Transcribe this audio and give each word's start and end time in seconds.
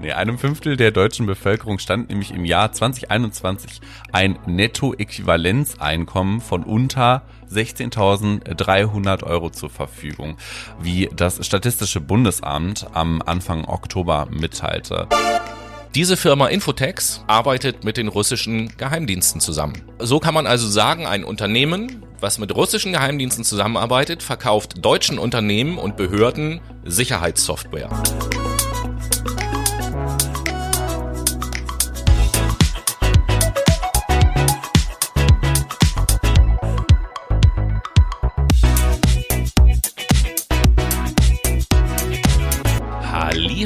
Nee, 0.00 0.12
einem 0.12 0.38
Fünftel 0.38 0.78
der 0.78 0.92
deutschen 0.92 1.26
Bevölkerung 1.26 1.78
stand 1.78 2.08
nämlich 2.08 2.30
im 2.30 2.46
Jahr 2.46 2.72
2021 2.72 3.82
ein 4.12 4.38
Nettoäquivalenzeinkommen 4.46 6.40
von 6.40 6.64
unter 6.64 7.22
16.300 7.52 9.24
Euro 9.24 9.50
zur 9.50 9.68
Verfügung, 9.68 10.38
wie 10.80 11.10
das 11.14 11.44
Statistische 11.44 12.00
Bundesamt 12.00 12.86
am 12.94 13.20
Anfang 13.26 13.66
Oktober 13.66 14.26
mitteilte. 14.30 15.06
Diese 15.94 16.16
Firma 16.16 16.46
Infotex 16.46 17.22
arbeitet 17.26 17.84
mit 17.84 17.98
den 17.98 18.08
russischen 18.08 18.74
Geheimdiensten 18.78 19.42
zusammen. 19.42 19.82
So 19.98 20.18
kann 20.18 20.32
man 20.32 20.46
also 20.46 20.66
sagen, 20.66 21.04
ein 21.04 21.24
Unternehmen, 21.24 22.06
was 22.20 22.38
mit 22.38 22.54
russischen 22.54 22.92
Geheimdiensten 22.92 23.44
zusammenarbeitet, 23.44 24.22
verkauft 24.22 24.82
deutschen 24.82 25.18
Unternehmen 25.18 25.76
und 25.76 25.98
Behörden 25.98 26.60
Sicherheitssoftware. 26.84 27.90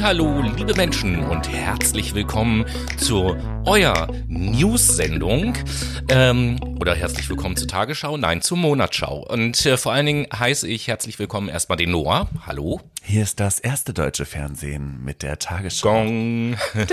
Hallo, 0.05 0.39
liebe 0.55 0.75
Menschen 0.75 1.17
und 1.23 1.49
herzlich 1.49 2.13
willkommen 2.13 2.63
zu 2.95 3.35
euer 3.65 4.07
News-Sendung 4.27 5.55
ähm, 6.09 6.59
oder 6.79 6.93
herzlich 6.93 7.27
willkommen 7.27 7.57
zur 7.57 7.67
Tagesschau, 7.67 8.15
nein, 8.15 8.43
zur 8.43 8.57
Monatsschau. 8.57 9.25
Und 9.27 9.65
äh, 9.65 9.77
vor 9.77 9.93
allen 9.93 10.05
Dingen 10.05 10.27
heiße 10.31 10.67
ich 10.67 10.87
herzlich 10.87 11.17
willkommen 11.17 11.49
erstmal 11.49 11.79
den 11.79 11.89
Noah. 11.89 12.29
Hallo. 12.45 12.81
Hier 13.01 13.23
ist 13.23 13.39
das 13.39 13.59
erste 13.59 13.95
deutsche 13.95 14.25
Fernsehen 14.25 15.03
mit 15.03 15.23
der 15.23 15.39
Tagesschau. 15.39 15.89
Gong. 15.89 16.55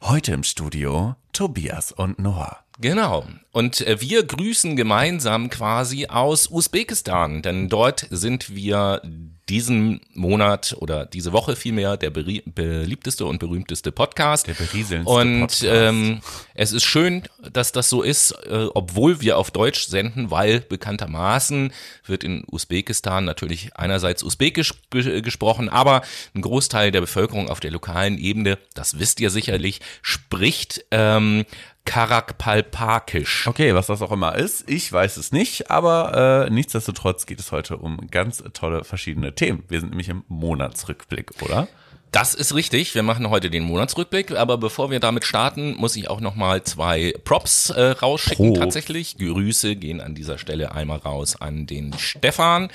Heute 0.00 0.32
im 0.32 0.44
Studio 0.44 1.14
Tobias 1.34 1.92
und 1.92 2.18
Noah. 2.18 2.56
Genau. 2.80 3.26
Und 3.52 3.82
äh, 3.86 4.00
wir 4.00 4.24
grüßen 4.24 4.76
gemeinsam 4.76 5.50
quasi 5.50 6.06
aus 6.06 6.50
Usbekistan, 6.50 7.42
denn 7.42 7.68
dort 7.68 8.06
sind 8.08 8.54
wir 8.54 9.02
diesen 9.50 10.00
Monat 10.14 10.76
oder 10.78 11.06
diese 11.06 11.32
Woche 11.32 11.56
vielmehr 11.56 11.96
der 11.96 12.10
beliebteste 12.10 13.26
und 13.26 13.40
berühmteste 13.40 13.90
Podcast. 13.90 14.46
Der 14.46 14.54
berieselndste 14.54 15.12
Und 15.12 15.40
Podcast. 15.40 15.64
ähm, 15.66 16.20
es 16.54 16.70
ist 16.70 16.84
schön, 16.84 17.24
dass 17.52 17.72
das 17.72 17.88
so 17.90 18.02
ist, 18.02 18.30
äh, 18.46 18.68
obwohl 18.74 19.20
wir 19.20 19.38
auf 19.38 19.50
Deutsch 19.50 19.88
senden, 19.88 20.30
weil 20.30 20.60
bekanntermaßen 20.60 21.72
wird 22.06 22.22
in 22.22 22.44
Usbekistan 22.48 23.24
natürlich 23.24 23.76
einerseits 23.76 24.22
Usbekisch 24.22 24.72
ge 24.90 25.20
gesprochen, 25.20 25.68
aber 25.68 26.02
ein 26.34 26.42
Großteil 26.42 26.92
der 26.92 27.00
Bevölkerung 27.00 27.48
auf 27.48 27.58
der 27.58 27.72
lokalen 27.72 28.18
Ebene, 28.18 28.56
das 28.74 29.00
wisst 29.00 29.18
ihr 29.18 29.30
sicherlich, 29.30 29.80
spricht 30.00 30.84
ähm, 30.92 31.44
Karakpalpakisch. 31.84 33.46
Okay, 33.46 33.74
was 33.74 33.86
das 33.86 34.02
auch 34.02 34.12
immer 34.12 34.36
ist, 34.36 34.68
ich 34.70 34.92
weiß 34.92 35.16
es 35.16 35.32
nicht, 35.32 35.70
aber 35.70 36.46
äh, 36.46 36.50
nichtsdestotrotz 36.50 37.26
geht 37.26 37.40
es 37.40 37.52
heute 37.52 37.78
um 37.78 38.08
ganz 38.10 38.42
tolle 38.52 38.84
verschiedene 38.84 39.34
Themen. 39.34 39.64
Wir 39.68 39.80
sind 39.80 39.90
nämlich 39.90 40.08
im 40.08 40.24
Monatsrückblick, 40.28 41.42
oder? 41.42 41.68
Das 42.12 42.34
ist 42.34 42.54
richtig. 42.54 42.94
Wir 42.94 43.04
machen 43.04 43.30
heute 43.30 43.50
den 43.50 43.62
Monatsrückblick, 43.62 44.32
aber 44.32 44.58
bevor 44.58 44.90
wir 44.90 44.98
damit 44.98 45.24
starten, 45.24 45.76
muss 45.76 45.94
ich 45.94 46.10
auch 46.10 46.20
noch 46.20 46.34
mal 46.34 46.62
zwei 46.64 47.14
Props 47.24 47.70
äh, 47.70 47.82
rausschicken. 47.82 48.54
Pro. 48.54 48.60
Tatsächlich 48.60 49.16
Grüße 49.16 49.76
gehen 49.76 50.00
an 50.00 50.14
dieser 50.16 50.36
Stelle 50.36 50.72
einmal 50.72 50.98
raus 50.98 51.40
an 51.40 51.66
den 51.66 51.92
Stefan. 51.98 52.68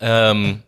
Ähm, 0.00 0.62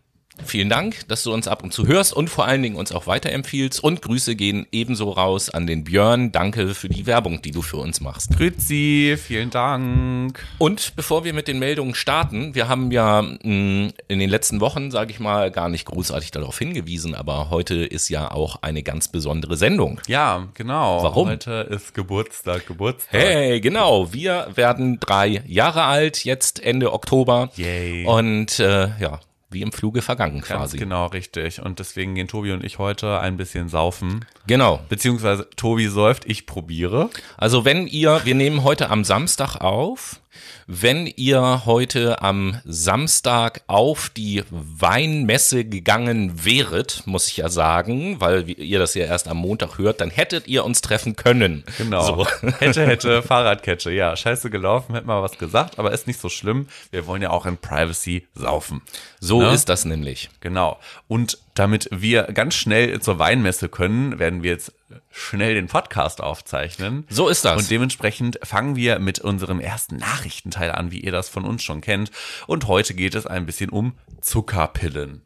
Vielen 0.44 0.68
Dank, 0.68 1.06
dass 1.08 1.22
du 1.22 1.32
uns 1.32 1.48
ab 1.48 1.62
und 1.62 1.72
zu 1.72 1.86
hörst 1.86 2.12
und 2.12 2.30
vor 2.30 2.46
allen 2.46 2.62
Dingen 2.62 2.76
uns 2.76 2.92
auch 2.92 3.06
weiterempfiehlst. 3.06 3.82
Und 3.82 4.02
Grüße 4.02 4.34
gehen 4.36 4.66
ebenso 4.72 5.10
raus 5.10 5.50
an 5.50 5.66
den 5.66 5.84
Björn. 5.84 6.32
Danke 6.32 6.74
für 6.74 6.88
die 6.88 7.06
Werbung, 7.06 7.42
die 7.42 7.50
du 7.50 7.62
für 7.62 7.76
uns 7.76 8.00
machst. 8.00 8.36
Grüezi, 8.36 9.16
vielen 9.22 9.50
Dank. 9.50 10.46
Und 10.58 10.96
bevor 10.96 11.24
wir 11.24 11.34
mit 11.34 11.48
den 11.48 11.58
Meldungen 11.58 11.94
starten, 11.94 12.54
wir 12.54 12.68
haben 12.68 12.90
ja 12.90 13.22
mh, 13.22 13.38
in 13.42 14.18
den 14.18 14.30
letzten 14.30 14.60
Wochen, 14.60 14.90
sage 14.90 15.10
ich 15.10 15.20
mal, 15.20 15.50
gar 15.50 15.68
nicht 15.68 15.84
großartig 15.84 16.30
darauf 16.30 16.58
hingewiesen, 16.58 17.14
aber 17.14 17.50
heute 17.50 17.84
ist 17.84 18.08
ja 18.08 18.30
auch 18.30 18.62
eine 18.62 18.82
ganz 18.82 19.08
besondere 19.08 19.56
Sendung. 19.56 20.00
Ja, 20.06 20.48
genau. 20.54 21.02
Warum? 21.02 21.28
Heute 21.28 21.66
ist 21.70 21.94
Geburtstag, 21.94 22.66
Geburtstag. 22.66 23.20
Hey, 23.20 23.60
genau, 23.60 24.12
wir 24.12 24.48
werden 24.54 24.98
drei 25.00 25.42
Jahre 25.46 25.84
alt, 25.84 26.24
jetzt 26.24 26.62
Ende 26.62 26.92
Oktober. 26.92 27.50
Yay. 27.56 28.06
Und 28.06 28.58
äh, 28.60 28.88
ja, 29.00 29.20
wie 29.50 29.62
im 29.62 29.72
Fluge 29.72 30.02
vergangen 30.02 30.40
Ganz 30.40 30.46
quasi. 30.46 30.76
genau, 30.76 31.06
richtig. 31.06 31.62
Und 31.62 31.78
deswegen 31.78 32.14
gehen 32.14 32.28
Tobi 32.28 32.52
und 32.52 32.62
ich 32.64 32.78
heute 32.78 33.20
ein 33.20 33.36
bisschen 33.36 33.68
saufen. 33.68 34.24
Genau. 34.46 34.80
Beziehungsweise 34.88 35.48
Tobi 35.56 35.86
säuft, 35.86 36.26
ich 36.26 36.46
probiere. 36.46 37.10
Also 37.36 37.64
wenn 37.64 37.86
ihr, 37.86 38.20
wir 38.24 38.34
nehmen 38.34 38.62
heute 38.62 38.90
am 38.90 39.04
Samstag 39.04 39.56
auf, 39.56 40.20
wenn 40.66 41.06
ihr 41.06 41.62
heute 41.66 42.22
am 42.22 42.60
Samstag 42.64 43.62
auf 43.66 44.10
die 44.10 44.42
Weinmesse 44.50 45.64
gegangen 45.64 46.44
wäret, 46.44 47.02
muss 47.06 47.28
ich 47.28 47.38
ja 47.38 47.48
sagen, 47.48 48.20
weil 48.20 48.48
ihr 48.48 48.78
das 48.78 48.94
ja 48.94 49.04
erst 49.06 49.28
am 49.28 49.38
Montag 49.38 49.78
hört, 49.78 50.00
dann 50.00 50.10
hättet 50.10 50.46
ihr 50.48 50.64
uns 50.64 50.80
treffen 50.80 51.16
können. 51.16 51.64
Genau. 51.78 52.02
So. 52.02 52.26
Hätte, 52.58 52.86
hätte, 52.86 53.22
Fahrradkette. 53.22 53.90
Ja, 53.90 54.16
scheiße 54.16 54.50
gelaufen, 54.50 54.94
hätte 54.94 55.06
mal 55.06 55.22
was 55.22 55.38
gesagt, 55.38 55.78
aber 55.78 55.92
ist 55.92 56.06
nicht 56.06 56.20
so 56.20 56.28
schlimm. 56.28 56.68
Wir 56.90 57.06
wollen 57.06 57.22
ja 57.22 57.30
auch 57.30 57.46
in 57.46 57.56
Privacy 57.56 58.26
saufen. 58.34 58.82
So 59.20 59.40
Ne? 59.42 59.52
ist 59.52 59.68
das 59.68 59.84
nämlich. 59.84 60.30
Genau. 60.40 60.78
Und 61.06 61.38
damit 61.54 61.88
wir 61.92 62.24
ganz 62.24 62.54
schnell 62.54 63.00
zur 63.00 63.18
Weinmesse 63.18 63.68
können, 63.68 64.18
werden 64.18 64.42
wir 64.42 64.50
jetzt 64.52 64.72
schnell 65.10 65.54
den 65.54 65.66
Podcast 65.66 66.20
aufzeichnen. 66.22 67.06
So 67.08 67.28
ist 67.28 67.44
das. 67.44 67.56
Und 67.58 67.70
dementsprechend 67.70 68.38
fangen 68.42 68.76
wir 68.76 68.98
mit 68.98 69.18
unserem 69.20 69.60
ersten 69.60 69.96
Nachrichtenteil 69.96 70.72
an, 70.72 70.90
wie 70.90 71.00
ihr 71.00 71.12
das 71.12 71.28
von 71.28 71.44
uns 71.44 71.62
schon 71.62 71.80
kennt. 71.80 72.10
Und 72.46 72.66
heute 72.66 72.94
geht 72.94 73.14
es 73.14 73.26
ein 73.26 73.46
bisschen 73.46 73.70
um 73.70 73.94
Zuckerpillen. 74.20 75.22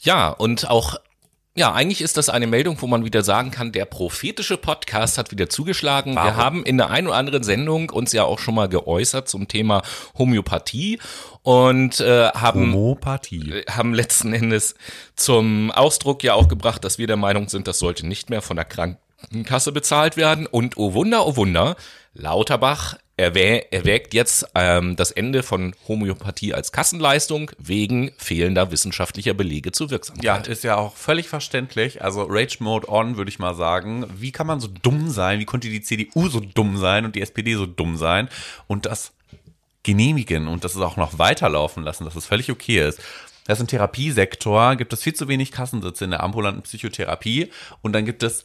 Ja, 0.00 0.28
und 0.28 0.68
auch 0.68 0.96
ja, 1.56 1.72
eigentlich 1.72 2.00
ist 2.00 2.16
das 2.16 2.28
eine 2.28 2.48
Meldung, 2.48 2.82
wo 2.82 2.88
man 2.88 3.04
wieder 3.04 3.22
sagen 3.22 3.52
kann, 3.52 3.70
der 3.70 3.84
prophetische 3.84 4.56
Podcast 4.56 5.18
hat 5.18 5.30
wieder 5.30 5.48
zugeschlagen. 5.48 6.14
Wir 6.14 6.16
Warum? 6.16 6.36
haben 6.36 6.62
in 6.64 6.78
der 6.78 6.90
einen 6.90 7.06
oder 7.06 7.16
anderen 7.16 7.44
Sendung 7.44 7.90
uns 7.90 8.12
ja 8.12 8.24
auch 8.24 8.40
schon 8.40 8.56
mal 8.56 8.68
geäußert 8.68 9.28
zum 9.28 9.46
Thema 9.46 9.82
Homöopathie 10.18 10.98
und 11.42 12.00
äh, 12.00 12.30
haben 12.30 12.72
Homopathie. 12.72 13.62
haben 13.70 13.94
letzten 13.94 14.32
Endes 14.32 14.74
zum 15.14 15.70
Ausdruck 15.70 16.24
ja 16.24 16.34
auch 16.34 16.48
gebracht, 16.48 16.82
dass 16.82 16.98
wir 16.98 17.06
der 17.06 17.16
Meinung 17.16 17.48
sind, 17.48 17.68
das 17.68 17.78
sollte 17.78 18.04
nicht 18.04 18.30
mehr 18.30 18.42
von 18.42 18.56
der 18.56 18.64
Krankenkasse 18.64 19.70
bezahlt 19.70 20.16
werden. 20.16 20.46
Und 20.46 20.76
oh 20.76 20.92
Wunder, 20.92 21.24
oh 21.24 21.36
Wunder, 21.36 21.76
Lauterbach 22.14 22.96
erwägt 23.16 24.12
jetzt 24.12 24.46
ähm, 24.56 24.96
das 24.96 25.12
Ende 25.12 25.42
von 25.44 25.74
Homöopathie 25.86 26.52
als 26.52 26.72
Kassenleistung 26.72 27.50
wegen 27.58 28.10
fehlender 28.16 28.72
wissenschaftlicher 28.72 29.34
Belege 29.34 29.70
zur 29.70 29.86
Ja, 29.86 29.90
Wirksamkeit. 29.92 30.48
ist 30.48 30.64
ja 30.64 30.76
auch 30.76 30.96
völlig 30.96 31.28
verständlich. 31.28 32.02
Also 32.02 32.26
Rage 32.28 32.56
Mode 32.58 32.88
on, 32.88 33.16
würde 33.16 33.28
ich 33.28 33.38
mal 33.38 33.54
sagen. 33.54 34.04
Wie 34.16 34.32
kann 34.32 34.48
man 34.48 34.58
so 34.58 34.66
dumm 34.68 35.10
sein? 35.10 35.38
Wie 35.38 35.44
konnte 35.44 35.68
die 35.68 35.80
CDU 35.80 36.28
so 36.28 36.40
dumm 36.40 36.76
sein 36.76 37.04
und 37.04 37.14
die 37.14 37.22
SPD 37.22 37.54
so 37.54 37.66
dumm 37.66 37.96
sein 37.96 38.28
und 38.66 38.84
das 38.86 39.12
genehmigen 39.84 40.48
und 40.48 40.64
das 40.64 40.76
auch 40.76 40.96
noch 40.96 41.18
weiterlaufen 41.18 41.84
lassen, 41.84 42.04
dass 42.04 42.16
es 42.16 42.26
völlig 42.26 42.50
okay 42.50 42.86
ist? 42.88 43.00
Das 43.46 43.58
ist 43.58 43.60
im 43.60 43.66
Therapiesektor, 43.68 44.74
gibt 44.74 44.92
es 44.92 45.02
viel 45.02 45.14
zu 45.14 45.28
wenig 45.28 45.52
Kassensitze 45.52 46.04
in 46.06 46.10
der 46.10 46.22
ambulanten 46.22 46.62
Psychotherapie 46.62 47.50
und 47.82 47.92
dann 47.92 48.06
gibt 48.06 48.22
es 48.22 48.42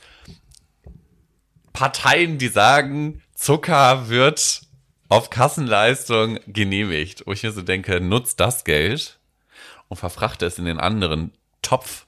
Parteien, 1.74 2.38
die 2.38 2.50
sagen, 2.50 3.22
Zucker 3.39 4.09
wird 4.09 4.61
auf 5.07 5.29
Kassenleistung 5.29 6.39
genehmigt. 6.47 7.23
Wo 7.25 7.31
ich 7.31 7.41
mir 7.44 7.53
so 7.53 7.61
denke, 7.61 8.01
nutzt 8.01 8.41
das 8.41 8.66
Geld 8.66 9.17
und 9.88 9.95
verfrachte 9.95 10.45
es 10.45 10.59
in 10.59 10.66
den 10.66 10.77
anderen 10.77 11.31
Topf 11.61 12.05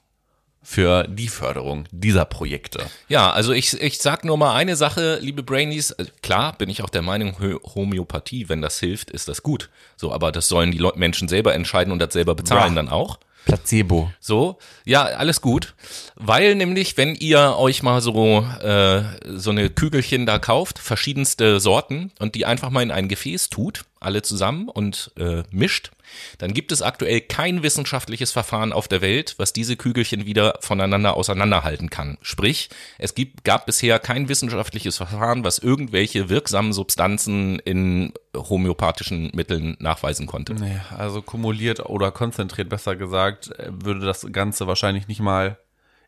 für 0.62 1.04
die 1.08 1.28
Förderung 1.28 1.86
dieser 1.90 2.26
Projekte. 2.26 2.84
Ja, 3.08 3.32
also 3.32 3.52
ich, 3.52 3.80
ich 3.80 3.98
sag 3.98 4.24
nur 4.24 4.36
mal 4.36 4.54
eine 4.54 4.76
Sache, 4.76 5.18
liebe 5.22 5.42
Brainies. 5.42 5.90
Äh, 5.92 6.04
Klar 6.22 6.52
bin 6.56 6.68
ich 6.68 6.82
auch 6.82 6.90
der 6.90 7.02
Meinung, 7.02 7.34
Homöopathie, 7.74 8.48
wenn 8.50 8.60
das 8.60 8.78
hilft, 8.78 9.10
ist 9.10 9.26
das 9.26 9.42
gut. 9.42 9.70
So, 9.96 10.12
aber 10.12 10.32
das 10.32 10.48
sollen 10.48 10.70
die 10.70 10.86
Menschen 10.96 11.28
selber 11.28 11.54
entscheiden 11.54 11.92
und 11.92 11.98
das 11.98 12.12
selber 12.12 12.34
bezahlen 12.34 12.74
Ja. 12.76 12.82
dann 12.82 12.88
auch. 12.90 13.18
Placebo. 13.44 14.10
So, 14.20 14.58
ja, 14.84 15.02
alles 15.02 15.40
gut. 15.40 15.74
Weil 16.16 16.54
nämlich, 16.54 16.96
wenn 16.96 17.14
ihr 17.14 17.56
euch 17.58 17.82
mal 17.82 18.00
so, 18.00 18.40
äh, 18.62 19.02
so 19.36 19.50
eine 19.50 19.70
Kügelchen 19.70 20.26
da 20.26 20.38
kauft, 20.38 20.78
verschiedenste 20.78 21.60
Sorten, 21.60 22.12
und 22.18 22.34
die 22.34 22.46
einfach 22.46 22.70
mal 22.70 22.82
in 22.82 22.90
ein 22.90 23.08
Gefäß 23.08 23.50
tut, 23.50 23.84
alle 24.00 24.22
zusammen 24.22 24.68
und 24.68 25.10
äh, 25.18 25.42
mischt, 25.50 25.90
dann 26.38 26.54
gibt 26.54 26.72
es 26.72 26.82
aktuell 26.82 27.20
kein 27.20 27.62
wissenschaftliches 27.62 28.32
Verfahren 28.32 28.72
auf 28.72 28.88
der 28.88 29.00
Welt, 29.00 29.34
was 29.38 29.52
diese 29.52 29.76
Kügelchen 29.76 30.26
wieder 30.26 30.58
voneinander 30.60 31.16
auseinanderhalten 31.16 31.90
kann. 31.90 32.18
Sprich, 32.22 32.70
es 32.98 33.14
gibt, 33.14 33.44
gab 33.44 33.66
bisher 33.66 33.98
kein 33.98 34.28
wissenschaftliches 34.28 34.96
Verfahren, 34.96 35.44
was 35.44 35.58
irgendwelche 35.58 36.28
wirksamen 36.28 36.72
Substanzen 36.72 37.58
in 37.60 38.12
homöopathischen 38.34 39.30
Mitteln 39.34 39.76
nachweisen 39.78 40.26
konnte. 40.26 40.54
Nee, 40.54 40.80
also 40.96 41.22
kumuliert 41.22 41.80
oder 41.80 42.10
konzentriert, 42.10 42.68
besser 42.68 42.96
gesagt, 42.96 43.50
würde 43.68 44.06
das 44.06 44.26
Ganze 44.32 44.66
wahrscheinlich 44.66 45.08
nicht 45.08 45.20
mal 45.20 45.58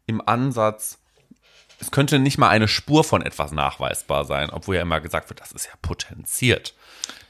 im 0.07 0.27
Ansatz, 0.27 0.99
es 1.81 1.91
könnte 1.91 2.19
nicht 2.19 2.39
mal 2.39 2.49
eine 2.49 2.69
Spur 2.69 3.05
von 3.05 3.23
etwas 3.23 3.53
nachweisbar 3.53 4.25
sein, 4.25 4.51
obwohl 4.51 4.77
ja 4.77 4.83
immer 4.83 5.01
gesagt 5.01 5.29
wird, 5.29 5.41
das 5.41 5.53
ist 5.53 5.67
ja 5.67 5.73
potenziert. 5.83 6.75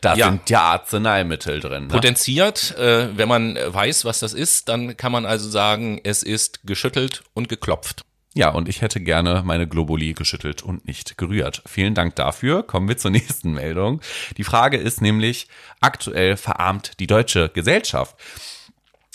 Da 0.00 0.15
Ja. 0.15 0.26
sind 0.31 0.50
ja 0.50 0.61
Arzneimittel 0.61 1.61
drin. 1.61 1.85
Ne? 1.87 1.88
Potenziert, 1.93 2.76
äh, 2.76 3.17
wenn 3.17 3.29
man 3.29 3.56
weiß, 3.56 4.05
was 4.05 4.19
das 4.21 4.35
ist, 4.35 4.69
dann 4.69 4.97
kann 4.97 5.12
man 5.12 5.25
also 5.26 5.49
sagen, 5.49 6.00
es 6.05 6.23
ist 6.23 6.61
geschüttelt 6.65 7.23
und 7.32 7.49
geklopft. 7.49 8.05
Ja, 8.37 8.49
und 8.50 8.69
ich 8.69 8.82
hätte 8.82 9.00
gerne 9.00 9.43
meine 9.44 9.69
Globuli 9.69 10.12
geschüttelt 10.12 10.62
und 10.62 10.87
nicht 10.87 11.17
gerührt. 11.17 11.62
Vielen 11.67 11.94
Dank 11.94 12.17
dafür. 12.17 12.65
Kommen 12.65 12.88
wir 12.88 12.97
zur 12.97 13.11
nächsten 13.12 13.53
Meldung. 13.53 14.00
Die 14.37 14.44
Frage 14.44 14.76
ist 14.76 15.00
nämlich, 15.00 15.47
aktuell 15.81 16.37
verarmt 16.37 16.99
die 16.99 17.06
deutsche 17.06 17.49
Gesellschaft. 17.50 18.17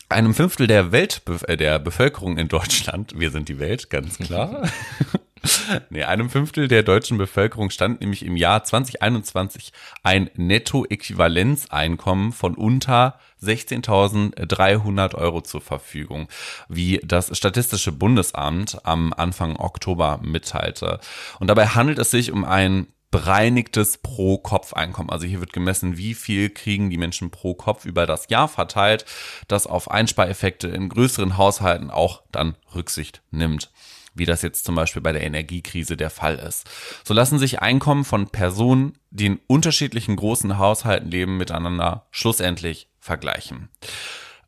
Einem 0.08 0.34
Fünftel 0.34 0.66
der 0.68 0.92
Welt, 0.92 1.22
äh, 1.48 1.56
der 1.58 1.78
Bevölkerung 1.80 2.38
in 2.38 2.48
Deutschland, 2.48 3.14
wir 3.20 3.30
sind 3.30 3.48
die 3.50 3.60
Welt, 3.60 3.90
ganz 3.90 4.18
klar. 4.18 4.68
Nee, 5.90 6.04
einem 6.04 6.30
Fünftel 6.30 6.68
der 6.68 6.84
deutschen 6.84 7.18
Bevölkerung 7.18 7.70
stand 7.70 8.02
nämlich 8.02 8.26
im 8.26 8.36
Jahr 8.36 8.64
2021 8.64 9.72
ein 10.04 10.30
Nettoäquivalenzeinkommen 10.36 12.32
von 12.32 12.56
unter 12.56 13.20
16.300 13.42 15.16
Euro 15.16 15.42
zur 15.42 15.62
Verfügung, 15.62 16.28
wie 16.68 17.00
das 17.04 17.36
Statistische 17.38 17.92
Bundesamt 17.92 18.86
am 18.86 19.14
Anfang 19.14 19.56
Oktober 19.56 20.20
mitteilte. 20.22 21.00
Und 21.40 21.48
dabei 21.48 21.68
handelt 21.68 22.00
es 22.00 22.12
sich 22.12 22.32
um 22.32 22.44
ein 22.44 22.88
bereinigtes 23.12 23.98
Pro-Kopf-Einkommen. 23.98 25.10
Also 25.10 25.26
hier 25.26 25.40
wird 25.40 25.54
gemessen, 25.54 25.98
wie 25.98 26.14
viel 26.14 26.52
kriegen 26.52 26.92
die 26.92 26.98
Menschen 26.98 27.32
pro 27.32 27.56
Kopf 27.56 27.86
über 27.86 28.06
das 28.06 28.30
Jahr 28.30 28.48
verteilt, 28.48 29.06
das 29.48 29.66
auf 29.66 29.90
Einspareffekte 29.90 30.68
in 30.68 30.90
größeren 30.90 31.36
Haushalten 31.38 31.90
auch 31.90 32.22
dann 32.32 32.56
Rücksicht 32.76 33.24
nimmt 33.32 33.72
wie 34.20 34.26
das 34.26 34.42
jetzt 34.44 34.66
zum 34.66 34.76
Beispiel 34.76 35.02
bei 35.02 35.12
der 35.12 35.24
Energiekrise 35.24 35.98
der 35.98 36.10
Fall 36.12 36.36
ist. 36.36 36.70
So 37.04 37.14
lassen 37.14 37.40
sich 37.40 37.62
Einkommen 37.62 38.06
von 38.06 38.30
Personen, 38.30 38.94
die 39.10 39.26
in 39.26 39.40
unterschiedlichen 39.48 40.16
großen 40.16 40.58
Haushalten 40.60 41.10
leben, 41.10 41.38
miteinander 41.38 42.06
schlussendlich 42.12 42.88
vergleichen. 43.00 43.70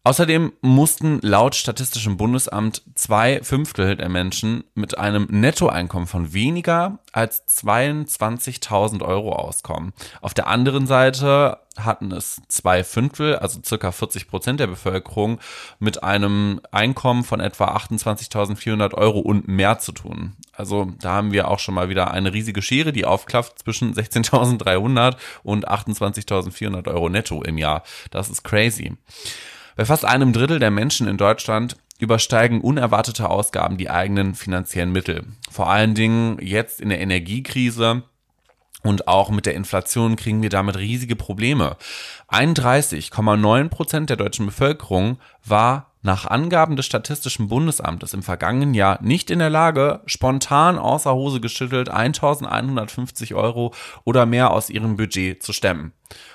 Außerdem 0.03 0.53
mussten 0.61 1.19
laut 1.21 1.53
Statistischem 1.53 2.17
Bundesamt 2.17 2.81
zwei 2.95 3.43
Fünftel 3.43 3.95
der 3.95 4.09
Menschen 4.09 4.63
mit 4.73 4.97
einem 4.97 5.27
Nettoeinkommen 5.29 6.07
von 6.07 6.33
weniger 6.33 6.97
als 7.11 7.47
22.000 7.47 9.03
Euro 9.03 9.33
auskommen. 9.33 9.93
Auf 10.19 10.33
der 10.33 10.47
anderen 10.47 10.87
Seite 10.87 11.59
hatten 11.77 12.11
es 12.11 12.41
zwei 12.47 12.83
Fünftel, 12.83 13.35
also 13.35 13.59
circa 13.63 13.91
40 13.91 14.27
Prozent 14.27 14.59
der 14.59 14.65
Bevölkerung, 14.65 15.39
mit 15.77 16.01
einem 16.01 16.61
Einkommen 16.71 17.23
von 17.23 17.39
etwa 17.39 17.75
28.400 17.75 18.95
Euro 18.95 19.19
und 19.19 19.47
mehr 19.47 19.77
zu 19.77 19.91
tun. 19.91 20.33
Also 20.51 20.91
da 20.99 21.11
haben 21.11 21.31
wir 21.31 21.47
auch 21.47 21.59
schon 21.59 21.75
mal 21.75 21.89
wieder 21.89 22.09
eine 22.09 22.33
riesige 22.33 22.63
Schere, 22.63 22.91
die 22.91 23.05
aufklafft 23.05 23.59
zwischen 23.59 23.93
16.300 23.93 25.15
und 25.43 25.69
28.400 25.69 26.87
Euro 26.87 27.07
netto 27.07 27.43
im 27.43 27.59
Jahr. 27.59 27.83
Das 28.09 28.31
ist 28.31 28.43
crazy. 28.43 28.97
Bei 29.75 29.85
fast 29.85 30.05
einem 30.05 30.33
Drittel 30.33 30.59
der 30.59 30.71
Menschen 30.71 31.07
in 31.07 31.17
Deutschland 31.17 31.77
übersteigen 31.99 32.61
unerwartete 32.61 33.29
Ausgaben 33.29 33.77
die 33.77 33.89
eigenen 33.89 34.33
finanziellen 34.33 34.91
Mittel. 34.91 35.23
Vor 35.49 35.69
allen 35.69 35.93
Dingen 35.93 36.37
jetzt 36.41 36.81
in 36.81 36.89
der 36.89 36.99
Energiekrise 36.99 38.03
und 38.83 39.07
auch 39.07 39.29
mit 39.29 39.45
der 39.45 39.53
Inflation 39.53 40.15
kriegen 40.15 40.41
wir 40.41 40.49
damit 40.49 40.77
riesige 40.77 41.15
Probleme. 41.15 41.77
31,9 42.29 43.69
Prozent 43.69 44.09
der 44.09 44.17
deutschen 44.17 44.47
Bevölkerung 44.47 45.19
war 45.45 45.91
nach 46.01 46.25
Angaben 46.25 46.75
des 46.75 46.87
Statistischen 46.87 47.47
Bundesamtes 47.47 48.13
im 48.13 48.23
vergangenen 48.23 48.73
Jahr 48.73 48.99
nicht 49.03 49.29
in 49.29 49.37
der 49.37 49.51
Lage, 49.51 50.01
spontan 50.07 50.79
außer 50.79 51.13
Hose 51.13 51.39
geschüttelt 51.39 51.89
1150 51.89 53.35
Euro 53.35 53.73
oder 54.03 54.25
mehr 54.25 54.49
aus 54.49 54.71
ihrem 54.71 54.97
Budget 54.97 55.43
zu 55.43 55.53
stemmen. 55.53 55.93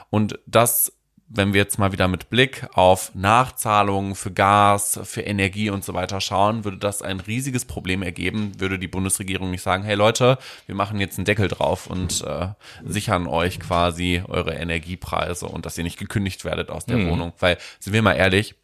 Und 0.09 0.39
das 0.47 0.93
wenn 1.29 1.53
wir 1.53 1.61
jetzt 1.61 1.79
mal 1.79 1.93
wieder 1.93 2.07
mit 2.07 2.31
Blick 2.31 2.67
auf 2.75 3.13
Nachzahlungen 3.15 4.15
für 4.15 4.31
Gas, 4.31 5.01
für 5.05 5.23
Energie 5.23 5.71
und 5.71 5.85
so 5.85 5.93
weiter 5.93 6.21
schauen, 6.21 6.65
würde 6.65 6.79
das 6.79 7.03
ein 7.03 7.21
riesiges 7.21 7.65
Problem 7.65 8.03
ergeben, 8.03 8.53
würde 8.59 8.79
die 8.79 8.87
Bundesregierung 8.87 9.51
nicht 9.51 9.63
sagen, 9.63 9.83
hey 9.83 9.97
Leute, 9.97 10.39
wir 10.67 10.75
machen 10.75 11.01
jetzt 11.01 11.19
einen 11.19 11.25
Deckel 11.25 11.49
drauf 11.49 11.89
und 11.89 12.23
äh, 12.23 12.49
sichern 12.85 13.27
euch 13.27 13.59
quasi 13.59 14.23
eure 14.29 14.55
Energiepreise 14.55 15.47
und 15.47 15.67
dass 15.67 15.77
ihr 15.77 15.85
nicht 15.85 15.99
gekündigt 15.99 16.45
werdet 16.45 16.71
aus 16.71 16.87
der 16.87 17.07
Wohnung. 17.07 17.33
Weil, 17.41 17.59
sind 17.81 17.93
wir 17.93 18.03
mal 18.03 18.15
ehrlich, 18.15 18.55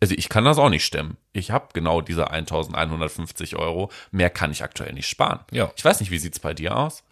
also 0.00 0.14
ich 0.16 0.28
kann 0.28 0.44
das 0.44 0.58
auch 0.58 0.70
nicht 0.70 0.84
stemmen. 0.84 1.16
Ich 1.32 1.50
habe 1.50 1.68
genau 1.72 2.00
diese 2.00 2.30
1150 2.30 3.56
Euro. 3.56 3.90
Mehr 4.10 4.30
kann 4.30 4.50
ich 4.52 4.62
aktuell 4.62 4.92
nicht 4.92 5.08
sparen. 5.08 5.40
Ja. 5.50 5.72
Ich 5.76 5.84
weiß 5.84 6.00
nicht, 6.00 6.10
wie 6.10 6.18
sieht's 6.18 6.38
bei 6.38 6.54
dir 6.54 6.76
aus? 6.76 7.02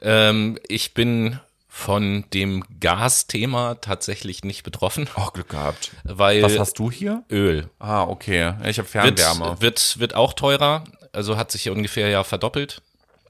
Ähm, 0.00 0.58
ich 0.68 0.92
bin 0.94 1.38
von 1.78 2.24
dem 2.32 2.64
Gasthema 2.80 3.74
tatsächlich 3.74 4.42
nicht 4.44 4.62
betroffen, 4.62 5.08
Oh, 5.16 5.26
Glück 5.34 5.50
gehabt. 5.50 5.90
weil 6.04 6.42
Was 6.42 6.58
hast 6.58 6.78
du 6.78 6.90
hier? 6.90 7.22
Öl 7.30 7.68
Ah, 7.78 8.04
okay. 8.04 8.54
Ich 8.64 8.78
habe 8.78 8.88
wird, 8.94 9.20
Fernwärme. 9.20 9.60
wird, 9.60 9.98
wird 9.98 10.14
auch 10.14 10.32
teurer, 10.32 10.84
also 11.12 11.36
hat 11.36 11.50
sich 11.52 11.66
ja 11.66 11.72
ungefähr 11.72 12.08
ja 12.08 12.24
verdoppelt. 12.24 12.80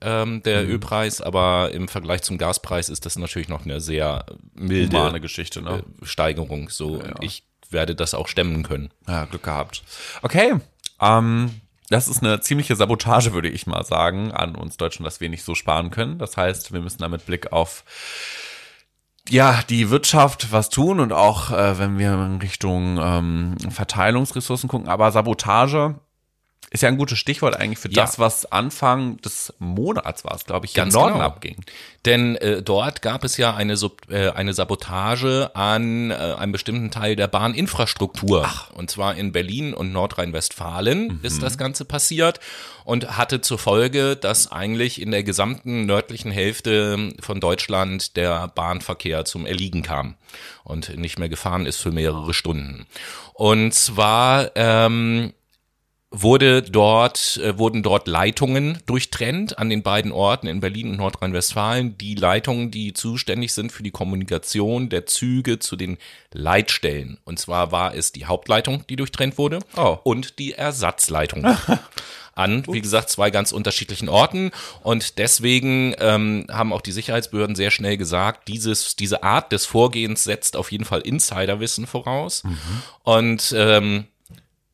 Ähm, 0.00 0.42
der 0.44 0.62
Mhm. 0.62 0.70
Ölpreis, 0.70 1.20
aber 1.20 1.72
im 1.72 1.88
Vergleich 1.88 2.22
zum 2.22 2.38
Gaspreis 2.38 2.88
ist 2.88 3.04
das 3.04 3.16
natürlich 3.16 3.48
noch 3.48 3.64
eine 3.64 3.80
sehr 3.80 4.24
milde 4.54 4.96
Humane 4.96 5.20
Geschichte, 5.20 5.60
ne? 5.62 5.82
äh, 6.02 6.06
Steigerung. 6.06 6.68
So, 6.68 7.02
ich 7.20 7.42
werde 7.70 7.96
das 7.96 8.14
auch 8.14 8.28
stemmen 8.28 8.62
können. 8.62 8.90
Ja, 9.08 9.24
Glück 9.24 9.42
gehabt. 9.42 9.82
Okay, 10.22 10.54
ähm, 11.00 11.50
das 11.88 12.08
ist 12.08 12.22
eine 12.22 12.40
ziemliche 12.40 12.76
Sabotage, 12.76 13.32
würde 13.32 13.48
ich 13.48 13.66
mal 13.66 13.84
sagen, 13.84 14.32
an 14.32 14.54
uns 14.54 14.76
Deutschen, 14.76 15.04
dass 15.04 15.20
wir 15.20 15.28
nicht 15.28 15.44
so 15.44 15.54
sparen 15.54 15.90
können. 15.90 16.18
Das 16.18 16.36
heißt, 16.36 16.72
wir 16.72 16.80
müssen 16.80 16.98
da 16.98 17.08
mit 17.08 17.26
Blick 17.26 17.52
auf 17.52 17.84
ja, 19.28 19.60
die 19.68 19.90
Wirtschaft 19.90 20.52
was 20.52 20.68
tun 20.68 21.00
und 21.00 21.12
auch, 21.12 21.50
äh, 21.50 21.78
wenn 21.78 21.98
wir 21.98 22.12
in 22.12 22.38
Richtung 22.38 22.98
ähm, 23.02 23.56
Verteilungsressourcen 23.70 24.68
gucken. 24.68 24.88
Aber 24.88 25.10
Sabotage 25.10 25.96
ist 26.70 26.82
ja 26.82 26.88
ein 26.88 26.98
gutes 26.98 27.18
Stichwort 27.18 27.56
eigentlich 27.56 27.78
für 27.78 27.88
Ja. 27.88 28.02
das, 28.02 28.18
was 28.18 28.50
Anfang 28.50 29.18
des 29.18 29.54
Monats 29.58 30.24
war, 30.24 30.36
glaube 30.44 30.66
ich, 30.66 30.74
Ganz 30.74 30.94
im 30.94 31.00
Norden 31.00 31.14
genau. 31.14 31.24
abging. 31.26 31.56
Denn 32.04 32.36
äh, 32.36 32.60
dort 32.62 33.02
gab 33.02 33.24
es 33.24 33.36
ja 33.36 33.54
eine, 33.54 33.76
Sub, 33.76 34.10
äh, 34.10 34.30
eine 34.30 34.52
Sabotage 34.52 35.50
an 35.54 36.10
äh, 36.10 36.14
einem 36.14 36.52
bestimmten 36.52 36.90
Teil 36.90 37.14
der 37.16 37.28
Bahninfrastruktur. 37.28 38.48
Und 38.74 38.90
zwar 38.90 39.14
in 39.16 39.32
Berlin 39.32 39.74
und 39.74 39.92
Nordrhein-Westfalen 39.92 41.20
ist 41.22 41.42
das 41.42 41.56
Ganze 41.58 41.84
passiert 41.84 42.40
und 42.84 43.16
hatte 43.16 43.40
zur 43.40 43.58
Folge, 43.58 44.16
dass 44.16 44.50
eigentlich 44.50 45.00
in 45.00 45.10
der 45.10 45.22
gesamten 45.22 45.86
nördlichen 45.86 46.30
Hälfte 46.30 47.10
von 47.20 47.40
Deutschland 47.40 48.16
der 48.16 48.48
Bahnverkehr 48.48 49.24
zum 49.24 49.46
Erliegen 49.46 49.82
kam 49.82 50.14
und 50.64 50.96
nicht 50.96 51.18
mehr 51.18 51.28
gefahren 51.28 51.66
ist 51.66 51.78
für 51.78 51.90
mehrere 51.92 52.34
Stunden. 52.34 52.86
Und 53.34 53.72
zwar 53.74 54.50
ähm, 54.54 55.32
wurde 56.10 56.62
dort, 56.62 57.38
äh, 57.42 57.58
wurden 57.58 57.82
dort 57.82 58.06
Leitungen 58.06 58.78
durchtrennt 58.86 59.58
an 59.58 59.68
den 59.68 59.82
beiden 59.82 60.12
Orten 60.12 60.46
in 60.46 60.60
Berlin 60.60 60.90
und 60.90 60.96
Nordrhein-Westfalen. 60.98 61.98
Die 61.98 62.14
Leitungen, 62.14 62.70
die 62.70 62.92
zuständig 62.92 63.52
sind 63.52 63.72
für 63.72 63.82
die 63.82 63.90
Kommunikation 63.90 64.88
der 64.88 65.06
Züge 65.06 65.58
zu 65.58 65.76
den 65.76 65.98
Leitstellen. 66.32 67.18
Und 67.24 67.38
zwar 67.38 67.72
war 67.72 67.94
es 67.94 68.12
die 68.12 68.26
Hauptleitung, 68.26 68.84
die 68.88 68.96
durchtrennt 68.96 69.36
wurde 69.36 69.58
Oh. 69.76 69.98
und 70.04 70.38
die 70.38 70.52
Ersatzleitung. 70.52 71.44
an, 72.36 72.64
wie 72.68 72.82
gesagt, 72.82 73.08
zwei 73.10 73.30
ganz 73.30 73.50
unterschiedlichen 73.50 74.08
Orten. 74.08 74.50
Und 74.82 75.18
deswegen 75.18 75.94
ähm, 75.98 76.46
haben 76.50 76.72
auch 76.72 76.82
die 76.82 76.92
Sicherheitsbehörden 76.92 77.56
sehr 77.56 77.70
schnell 77.70 77.96
gesagt, 77.96 78.46
dieses, 78.48 78.94
diese 78.94 79.22
Art 79.22 79.52
des 79.52 79.64
Vorgehens 79.64 80.22
setzt 80.22 80.54
auf 80.56 80.70
jeden 80.70 80.84
Fall 80.84 81.00
Insiderwissen 81.00 81.86
voraus. 81.86 82.42
Und 83.02 83.54
ähm, 83.56 84.04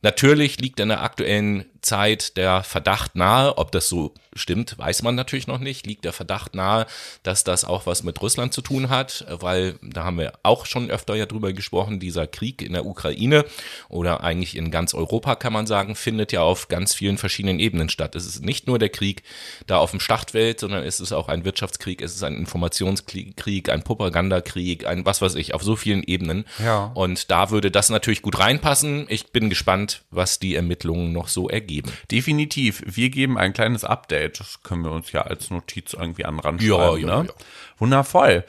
Natürlich 0.02 0.60
liegt 0.60 0.80
in 0.80 0.88
der 0.88 1.02
aktuellen 1.02 1.64
Zeit 1.80 2.36
der 2.36 2.64
Verdacht 2.64 3.14
nahe, 3.14 3.56
ob 3.56 3.70
das 3.72 3.88
so 3.88 4.14
stimmt, 4.34 4.78
weiß 4.78 5.02
man 5.02 5.14
natürlich 5.14 5.46
noch 5.46 5.58
nicht, 5.58 5.86
liegt 5.86 6.04
der 6.04 6.12
Verdacht 6.12 6.54
nahe, 6.54 6.86
dass 7.22 7.44
das 7.44 7.64
auch 7.64 7.86
was 7.86 8.02
mit 8.02 8.20
Russland 8.22 8.54
zu 8.54 8.62
tun 8.62 8.88
hat, 8.88 9.26
weil 9.28 9.74
da 9.82 10.04
haben 10.04 10.18
wir 10.18 10.32
auch 10.42 10.66
schon 10.66 10.90
öfter 10.90 11.14
ja 11.14 11.26
drüber 11.26 11.52
gesprochen, 11.52 12.00
dieser 12.00 12.26
Krieg 12.26 12.62
in 12.62 12.72
der 12.72 12.86
Ukraine 12.86 13.44
oder 13.88 14.22
eigentlich 14.22 14.56
in 14.56 14.70
ganz 14.70 14.94
Europa 14.94 15.34
kann 15.34 15.52
man 15.52 15.66
sagen, 15.66 15.94
findet 15.94 16.32
ja 16.32 16.42
auf 16.42 16.68
ganz 16.68 16.94
vielen 16.94 17.18
verschiedenen 17.18 17.58
Ebenen 17.58 17.88
statt. 17.88 18.14
Es 18.14 18.26
ist 18.26 18.44
nicht 18.44 18.66
nur 18.66 18.78
der 18.78 18.88
Krieg 18.88 19.22
da 19.66 19.78
auf 19.78 19.90
dem 19.90 20.00
Schlachtfeld, 20.00 20.60
sondern 20.60 20.84
es 20.84 21.00
ist 21.00 21.12
auch 21.12 21.28
ein 21.28 21.44
Wirtschaftskrieg, 21.44 22.00
es 22.00 22.14
ist 22.14 22.22
ein 22.22 22.36
Informationskrieg, 22.36 23.68
ein 23.68 23.82
Propagandakrieg, 23.82 24.86
ein 24.86 25.04
was 25.04 25.20
weiß 25.20 25.34
ich, 25.34 25.54
auf 25.54 25.62
so 25.62 25.76
vielen 25.76 26.02
Ebenen. 26.02 26.44
Ja. 26.58 26.90
Und 26.94 27.30
da 27.30 27.50
würde 27.50 27.70
das 27.70 27.88
natürlich 27.90 28.22
gut 28.22 28.38
reinpassen. 28.38 29.06
Ich 29.08 29.32
bin 29.32 29.50
gespannt, 29.50 30.02
was 30.10 30.38
die 30.38 30.54
Ermittlungen 30.54 31.12
noch 31.12 31.28
so 31.28 31.48
ergeben. 31.48 31.72
geben. 31.72 31.92
Definitiv. 32.10 32.82
Wir 32.86 33.10
geben 33.10 33.38
ein 33.38 33.52
kleines 33.52 33.84
Update. 33.84 34.21
Das 34.28 34.62
können 34.62 34.84
wir 34.84 34.92
uns 34.92 35.12
ja 35.12 35.22
als 35.22 35.50
Notiz 35.50 35.94
irgendwie 35.94 36.24
an 36.24 36.38
Rand 36.38 36.62
Ja, 36.62 36.96
ja, 36.96 37.22
ne? 37.22 37.28
ja. 37.28 37.34
Wundervoll. 37.78 38.44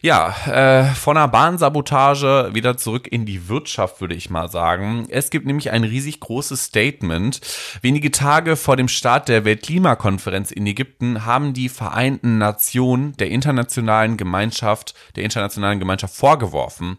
Ja, 0.00 0.36
äh, 0.46 0.84
von 0.94 1.16
einer 1.16 1.26
Bahnsabotage 1.26 2.50
wieder 2.52 2.76
zurück 2.76 3.08
in 3.08 3.26
die 3.26 3.48
Wirtschaft, 3.48 4.00
würde 4.00 4.14
ich 4.14 4.30
mal 4.30 4.48
sagen. 4.48 5.06
Es 5.08 5.30
gibt 5.30 5.46
nämlich 5.46 5.72
ein 5.72 5.82
riesig 5.82 6.20
großes 6.20 6.66
Statement. 6.66 7.40
Wenige 7.82 8.12
Tage 8.12 8.54
vor 8.54 8.76
dem 8.76 8.86
Start 8.86 9.28
der 9.28 9.44
Weltklimakonferenz 9.44 10.52
in 10.52 10.66
Ägypten 10.66 11.26
haben 11.26 11.52
die 11.52 11.68
Vereinten 11.68 12.38
Nationen 12.38 13.16
der 13.16 13.30
internationalen 13.30 14.16
Gemeinschaft, 14.16 14.94
der 15.16 15.24
internationalen 15.24 15.80
Gemeinschaft 15.80 16.14
vorgeworfen, 16.14 16.98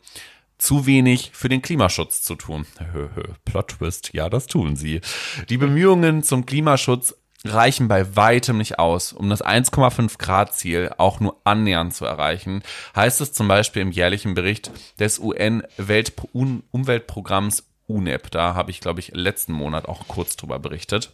zu 0.57 0.85
wenig 0.85 1.31
für 1.33 1.49
den 1.49 1.61
Klimaschutz 1.61 2.23
zu 2.23 2.35
tun. 2.35 2.65
Plot 3.45 3.67
Twist, 3.69 4.09
ja, 4.13 4.29
das 4.29 4.47
tun 4.47 4.75
sie. 4.75 5.01
Die 5.49 5.57
Bemühungen 5.57 6.23
zum 6.23 6.45
Klimaschutz 6.45 7.15
reichen 7.45 7.87
bei 7.87 8.15
weitem 8.15 8.57
nicht 8.57 8.79
aus, 8.79 9.13
um 9.13 9.29
das 9.29 9.43
1,5 9.43 10.17
Grad 10.17 10.55
Ziel 10.55 10.91
auch 10.97 11.19
nur 11.19 11.39
annähernd 11.43 11.93
zu 11.93 12.05
erreichen, 12.05 12.63
heißt 12.95 13.21
es 13.21 13.33
zum 13.33 13.47
Beispiel 13.47 13.83
im 13.83 13.91
jährlichen 13.91 14.33
Bericht 14.33 14.71
des 14.99 15.19
UN-Umweltprogramms 15.19 17.63
UNEP. 17.87 18.31
Da 18.31 18.55
habe 18.55 18.71
ich, 18.71 18.81
glaube 18.81 18.99
ich, 18.99 19.11
letzten 19.13 19.53
Monat 19.53 19.87
auch 19.87 20.07
kurz 20.07 20.35
drüber 20.35 20.57
berichtet. 20.59 21.13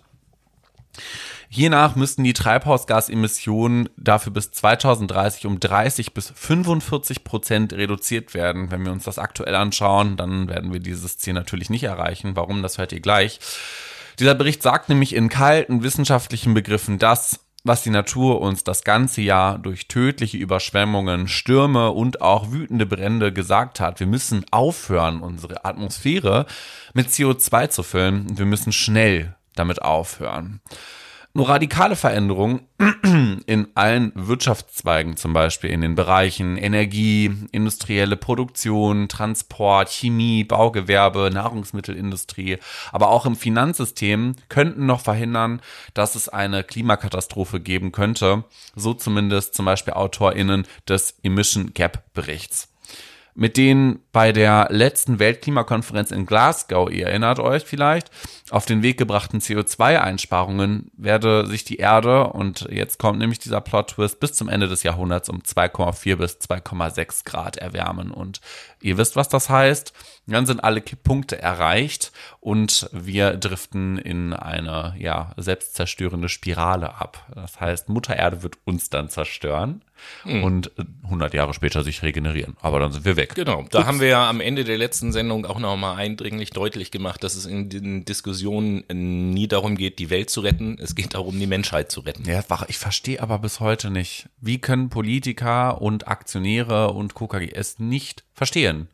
Hiernach 1.50 1.96
müssten 1.96 2.24
die 2.24 2.34
Treibhausgasemissionen 2.34 3.90
dafür 3.96 4.34
bis 4.34 4.52
2030 4.52 5.46
um 5.46 5.60
30 5.60 6.14
bis 6.14 6.32
45 6.32 7.24
Prozent 7.24 7.74
reduziert 7.74 8.34
werden. 8.34 8.72
Wenn 8.72 8.84
wir 8.86 8.92
uns 8.92 9.04
das 9.04 9.20
aktuell 9.20 9.54
anschauen, 9.54 10.18
dann 10.18 10.48
werden 10.48 10.74
wir 10.74 10.80
dieses 10.80 11.20
Ziel 11.20 11.34
natürlich 11.34 11.70
nicht 11.70 11.84
erreichen. 11.84 12.36
Warum, 12.36 12.64
das 12.64 12.80
hört 12.80 12.92
ihr 12.92 13.02
gleich. 13.02 13.40
Dieser 14.24 14.36
Bericht 14.36 14.64
sagt 14.64 14.88
nämlich 14.88 15.14
in 15.14 15.28
kalten 15.28 15.84
wissenschaftlichen 15.84 16.54
Begriffen 16.54 16.98
das, 16.98 17.42
was 17.66 17.84
die 17.84 17.90
Natur 17.90 18.40
uns 18.40 18.64
das 18.64 18.86
ganze 18.86 19.20
Jahr 19.20 19.60
durch 19.60 19.90
tödliche 19.90 20.38
Überschwemmungen, 20.38 21.28
Stürme 21.28 21.92
und 21.92 22.22
auch 22.22 22.50
wütende 22.50 22.86
Brände 22.86 23.34
gesagt 23.34 23.82
hat. 23.82 24.00
Wir 24.00 24.08
müssen 24.08 24.46
aufhören, 24.50 25.20
unsere 25.20 25.66
Atmosphäre 25.66 26.46
mit 26.94 27.10
CO2 27.10 27.68
zu 27.68 27.84
füllen. 27.84 28.38
Wir 28.38 28.46
müssen 28.46 28.72
schnell 28.72 29.36
damit 29.56 29.82
aufhören. 29.82 30.62
Nur 31.36 31.50
radikale 31.50 31.96
Veränderungen 31.96 32.68
in 33.48 33.68
allen 33.74 34.12
Wirtschaftszweigen, 34.14 35.18
zum 35.18 35.34
Beispiel 35.34 35.72
in 35.72 35.82
den 35.82 35.96
Bereichen 35.96 36.58
Energie, 36.58 37.32
industrielle 37.52 38.18
Produktion, 38.18 39.10
Transport, 39.10 39.90
Chemie, 39.90 40.44
Baugewerbe, 40.44 41.32
Nahrungsmittelindustrie, 41.34 42.60
aber 42.92 43.10
auch 43.10 43.26
im 43.26 43.36
Finanzsystem 43.36 44.36
könnten 44.48 44.86
noch 44.86 45.02
verhindern, 45.02 45.60
dass 45.96 46.14
es 46.14 46.30
eine 46.30 46.64
Klimakatastrophe 46.64 47.60
geben 47.60 47.92
könnte. 47.92 48.44
So 48.76 48.94
zumindest 48.94 49.56
zum 49.56 49.66
Beispiel 49.66 49.96
AutorInnen 49.96 50.68
des 50.88 51.18
Emission 51.24 51.74
Gap 51.74 52.14
Berichts 52.14 52.73
mit 53.36 53.58
denen 53.58 54.00
bei 54.12 54.32
der 54.32 54.68
letzten 54.70 55.20
Weltklimakonferenz 55.20 56.12
in 56.12 56.26
Glasgow, 56.26 56.90
ihr 56.90 57.08
erinnert 57.08 57.40
euch 57.40 57.64
vielleicht, 57.64 58.12
auf 58.52 58.66
den 58.66 58.84
Weg 58.84 58.98
gebrachten 58.98 59.40
CO2-Einsparungen 59.40 60.92
werde 60.96 61.48
sich 61.48 61.64
die 61.64 61.78
Erde, 61.78 62.28
und 62.28 62.68
jetzt 62.70 63.00
kommt 63.00 63.20
nämlich 63.20 63.40
dieser 63.40 63.62
Plot-Twist, 63.62 64.20
bis 64.20 64.34
zum 64.34 64.50
Ende 64.50 64.68
des 64.68 64.84
Jahrhunderts 64.84 65.30
um 65.30 65.40
2,4 65.40 66.16
bis 66.18 66.38
2,6 66.38 67.26
Grad 67.26 67.58
erwärmen. 67.58 68.12
Und 68.12 68.42
ihr 68.82 68.98
wisst, 68.98 69.16
was 69.16 69.30
das 69.30 69.50
heißt. 69.50 69.94
Dann 70.28 70.46
sind 70.46 70.64
alle 70.64 70.82
Kipppunkte 70.82 71.42
erreicht 71.42 72.14
und 72.40 72.88
wir 72.94 73.36
driften 73.36 73.98
in 73.98 74.34
eine, 74.34 74.96
ja, 74.98 75.34
selbstzerstörende 75.36 76.30
Spirale 76.30 76.96
ab. 76.96 77.26
Das 77.36 77.60
heißt, 77.60 77.90
Mutter 77.90 78.16
Erde 78.16 78.42
wird 78.42 78.58
uns 78.64 78.90
dann 78.90 79.10
zerstören 79.10 79.84
und 80.26 80.72
100 81.04 81.34
Jahre 81.34 81.54
später 81.54 81.84
sich 81.84 82.02
regenerieren. 82.04 82.56
Aber 82.62 82.80
dann 82.80 82.92
sind 82.92 83.06
wir 83.06 83.16
weg. 83.16 83.36
Genau, 83.36 83.66
da 83.72 83.86
haben 83.86 84.00
wir 84.00 84.08
ja 84.08 84.30
am 84.30 84.42
Ende 84.42 84.64
der 84.64 84.78
letzten 84.78 85.12
Sendung 85.12 85.46
auch 85.46 85.60
nochmal 85.60 85.98
eindringlich 85.98 86.50
deutlich 86.52 86.92
gemacht, 86.92 87.24
dass 87.24 87.36
es 87.36 87.46
in 87.46 87.70
den 87.70 88.06
Diskussionen 88.06 88.84
nie 89.34 89.48
darum 89.48 89.78
geht, 89.78 90.00
die 90.00 90.10
Welt 90.10 90.30
zu 90.30 90.42
retten, 90.42 90.78
es 90.80 90.96
geht 90.96 91.14
darum, 91.14 91.40
die 91.40 91.48
Menschheit 91.48 91.92
zu 91.92 92.02
retten. 92.02 92.24
Ja, 92.26 92.44
ich 92.68 92.78
verstehe 92.78 93.22
aber 93.22 93.40
bis 93.40 93.60
heute 93.60 93.90
nicht, 93.90 94.28
wie 94.42 94.60
können 94.60 94.90
Politiker 94.90 95.82
und 95.82 96.08
Aktionäre 96.08 96.92
und 96.92 97.16
KKG 97.16 97.52
es 97.54 97.80
nicht 97.80 98.24
verstehen? 98.34 98.88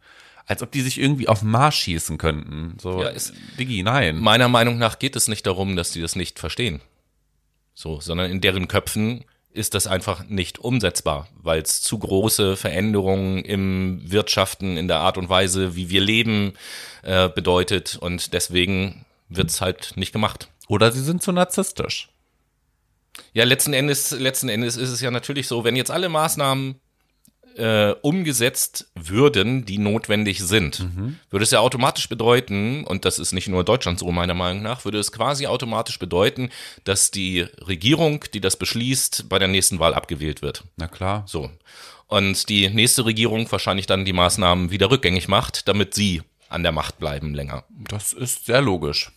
Als 0.46 0.64
ob 0.64 0.72
die 0.72 0.82
sich 0.82 1.00
irgendwie 1.00 1.28
auf 1.28 1.42
den 1.42 1.50
Mars 1.50 1.76
schießen 1.76 2.18
könnten. 2.18 2.76
So, 2.82 3.02
Ja, 3.04 3.10
ist- 3.10 3.34
Diggi, 3.60 3.84
nein. 3.84 4.18
Meiner 4.18 4.48
Meinung 4.48 4.80
nach 4.80 4.98
geht 4.98 5.16
es 5.16 5.28
nicht 5.28 5.46
darum, 5.46 5.76
dass 5.76 5.92
die 5.92 6.02
das 6.02 6.16
nicht 6.16 6.40
verstehen. 6.40 6.82
So, 7.76 8.02
sondern 8.02 8.32
in 8.32 8.42
deren 8.42 8.68
Köpfen 8.68 9.26
ist 9.60 9.74
das 9.74 9.86
einfach 9.86 10.24
nicht 10.28 10.58
umsetzbar, 10.58 11.28
weil 11.36 11.62
es 11.62 11.82
zu 11.82 12.00
große 12.00 12.56
Veränderungen 12.56 13.44
im 13.44 14.02
Wirtschaften, 14.04 14.78
in 14.78 14.88
der 14.88 15.00
Art 15.00 15.18
und 15.18 15.30
Weise, 15.30 15.76
wie 15.76 15.90
wir 15.90 16.02
leben, 16.02 16.54
äh, 17.04 17.30
bedeutet 17.30 17.98
und 18.00 18.34
deswegen 18.34 19.06
wird's 19.28 19.62
halt 19.62 19.94
nicht 19.96 20.14
gemacht. 20.14 20.50
Oder 20.68 20.92
sie 20.92 21.04
sind 21.04 21.22
zu 21.22 21.32
narzisstisch. 21.32 22.10
Ja, 23.34 23.44
letzten 23.44 23.74
Endes, 23.74 24.12
letzten 24.12 24.50
Endes 24.50 24.78
ist 24.78 24.90
es 24.90 25.02
ja 25.02 25.12
natürlich 25.12 25.48
so, 25.48 25.64
wenn 25.64 25.76
jetzt 25.76 25.92
alle 25.92 26.10
Maßnahmen 26.10 26.80
äh, 27.60 27.96
umgesetzt 28.02 28.90
würden, 28.96 29.66
die 29.66 29.78
notwendig 29.78 30.42
sind, 30.42 30.88
würde 31.30 31.44
es 31.44 31.52
ja 31.52 31.60
automatisch 31.60 32.10
bedeuten, 32.10 32.84
und 32.86 33.06
das 33.06 33.20
ist 33.20 33.34
nicht 33.34 33.48
nur 33.48 33.64
Deutschland 33.64 34.00
so 34.00 34.12
meiner 34.12 34.34
Meinung 34.34 34.64
nach, 34.64 34.86
würde 34.86 35.00
es 35.00 35.12
quasi 35.12 35.46
automatisch 35.48 36.00
bedeuten, 36.00 36.50
dass 36.84 37.12
die 37.12 37.42
Regierung, 37.68 38.26
die 38.34 38.42
das 38.42 38.56
beschließt, 38.58 39.30
bei 39.30 39.40
der 39.40 39.48
nächsten 39.48 39.80
Wahl 39.80 39.94
abgewählt 39.94 40.42
wird. 40.42 40.64
Na 40.78 40.88
klar. 40.88 41.24
So. 41.28 41.50
Und 42.08 42.50
die 42.50 42.70
nächste 42.70 43.06
Regierung 43.06 43.52
wahrscheinlich 43.52 43.86
dann 43.86 44.06
die 44.06 44.14
Maßnahmen 44.14 44.72
wieder 44.72 44.90
rückgängig 44.90 45.28
macht, 45.28 45.68
damit 45.68 45.94
sie 45.94 46.24
an 46.50 46.64
der 46.64 46.72
Macht 46.72 46.98
bleiben 47.00 47.34
länger, 47.34 47.64
Das 47.90 48.14
ist 48.14 48.46
sehr 48.48 48.62
logisch. 48.62 49.12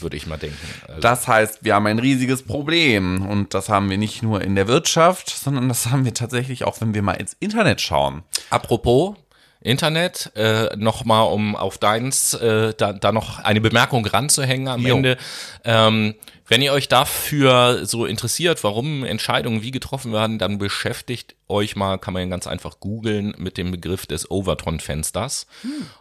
würde 0.00 0.16
ich 0.16 0.26
mal 0.26 0.36
denken. 0.36 0.58
Also, 0.86 1.00
Das 1.00 1.26
heißt, 1.28 1.64
wir 1.64 1.74
haben 1.74 1.86
ein 1.86 1.98
riesiges 1.98 2.42
Problem. 2.42 3.24
Und 3.26 3.54
das 3.54 3.68
haben 3.70 3.88
wir 3.88 3.96
nicht 3.98 4.22
nur 4.22 4.42
in 4.42 4.54
der 4.54 4.68
Wirtschaft, 4.68 5.30
sondern 5.30 5.68
das 5.68 5.86
haben 5.86 6.04
wir 6.04 6.12
tatsächlich 6.12 6.64
auch, 6.64 6.80
wenn 6.82 6.92
wir 6.94 7.00
mal 7.02 7.14
ins 7.14 7.34
Internet 7.40 7.80
schauen. 7.80 8.22
Apropos 8.50 9.16
Internet, 9.64 10.30
äh, 10.36 10.76
nochmal 10.76 11.32
um 11.32 11.56
auf 11.56 11.78
deins, 11.78 12.34
äh, 12.34 12.74
da, 12.76 12.92
da 12.92 13.12
noch 13.12 13.38
eine 13.38 13.60
Bemerkung 13.60 14.06
ranzuhängen 14.06 14.68
am 14.68 14.86
Jo. 14.86 14.96
Ende. 14.96 15.16
Ähm, 15.64 16.14
wenn 16.46 16.60
ihr 16.60 16.74
euch 16.74 16.88
dafür 16.88 17.86
so 17.86 18.04
interessiert, 18.04 18.62
warum 18.62 19.04
Entscheidungen 19.04 19.62
wie 19.62 19.70
getroffen 19.70 20.12
werden, 20.12 20.38
dann 20.38 20.58
beschäftigt 20.58 21.34
euch 21.48 21.74
mal, 21.74 21.96
kann 21.96 22.12
man 22.12 22.28
ganz 22.28 22.46
einfach 22.46 22.78
googeln, 22.78 23.34
mit 23.38 23.56
dem 23.56 23.70
Begriff 23.70 24.04
des 24.04 24.30
Overton-Fensters. 24.30 25.46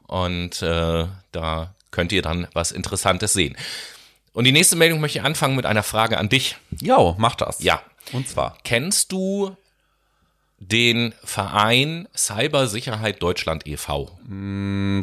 Und 0.07 0.61
äh, 0.61 1.05
da 1.31 1.73
könnt 1.91 2.11
ihr 2.11 2.21
dann 2.21 2.47
was 2.53 2.73
Interessantes 2.73 3.31
sehen. 3.31 3.55
Und 4.33 4.43
die 4.43 4.51
nächste 4.51 4.75
Meldung 4.75 4.99
möchte 4.99 5.19
ich 5.19 5.23
anfangen 5.23 5.55
mit 5.55 5.65
einer 5.65 5.83
Frage 5.83 6.17
an 6.17 6.27
dich. 6.27 6.57
Jo, 6.81 7.15
mach 7.17 7.35
das. 7.35 7.63
Ja. 7.63 7.81
Und 8.11 8.27
zwar. 8.27 8.57
Kennst 8.65 9.13
du 9.13 9.55
den 10.71 11.13
Verein 11.23 12.07
Cybersicherheit 12.15 13.21
Deutschland 13.21 13.67
e.V.? 13.67 14.11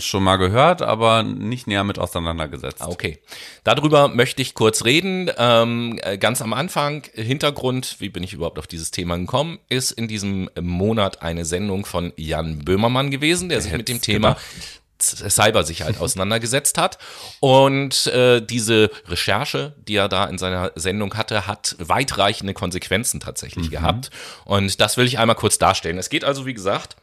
Schon 0.01 0.23
mal 0.23 0.37
gehört, 0.37 0.83
aber 0.83 1.23
nicht 1.23 1.67
näher 1.67 1.85
mit 1.85 1.99
auseinandergesetzt. 1.99 2.81
Ah, 2.83 2.89
Okay. 2.89 3.19
Darüber 3.65 4.09
möchte 4.09 4.43
ich 4.43 4.55
kurz 4.55 4.85
reden. 4.85 5.31
Ähm, 5.37 5.99
äh, 6.03 6.17
ganz 6.19 6.41
am 6.43 6.53
Anfang, 6.53 7.03
Hintergrund, 7.15 7.97
wie 7.99 8.09
bin 8.09 8.23
ich 8.23 8.33
überhaupt 8.33 8.59
auf 8.59 8.67
dieses 8.67 8.91
Thema 8.91 9.17
gekommen, 9.17 9.59
ist 9.69 9.91
in 9.93 10.09
diesem 10.09 10.49
Monat 10.61 11.23
eine 11.23 11.45
Sendung 11.45 11.85
von 11.85 12.13
Jan 12.17 12.61
Böhmermann 12.65 13.11
gewesen, 13.11 13.49
der 13.49 13.61
sich 13.61 13.73
mit 13.73 13.89
dem 13.89 14.01
Thema 14.01 14.37
Z- 14.37 14.80
Cybersicherheit 15.03 16.01
auseinandergesetzt 16.01 16.79
hat. 16.79 16.99
Und 17.41 18.07
äh, 18.09 18.41
diese 18.41 18.91
Recherche, 19.07 19.75
die 19.87 19.97
er 19.97 20.09
da 20.09 20.27
in 20.27 20.39
seiner 20.39 20.73
Sendung 20.75 21.15
hatte, 21.15 21.47
hat 21.47 21.77
weitreichende 21.79 22.55
Konsequenzen 22.55 23.21
tatsächlich 23.21 23.71
gehabt. 23.71 24.11
Und 24.45 24.81
das 24.81 24.97
will 24.97 25.07
ich 25.07 25.19
einmal 25.19 25.37
kurz 25.37 25.59
darstellen. 25.59 25.99
Es 25.99 26.11
geht 26.11 26.25
also, 26.25 26.47
wie 26.47 26.55
gesagt, 26.55 26.97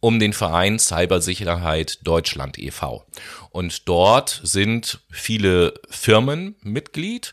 um 0.00 0.18
den 0.18 0.34
Verein 0.34 0.78
Cybersicherheit 0.78 2.00
Deutschland 2.02 2.58
e.V. 2.58 3.06
Und 3.50 3.88
dort 3.88 4.40
sind 4.42 5.00
viele 5.10 5.74
Firmen 5.88 6.56
Mitglied, 6.62 7.32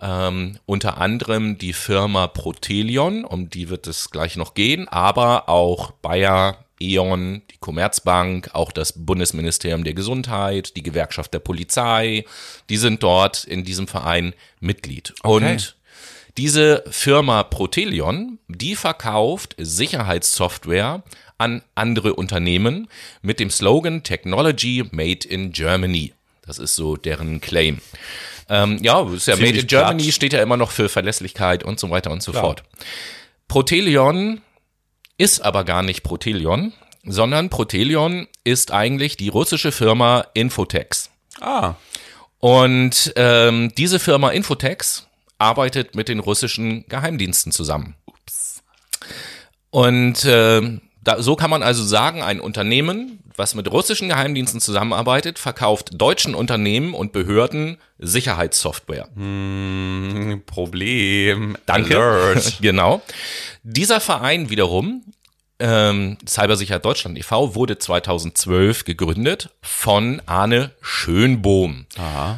ähm, 0.00 0.58
unter 0.66 0.98
anderem 0.98 1.58
die 1.58 1.72
Firma 1.72 2.26
Protelion, 2.26 3.24
um 3.24 3.50
die 3.50 3.68
wird 3.68 3.86
es 3.86 4.10
gleich 4.10 4.36
noch 4.36 4.54
gehen, 4.54 4.88
aber 4.88 5.48
auch 5.48 5.92
Bayer, 5.92 6.64
E.ON, 6.80 7.42
die 7.50 7.58
Commerzbank, 7.58 8.50
auch 8.52 8.72
das 8.72 8.92
Bundesministerium 8.92 9.84
der 9.84 9.94
Gesundheit, 9.94 10.76
die 10.76 10.82
Gewerkschaft 10.82 11.34
der 11.34 11.40
Polizei, 11.40 12.24
die 12.68 12.76
sind 12.76 13.02
dort 13.02 13.44
in 13.44 13.64
diesem 13.64 13.88
Verein 13.88 14.34
Mitglied. 14.60 15.14
Okay. 15.22 15.52
Und 15.52 15.76
diese 16.36 16.84
Firma 16.88 17.42
Protelion, 17.42 18.38
die 18.46 18.76
verkauft 18.76 19.56
Sicherheitssoftware 19.58 21.02
an 21.36 21.62
andere 21.74 22.14
Unternehmen 22.14 22.88
mit 23.22 23.40
dem 23.40 23.50
Slogan 23.50 24.02
Technology 24.02 24.84
Made 24.90 25.26
in 25.26 25.52
Germany. 25.52 26.12
Das 26.46 26.58
ist 26.58 26.76
so 26.76 26.96
deren 26.96 27.40
Claim. 27.40 27.80
Ähm, 28.48 28.78
ja, 28.82 29.02
ist 29.12 29.26
ja 29.26 29.36
Made 29.36 29.58
in 29.58 29.66
Germany 29.66 30.12
steht 30.12 30.32
ja 30.32 30.42
immer 30.42 30.56
noch 30.56 30.70
für 30.70 30.88
Verlässlichkeit 30.88 31.64
und 31.64 31.78
so 31.78 31.90
weiter 31.90 32.10
und 32.10 32.22
so 32.22 32.32
fort. 32.32 32.62
Protelion 33.48 34.40
ist 35.18 35.40
aber 35.44 35.64
gar 35.64 35.82
nicht 35.82 36.02
Protelion, 36.02 36.72
sondern 37.04 37.50
Protelion 37.50 38.26
ist 38.44 38.72
eigentlich 38.72 39.16
die 39.16 39.28
russische 39.28 39.72
Firma 39.72 40.24
Infotex. 40.34 41.10
Ah, 41.40 41.74
Und 42.38 43.12
ähm, 43.16 43.72
diese 43.76 43.98
Firma 43.98 44.30
Infotex 44.30 45.06
arbeitet 45.38 45.94
mit 45.94 46.08
den 46.08 46.18
russischen 46.18 46.86
Geheimdiensten 46.88 47.52
zusammen. 47.52 47.94
Und 49.70 50.24
ähm, 50.26 50.80
da, 51.02 51.22
so 51.22 51.36
kann 51.36 51.50
man 51.50 51.62
also 51.62 51.82
sagen, 51.84 52.22
ein 52.22 52.40
Unternehmen, 52.40 53.20
was 53.36 53.54
mit 53.54 53.70
russischen 53.70 54.08
Geheimdiensten 54.08 54.60
zusammenarbeitet, 54.60 55.38
verkauft 55.38 55.90
deutschen 55.92 56.34
Unternehmen 56.34 56.94
und 56.94 57.12
Behörden 57.12 57.78
Sicherheitssoftware. 57.98 59.08
Hm, 59.14 60.42
Problem. 60.46 61.56
Danke. 61.66 61.96
Alert. 61.96 62.58
genau. 62.60 63.00
Dieser 63.62 64.00
Verein 64.00 64.50
wiederum, 64.50 65.04
ähm, 65.60 66.18
Cybersicherheit 66.26 66.84
Deutschland 66.84 67.18
e.V., 67.18 67.54
wurde 67.54 67.78
2012 67.78 68.84
gegründet 68.84 69.50
von 69.60 70.22
Arne 70.26 70.72
Schönbohm. 70.80 71.86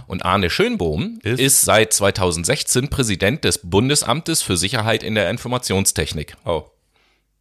Und 0.06 0.24
Arne 0.24 0.50
Schönbohm 0.50 1.18
Ist? 1.22 1.40
ist? 1.40 1.60
seit 1.62 1.92
2016 1.92 2.88
Präsident 2.88 3.44
des 3.44 3.58
Bundesamtes 3.58 4.42
für 4.42 4.56
Sicherheit 4.56 5.02
in 5.02 5.14
der 5.14 5.30
Informationstechnik. 5.30 6.36
Oh. 6.44 6.64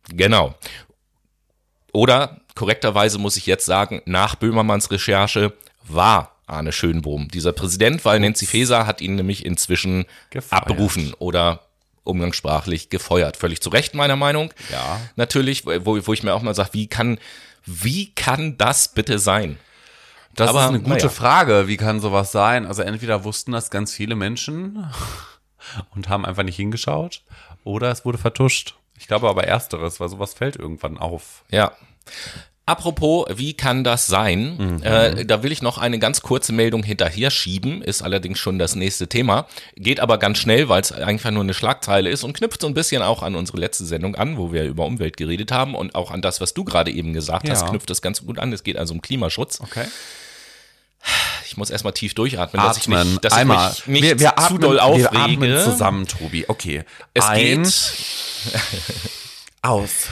Genau. 0.10 0.56
Oder 1.92 2.42
korrekterweise 2.56 3.18
muss 3.18 3.38
ich 3.38 3.46
jetzt 3.46 3.66
sagen, 3.66 4.02
nach 4.06 4.36
Böhmermanns 4.36 4.92
Recherche 4.92 5.54
war 5.88 6.36
Arne 6.46 6.72
Schönbohm 6.72 7.28
dieser 7.30 7.54
Präsident, 7.54 8.04
weil 8.06 8.20
Nancy 8.20 8.46
Faeser 8.46 8.88
hat 8.88 9.02
ihn 9.02 9.16
nämlich 9.16 9.46
inzwischen 9.46 10.06
Gefeuert. 10.32 10.64
abberufen 10.64 11.14
oder 11.20 11.62
umgangssprachlich 12.04 12.90
gefeuert. 12.90 13.38
Völlig 13.38 13.62
zu 13.62 13.70
Recht 13.70 13.94
meiner 13.94 14.16
Meinung. 14.16 14.52
Ja. 14.72 15.00
Natürlich, 15.16 15.66
wo, 15.66 16.06
wo 16.06 16.14
ich 16.14 16.24
mir 16.24 16.34
auch 16.34 16.42
mal 16.42 16.56
sage, 16.56 16.70
wie 16.74 16.88
kann, 16.88 17.20
wie 17.66 18.12
kann 18.14 18.58
das 18.58 18.88
bitte 18.90 19.20
sein? 19.20 19.58
Das 20.36 20.50
Aber, 20.50 20.64
ist 20.64 20.70
eine 20.70 20.80
gute 20.80 20.96
naja. 20.96 21.10
Frage. 21.10 21.68
Wie 21.68 21.78
kann 21.78 22.00
sowas 22.00 22.32
sein? 22.32 22.66
Also 22.66 22.82
entweder 22.82 23.24
wussten 23.24 23.52
das 23.52 23.70
ganz 23.70 23.94
viele 23.94 24.16
Menschen 24.16 24.88
und 25.96 26.10
haben 26.10 26.26
einfach 26.26 26.44
nicht 26.44 26.56
hingeschaut 26.56 27.22
oder 27.64 27.92
es 27.92 28.06
wurde 28.06 28.18
vertuscht. 28.18 28.76
Ich 29.00 29.08
glaube 29.08 29.28
aber 29.30 29.46
ersteres, 29.46 30.00
weil 30.00 30.10
sowas 30.10 30.34
fällt 30.34 30.56
irgendwann 30.58 30.98
auf. 30.98 31.44
Ja. 31.50 31.72
Apropos, 32.66 33.26
wie 33.36 33.56
kann 33.56 33.84
das 33.84 34.06
sein? 34.06 34.58
Mhm. 34.58 34.84
Äh, 34.84 35.26
da 35.26 35.42
will 35.42 35.52
ich 35.52 35.64
noch 35.64 35.80
eine 35.80 35.98
ganz 35.98 36.22
kurze 36.22 36.54
Meldung 36.54 36.84
hinterher 36.84 37.32
schieben, 37.32 37.82
ist 37.82 38.04
allerdings 38.04 38.38
schon 38.38 38.60
das 38.60 38.76
nächste 38.76 39.08
Thema. 39.08 39.48
Geht 39.76 40.00
aber 40.00 40.20
ganz 40.20 40.38
schnell, 40.38 40.70
weil 40.70 40.82
es 40.82 40.92
einfach 40.92 41.32
nur 41.32 41.42
eine 41.42 41.56
Schlagzeile 41.56 42.12
ist 42.12 42.24
und 42.24 42.34
knüpft 42.34 42.62
so 42.62 42.68
ein 42.68 42.76
bisschen 42.76 43.02
auch 43.02 43.24
an 43.24 43.34
unsere 43.34 43.58
letzte 43.58 43.86
Sendung 43.86 44.14
an, 44.16 44.38
wo 44.38 44.52
wir 44.54 44.66
über 44.66 44.86
Umwelt 44.86 45.18
geredet 45.18 45.52
haben 45.52 45.74
und 45.74 45.96
auch 45.96 46.12
an 46.12 46.22
das, 46.22 46.42
was 46.42 46.54
du 46.54 46.64
gerade 46.64 46.92
eben 46.92 47.14
gesagt 47.14 47.50
hast, 47.50 47.62
Ja. 47.64 47.70
knüpft 47.70 47.90
das 47.90 48.04
ganz 48.04 48.24
gut 48.24 48.38
an. 48.38 48.54
Es 48.54 48.62
geht 48.64 48.78
also 48.78 48.94
um 48.94 49.02
Klimaschutz. 49.02 49.62
Okay. 49.62 49.86
Ich 51.48 51.58
muss 51.58 51.72
erstmal 51.72 51.94
tief 51.94 52.14
durchatmen, 52.14 52.62
dass 52.62 52.78
ich 52.78 52.84
Atmen. 52.84 53.12
mich, 53.14 53.20
dass 53.22 53.34
Einmal. 53.34 53.72
ich 53.74 53.88
mich 53.88 54.02
nicht 54.02 54.12
wir, 54.12 54.20
wir 54.20 54.30
zu 54.30 54.38
atmen, 54.38 54.62
doll 54.62 54.76
Wir 54.76 54.84
aufrege. 54.84 55.12
atmen 55.18 55.64
zusammen, 55.64 56.08
Tobi. 56.08 56.46
Okay. 56.48 56.84
Es 57.16 57.26
Ein, 57.26 57.64
geht 57.64 57.74
aus. 59.62 60.08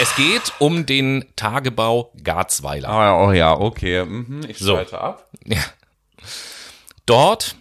Es 0.00 0.14
geht 0.16 0.52
um 0.58 0.86
den 0.86 1.24
Tagebau 1.36 2.12
Garzweiler. 2.22 2.88
Oh, 3.22 3.28
oh 3.28 3.32
ja, 3.32 3.52
okay. 3.54 4.04
Mhm, 4.04 4.42
ich 4.48 4.58
So. 4.58 4.74
schalte 4.76 5.00
ab. 5.00 5.28
Ja. 5.44 5.62
Dort 7.04 7.56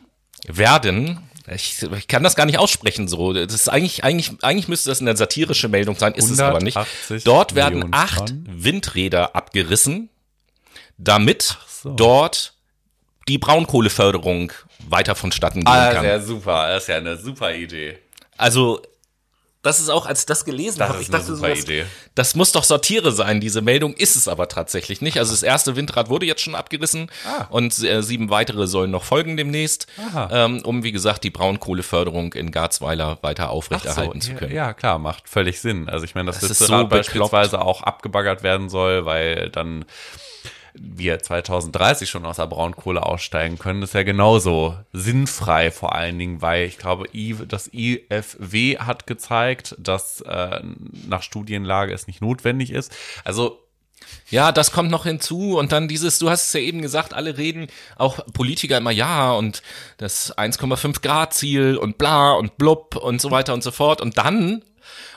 werden, 0.47 1.19
ich, 1.53 1.81
ich 1.83 2.07
kann 2.07 2.23
das 2.23 2.35
gar 2.35 2.45
nicht 2.45 2.57
aussprechen 2.57 3.07
so, 3.07 3.33
das 3.33 3.53
ist 3.53 3.69
eigentlich, 3.69 4.03
eigentlich, 4.03 4.31
eigentlich 4.43 4.67
müsste 4.67 4.89
das 4.89 5.01
eine 5.01 5.15
satirische 5.15 5.67
Meldung 5.67 5.95
sein, 5.97 6.13
ist 6.13 6.29
es 6.29 6.39
aber 6.39 6.59
nicht. 6.61 6.77
180 6.77 7.23
Dort 7.23 7.55
werden 7.55 7.75
Millionen 7.79 7.93
acht 7.93 8.17
Tonnen. 8.27 8.45
Windräder 8.49 9.35
abgerissen, 9.35 10.09
damit 10.97 11.57
so. 11.67 11.91
dort 11.91 12.53
die 13.27 13.37
Braunkohleförderung 13.37 14.51
weiter 14.87 15.15
vonstatten 15.15 15.59
gehen 15.63 15.67
Ah, 15.67 15.85
das 15.85 15.89
ist 15.89 15.95
kann. 15.95 16.05
ja 16.05 16.19
super. 16.19 16.67
Das 16.69 16.83
ist 16.83 16.89
ja 16.89 16.97
eine 16.97 17.17
super 17.17 17.53
Idee. 17.53 17.97
Also, 18.37 18.81
das 19.65 19.79
ist 19.79 19.89
auch, 19.89 20.05
als 20.05 20.21
ich 20.21 20.25
das 20.27 20.45
gelesen 20.45 20.79
Das 20.79 20.89
habe, 20.89 21.01
ich 21.01 21.09
dachte 21.09 21.35
so, 21.35 21.45
das, 22.13 22.35
muss 22.35 22.51
doch 22.51 22.63
Satire 22.63 23.11
sein, 23.11 23.41
diese 23.41 23.61
Meldung 23.61 23.93
ist 23.93 24.15
es 24.15 24.27
aber 24.27 24.47
tatsächlich 24.47 25.01
nicht. 25.01 25.17
Also 25.17 25.31
das 25.31 25.43
erste 25.43 25.75
Windrad 25.75 26.09
wurde 26.09 26.25
jetzt 26.25 26.41
schon 26.41 26.55
abgerissen 26.55 27.09
Ah. 27.25 27.45
und 27.49 27.77
äh, 27.83 28.01
sieben 28.03 28.29
weitere 28.29 28.67
sollen 28.67 28.91
noch 28.91 29.03
folgen 29.03 29.37
demnächst, 29.37 29.87
ähm, 30.31 30.61
um 30.63 30.83
wie 30.83 30.91
gesagt 30.91 31.23
die 31.23 31.29
Braunkohleförderung 31.31 32.33
in 32.33 32.51
Garzweiler 32.51 33.17
weiter 33.21 33.49
aufrechterhalten 33.49 34.21
zu 34.21 34.33
können. 34.35 34.53
Ja, 34.53 34.73
klar, 34.73 34.99
macht 34.99 35.27
völlig 35.27 35.59
Sinn. 35.59 35.89
Also 35.89 36.05
ich 36.05 36.15
meine, 36.15 36.27
dass 36.27 36.39
Das 36.39 36.49
das 36.49 36.69
Rad 36.69 36.81
so 36.81 36.87
beispielsweise 36.87 37.61
auch 37.61 37.81
abgebaggert 37.81 38.43
werden 38.43 38.69
soll, 38.69 39.05
weil 39.05 39.49
dann 39.49 39.85
wir 40.77 41.19
2030 41.19 42.09
schon 42.09 42.25
aus 42.25 42.37
der 42.37 42.47
Braunkohle 42.47 43.05
aussteigen 43.05 43.57
können, 43.57 43.81
ist 43.81 43.93
ja 43.93 44.03
genauso 44.03 44.77
sinnfrei 44.93 45.71
vor 45.71 45.95
allen 45.95 46.17
Dingen, 46.19 46.41
weil 46.41 46.65
ich 46.65 46.77
glaube, 46.77 47.05
das 47.47 47.69
IFW 47.73 48.77
hat 48.79 49.07
gezeigt, 49.07 49.75
dass 49.79 50.21
äh, 50.21 50.61
nach 51.07 51.23
Studienlage 51.23 51.93
es 51.93 52.07
nicht 52.07 52.21
notwendig 52.21 52.71
ist. 52.71 52.95
Also 53.23 53.59
Ja, 54.29 54.51
das 54.51 54.71
kommt 54.71 54.91
noch 54.91 55.05
hinzu 55.05 55.57
und 55.57 55.71
dann 55.71 55.87
dieses, 55.87 56.19
du 56.19 56.29
hast 56.29 56.47
es 56.47 56.53
ja 56.53 56.59
eben 56.59 56.81
gesagt, 56.81 57.13
alle 57.13 57.37
reden, 57.37 57.67
auch 57.97 58.19
Politiker 58.33 58.77
immer 58.77 58.91
ja 58.91 59.31
und 59.31 59.61
das 59.97 60.37
1,5 60.37 61.01
Grad 61.01 61.33
Ziel 61.33 61.77
und 61.77 61.97
bla 61.97 62.33
und 62.33 62.57
blub 62.57 62.95
und 62.95 63.21
so 63.21 63.31
weiter 63.31 63.53
und 63.53 63.63
so 63.63 63.71
fort 63.71 64.01
und 64.01 64.17
dann 64.17 64.63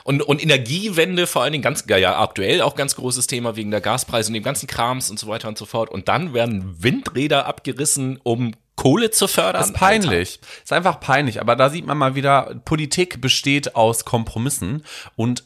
und, 0.03 0.21
und 0.21 0.41
Energiewende 0.41 1.27
vor 1.27 1.43
allen 1.43 1.51
Dingen 1.51 1.63
ganz, 1.63 1.85
ja, 1.87 2.19
aktuell 2.19 2.61
auch 2.61 2.75
ganz 2.75 2.95
großes 2.95 3.27
Thema 3.27 3.55
wegen 3.55 3.71
der 3.71 3.81
Gaspreise 3.81 4.29
und 4.29 4.33
dem 4.33 4.43
ganzen 4.43 4.67
Krams 4.67 5.09
und 5.09 5.19
so 5.19 5.27
weiter 5.27 5.47
und 5.47 5.57
so 5.57 5.65
fort 5.65 5.89
und 5.89 6.07
dann 6.07 6.33
werden 6.33 6.83
Windräder 6.83 7.45
abgerissen, 7.45 8.19
um 8.23 8.53
Kohle 8.75 9.11
zu 9.11 9.27
fördern. 9.27 9.61
Das 9.61 9.71
ist 9.71 9.75
peinlich. 9.75 10.39
Ist 10.63 10.71
einfach 10.71 11.01
peinlich. 11.01 11.41
Aber 11.41 11.57
da 11.57 11.69
sieht 11.69 11.85
man 11.85 11.97
mal 11.97 12.15
wieder, 12.15 12.61
Politik 12.63 13.19
besteht 13.19 13.75
aus 13.75 14.05
Kompromissen 14.05 14.85
und 15.17 15.43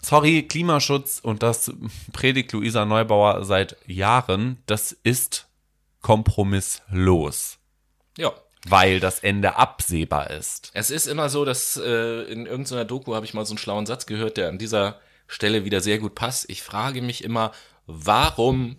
sorry, 0.00 0.44
Klimaschutz 0.44 1.20
und 1.22 1.42
das 1.42 1.70
predigt 2.12 2.52
Luisa 2.52 2.84
Neubauer 2.84 3.44
seit 3.44 3.76
Jahren, 3.86 4.58
das 4.66 4.92
ist 4.92 5.46
kompromisslos, 6.00 7.58
Ja. 8.16 8.32
Weil 8.66 9.00
das 9.00 9.20
Ende 9.20 9.56
absehbar 9.56 10.30
ist. 10.30 10.70
Es 10.74 10.90
ist 10.90 11.06
immer 11.06 11.28
so, 11.28 11.44
dass 11.44 11.76
äh, 11.76 12.22
in 12.22 12.46
irgendeiner 12.46 12.84
Doku 12.84 13.14
habe 13.14 13.26
ich 13.26 13.34
mal 13.34 13.46
so 13.46 13.52
einen 13.52 13.58
schlauen 13.58 13.86
Satz 13.86 14.06
gehört, 14.06 14.36
der 14.36 14.48
an 14.48 14.58
dieser 14.58 15.00
Stelle 15.26 15.64
wieder 15.64 15.80
sehr 15.80 15.98
gut 15.98 16.14
passt. 16.14 16.48
Ich 16.48 16.62
frage 16.62 17.02
mich 17.02 17.22
immer, 17.22 17.52
warum 17.86 18.76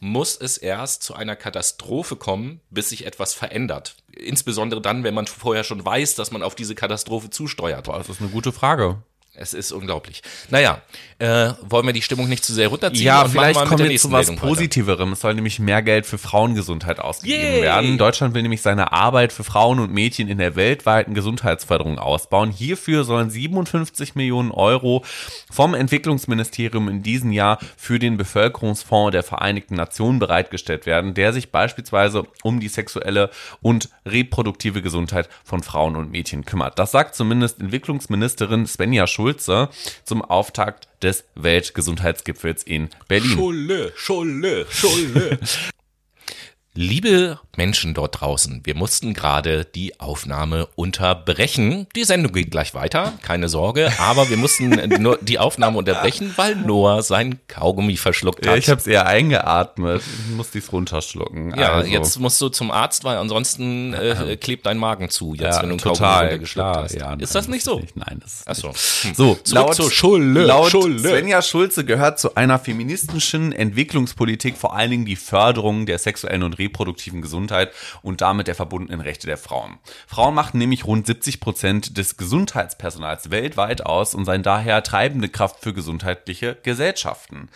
muss 0.00 0.36
es 0.36 0.58
erst 0.58 1.02
zu 1.02 1.14
einer 1.14 1.36
Katastrophe 1.36 2.16
kommen, 2.16 2.60
bis 2.70 2.90
sich 2.90 3.04
etwas 3.04 3.34
verändert? 3.34 3.96
Insbesondere 4.12 4.80
dann, 4.80 5.04
wenn 5.04 5.14
man 5.14 5.26
vorher 5.26 5.64
schon 5.64 5.84
weiß, 5.84 6.14
dass 6.14 6.30
man 6.30 6.42
auf 6.42 6.54
diese 6.54 6.74
Katastrophe 6.74 7.30
zusteuert. 7.30 7.84
Boah, 7.84 7.98
das 7.98 8.08
ist 8.08 8.20
eine 8.20 8.30
gute 8.30 8.52
Frage. 8.52 9.02
Es 9.40 9.54
ist 9.54 9.72
unglaublich. 9.72 10.22
Naja, 10.50 10.82
äh, 11.18 11.52
wollen 11.62 11.86
wir 11.86 11.92
die 11.92 12.02
Stimmung 12.02 12.28
nicht 12.28 12.44
zu 12.44 12.52
sehr 12.52 12.68
runterziehen? 12.68 13.04
Ja, 13.04 13.24
vielleicht 13.26 13.58
kommen 13.64 13.78
wir 13.78 13.96
zu 13.96 14.10
was 14.10 14.26
Meldung 14.26 14.36
weiter? 14.36 14.48
Positiverem. 14.48 15.12
Es 15.12 15.20
soll 15.20 15.34
nämlich 15.34 15.58
mehr 15.58 15.82
Geld 15.82 16.06
für 16.06 16.18
Frauengesundheit 16.18 16.98
ausgegeben 16.98 17.42
Yay! 17.42 17.62
werden. 17.62 17.98
Deutschland 17.98 18.34
will 18.34 18.42
nämlich 18.42 18.62
seine 18.62 18.92
Arbeit 18.92 19.32
für 19.32 19.44
Frauen 19.44 19.78
und 19.78 19.92
Mädchen 19.92 20.28
in 20.28 20.38
der 20.38 20.56
weltweiten 20.56 21.14
Gesundheitsförderung 21.14 21.98
ausbauen. 21.98 22.50
Hierfür 22.50 23.04
sollen 23.04 23.30
57 23.30 24.16
Millionen 24.16 24.50
Euro 24.50 25.04
vom 25.50 25.74
Entwicklungsministerium 25.74 26.88
in 26.88 27.02
diesem 27.02 27.32
Jahr 27.32 27.58
für 27.76 27.98
den 27.98 28.16
Bevölkerungsfonds 28.16 29.12
der 29.12 29.22
Vereinigten 29.22 29.74
Nationen 29.74 30.18
bereitgestellt 30.18 30.86
werden, 30.86 31.14
der 31.14 31.32
sich 31.32 31.50
beispielsweise 31.50 32.24
um 32.42 32.60
die 32.60 32.68
sexuelle 32.68 33.30
und 33.60 33.88
reproduktive 34.04 34.82
Gesundheit 34.82 35.28
von 35.44 35.62
Frauen 35.62 35.96
und 35.96 36.10
Mädchen 36.10 36.44
kümmert. 36.44 36.78
Das 36.78 36.90
sagt 36.90 37.14
zumindest 37.14 37.60
Entwicklungsministerin 37.60 38.66
Svenja 38.66 39.06
Schulze 39.28 39.68
zum 40.04 40.22
Auftakt 40.22 40.88
des 41.02 41.24
Weltgesundheitsgipfels 41.34 42.62
in 42.62 42.88
Berlin. 43.08 43.30
Schulle, 43.30 43.92
Schulle, 43.94 44.66
Schulle. 44.70 45.38
Liebe 46.80 47.40
Menschen 47.56 47.92
dort 47.92 48.20
draußen, 48.20 48.60
wir 48.62 48.76
mussten 48.76 49.12
gerade 49.12 49.64
die 49.64 49.98
Aufnahme 49.98 50.68
unterbrechen. 50.76 51.88
Die 51.96 52.04
Sendung 52.04 52.30
geht 52.30 52.52
gleich 52.52 52.72
weiter, 52.72 53.14
keine 53.20 53.48
Sorge, 53.48 53.90
aber 53.98 54.30
wir 54.30 54.36
mussten 54.36 54.70
nur 55.02 55.18
die 55.20 55.40
Aufnahme 55.40 55.76
unterbrechen, 55.78 56.32
weil 56.36 56.54
Noah 56.54 57.02
sein 57.02 57.40
Kaugummi 57.48 57.96
verschluckt 57.96 58.46
Ja, 58.46 58.52
hat. 58.52 58.58
ich 58.58 58.68
habe 58.70 58.80
es 58.80 58.86
eher 58.86 59.08
eingeatmet. 59.08 60.02
Ich 60.28 60.36
muss 60.36 60.52
dies 60.52 60.70
runterschlucken. 60.70 61.52
ja, 61.58 61.72
also, 61.72 61.90
jetzt 61.90 62.20
musst 62.20 62.40
du 62.40 62.48
zum 62.48 62.70
Arzt, 62.70 63.02
weil 63.02 63.16
ansonsten 63.16 63.92
äh, 63.94 64.36
klebt 64.40 64.64
dein 64.66 64.78
Magen 64.78 65.10
zu, 65.10 65.34
jetzt 65.34 65.56
ja, 65.56 65.62
wenn 65.62 65.70
du 65.70 65.72
einen 65.72 65.78
total, 65.78 65.98
Kaugummi 65.98 66.22
runtergeschluckt 66.22 66.72
klar. 66.72 66.84
hast. 66.84 66.94
Ja, 66.94 67.14
ist 67.14 67.34
das 67.34 67.48
nicht 67.48 67.64
so? 67.64 67.82
Nein, 67.96 68.20
das 68.22 68.34
ist 68.34 68.44
Ach 68.46 68.54
so. 68.54 68.68
Hm. 68.68 69.14
So, 69.16 69.34
Zurück 69.42 69.74
zur 69.74 69.90
Schulle, 69.90 70.44
laut 70.44 70.70
Schulle. 70.70 71.00
Svenja 71.00 71.42
Schulze 71.42 71.84
gehört 71.84 72.20
zu 72.20 72.36
einer 72.36 72.60
feministischen 72.60 73.50
Entwicklungspolitik 73.50 74.56
vor 74.56 74.76
allen 74.76 74.92
Dingen 74.92 75.06
die 75.06 75.16
Förderung 75.16 75.84
der 75.84 75.98
sexuellen 75.98 76.44
und 76.44 76.54
reproduktiven 76.68 77.22
Gesundheit 77.22 77.72
und 78.02 78.20
damit 78.20 78.46
der 78.46 78.54
verbundenen 78.54 79.00
Rechte 79.00 79.26
der 79.26 79.38
Frauen. 79.38 79.78
Frauen 80.06 80.34
machen 80.34 80.58
nämlich 80.58 80.84
rund 80.84 81.06
70 81.06 81.40
Prozent 81.40 81.98
des 81.98 82.16
Gesundheitspersonals 82.16 83.30
weltweit 83.30 83.84
aus 83.84 84.14
und 84.14 84.24
seien 84.24 84.42
daher 84.42 84.82
treibende 84.82 85.28
Kraft 85.28 85.60
für 85.60 85.72
gesundheitliche 85.72 86.56
Gesellschaften 86.62 87.48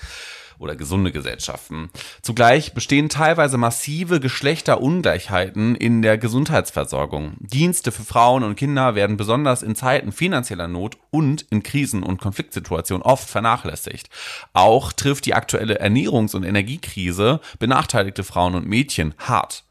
oder 0.62 0.76
gesunde 0.76 1.12
Gesellschaften. 1.12 1.90
Zugleich 2.22 2.72
bestehen 2.72 3.08
teilweise 3.08 3.58
massive 3.58 4.20
Geschlechterungleichheiten 4.20 5.74
in 5.74 6.00
der 6.00 6.16
Gesundheitsversorgung. 6.16 7.34
Dienste 7.40 7.92
für 7.92 8.04
Frauen 8.04 8.44
und 8.44 8.56
Kinder 8.56 8.94
werden 8.94 9.16
besonders 9.16 9.62
in 9.62 9.74
Zeiten 9.74 10.12
finanzieller 10.12 10.68
Not 10.68 10.96
und 11.10 11.42
in 11.50 11.62
Krisen- 11.62 12.02
und 12.02 12.20
Konfliktsituationen 12.20 13.02
oft 13.02 13.28
vernachlässigt. 13.28 14.08
Auch 14.52 14.92
trifft 14.92 15.26
die 15.26 15.34
aktuelle 15.34 15.82
Ernährungs- 15.82 16.36
und 16.36 16.44
Energiekrise 16.44 17.40
benachteiligte 17.58 18.24
Frauen 18.24 18.54
und 18.54 18.66
Mädchen 18.66 19.14
hart. 19.18 19.64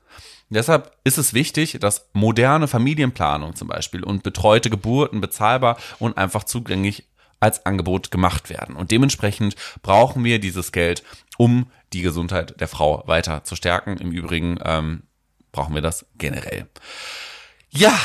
Deshalb 0.51 0.91
ist 1.05 1.17
es 1.17 1.33
wichtig, 1.33 1.77
dass 1.79 2.09
moderne 2.11 2.67
Familienplanung 2.67 3.55
zum 3.55 3.69
Beispiel 3.69 4.03
und 4.03 4.21
betreute 4.21 4.69
Geburten 4.69 5.21
bezahlbar 5.21 5.77
und 5.97 6.17
einfach 6.17 6.43
zugänglich 6.43 7.05
als 7.41 7.65
Angebot 7.65 8.11
gemacht 8.11 8.49
werden. 8.49 8.77
Und 8.77 8.91
dementsprechend 8.91 9.55
brauchen 9.81 10.23
wir 10.23 10.39
dieses 10.39 10.71
Geld, 10.71 11.03
um 11.37 11.69
die 11.91 12.01
Gesundheit 12.01 12.61
der 12.61 12.69
Frau 12.69 13.03
weiter 13.07 13.43
zu 13.43 13.57
stärken. 13.57 13.97
Im 13.97 14.11
Übrigen 14.11 14.57
ähm, 14.63 15.03
brauchen 15.51 15.75
wir 15.75 15.81
das 15.81 16.05
generell. 16.17 16.67
Ja, 17.69 17.99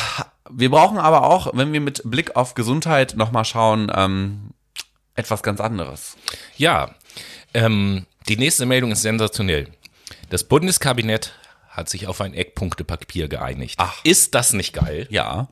wir 0.51 0.71
brauchen 0.71 0.99
aber 0.99 1.25
auch, 1.25 1.51
wenn 1.55 1.73
wir 1.73 1.81
mit 1.81 2.03
Blick 2.05 2.35
auf 2.35 2.55
Gesundheit 2.55 3.15
nochmal 3.17 3.45
schauen, 3.45 3.93
ähm, 3.95 4.51
etwas 5.15 5.43
ganz 5.43 5.61
anderes. 5.61 6.17
Ja, 6.57 6.95
ähm, 7.55 8.07
die 8.29 8.37
nächste 8.37 8.67
Meldung 8.67 8.93
ist 8.93 9.03
sensationell. 9.03 9.69
Das 10.31 10.45
Bundeskabinett 10.45 11.35
hat 11.69 11.89
sich 11.89 12.07
auf 12.07 12.21
ein 12.21 12.35
Eckpunktepapier 12.35 13.29
geeinigt. 13.29 13.77
Ach. 13.79 14.03
Ist 14.03 14.35
das 14.35 14.53
nicht 14.53 14.73
geil? 14.73 15.07
Ja. 15.11 15.49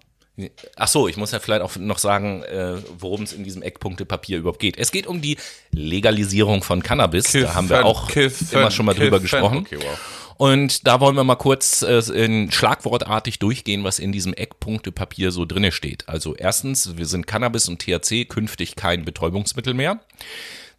Ach 0.77 0.89
so, 0.89 1.07
ich 1.07 1.17
muss 1.17 1.31
ja 1.31 1.39
vielleicht 1.39 1.63
auch 1.63 1.77
noch 1.77 1.99
sagen, 1.99 2.43
äh, 2.43 2.79
worum 2.99 3.23
es 3.23 3.33
in 3.33 3.45
diesem 3.45 3.63
Eckpunktepapier 3.63 4.39
überhaupt 4.39 4.59
geht. 4.59 4.77
Es 4.79 4.91
geht 4.91 5.07
um 5.07 5.21
die 5.21 5.37
Legalisierung 5.71 6.63
von 6.63 6.83
Cannabis. 6.83 7.31
da 7.33 7.55
haben 7.55 7.69
wir 7.69 7.77
Kiffen, 7.77 7.87
auch 7.87 8.09
kiffen, 8.09 8.49
immer 8.51 8.71
schon 8.73 8.87
mal 8.87 8.95
drüber 8.95 9.21
kiffen. 9.21 9.23
gesprochen. 9.23 9.59
Okay, 9.59 9.79
wow. 9.79 9.99
Und 10.37 10.87
da 10.89 10.99
wollen 10.99 11.15
wir 11.15 11.23
mal 11.23 11.37
kurz 11.37 11.83
äh, 11.83 11.99
in 12.13 12.51
schlagwortartig 12.51 13.39
durchgehen, 13.39 13.85
was 13.85 14.01
in 14.01 14.11
diesem 14.11 14.35
Eckpunktepapier 14.35 15.31
so 15.31 15.45
drinne 15.45 15.71
steht. 15.71 16.09
Also 16.09 16.35
erstens, 16.35 16.97
wir 16.97 17.07
sind 17.07 17.29
Cannabis 17.29 17.69
und 17.69 17.81
THC 17.81 18.25
künftig 18.29 18.75
kein 18.75 19.05
Betäubungsmittel 19.05 19.75
mehr. 19.75 20.01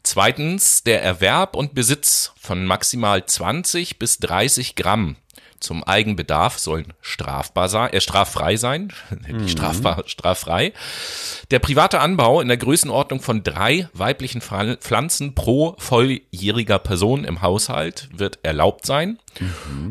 Zweitens, 0.04 0.84
der 0.84 1.02
Erwerb 1.02 1.56
und 1.56 1.74
Besitz 1.74 2.34
von 2.40 2.66
maximal 2.66 3.26
20 3.26 3.98
bis 3.98 4.20
30 4.20 4.76
Gramm 4.76 5.16
zum 5.66 5.84
Eigenbedarf 5.84 6.60
sollen 6.60 6.94
strafbar 7.02 7.68
sein, 7.70 7.92
äh, 7.92 8.00
straffrei 8.00 8.56
sein, 8.56 8.94
nicht 9.28 9.50
strafbar, 9.50 10.04
straffrei. 10.06 10.74
Der 11.52 11.60
private 11.60 12.00
Anbau 12.00 12.40
in 12.40 12.48
der 12.48 12.58
Größenordnung 12.58 13.20
von 13.20 13.44
drei 13.44 13.90
weiblichen 13.94 14.42
Pfl- 14.42 14.78
Pflanzen 14.78 15.34
pro 15.36 15.76
volljähriger 15.80 16.80
Person 16.80 17.26
im 17.26 17.42
Haushalt 17.42 18.10
wird 18.14 18.40
erlaubt 18.44 18.86
sein. 18.86 19.20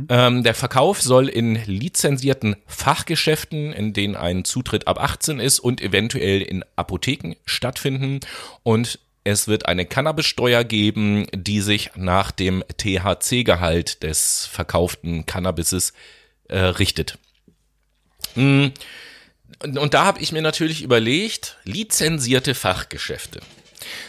Ähm, 0.09 0.43
der 0.43 0.55
Verkauf 0.55 1.03
soll 1.03 1.29
in 1.29 1.57
lizenzierten 1.67 2.57
Fachgeschäften, 2.67 3.73
in 3.73 3.93
denen 3.93 4.17
ein 4.17 4.45
Zutritt 4.45 4.87
ab 4.87 4.99
18 5.03 5.41
ist 5.41 5.59
und 5.59 5.81
eventuell 5.83 6.41
in 6.41 6.65
Apotheken 6.77 7.35
stattfinden 7.45 8.21
und 8.63 9.01
es 9.25 9.49
wird 9.49 9.67
eine 9.67 9.87
Cannabissteuer 9.87 10.65
geben, 10.65 11.27
die 11.35 11.63
sich 11.63 11.91
nach 11.97 12.31
dem 12.31 12.63
THC-Gehalt 12.77 14.03
des 14.03 14.47
verkauften 14.47 15.25
Cannabises 15.25 15.95
äh, 16.49 16.59
richtet. 16.59 17.19
Und, 18.37 18.75
und 19.79 19.95
da 19.95 20.05
habe 20.05 20.21
ich 20.21 20.33
mir 20.33 20.43
natürlich 20.43 20.83
überlegt, 20.83 21.57
lizenzierte 21.65 22.55
Fachgeschäfte, 22.55 23.41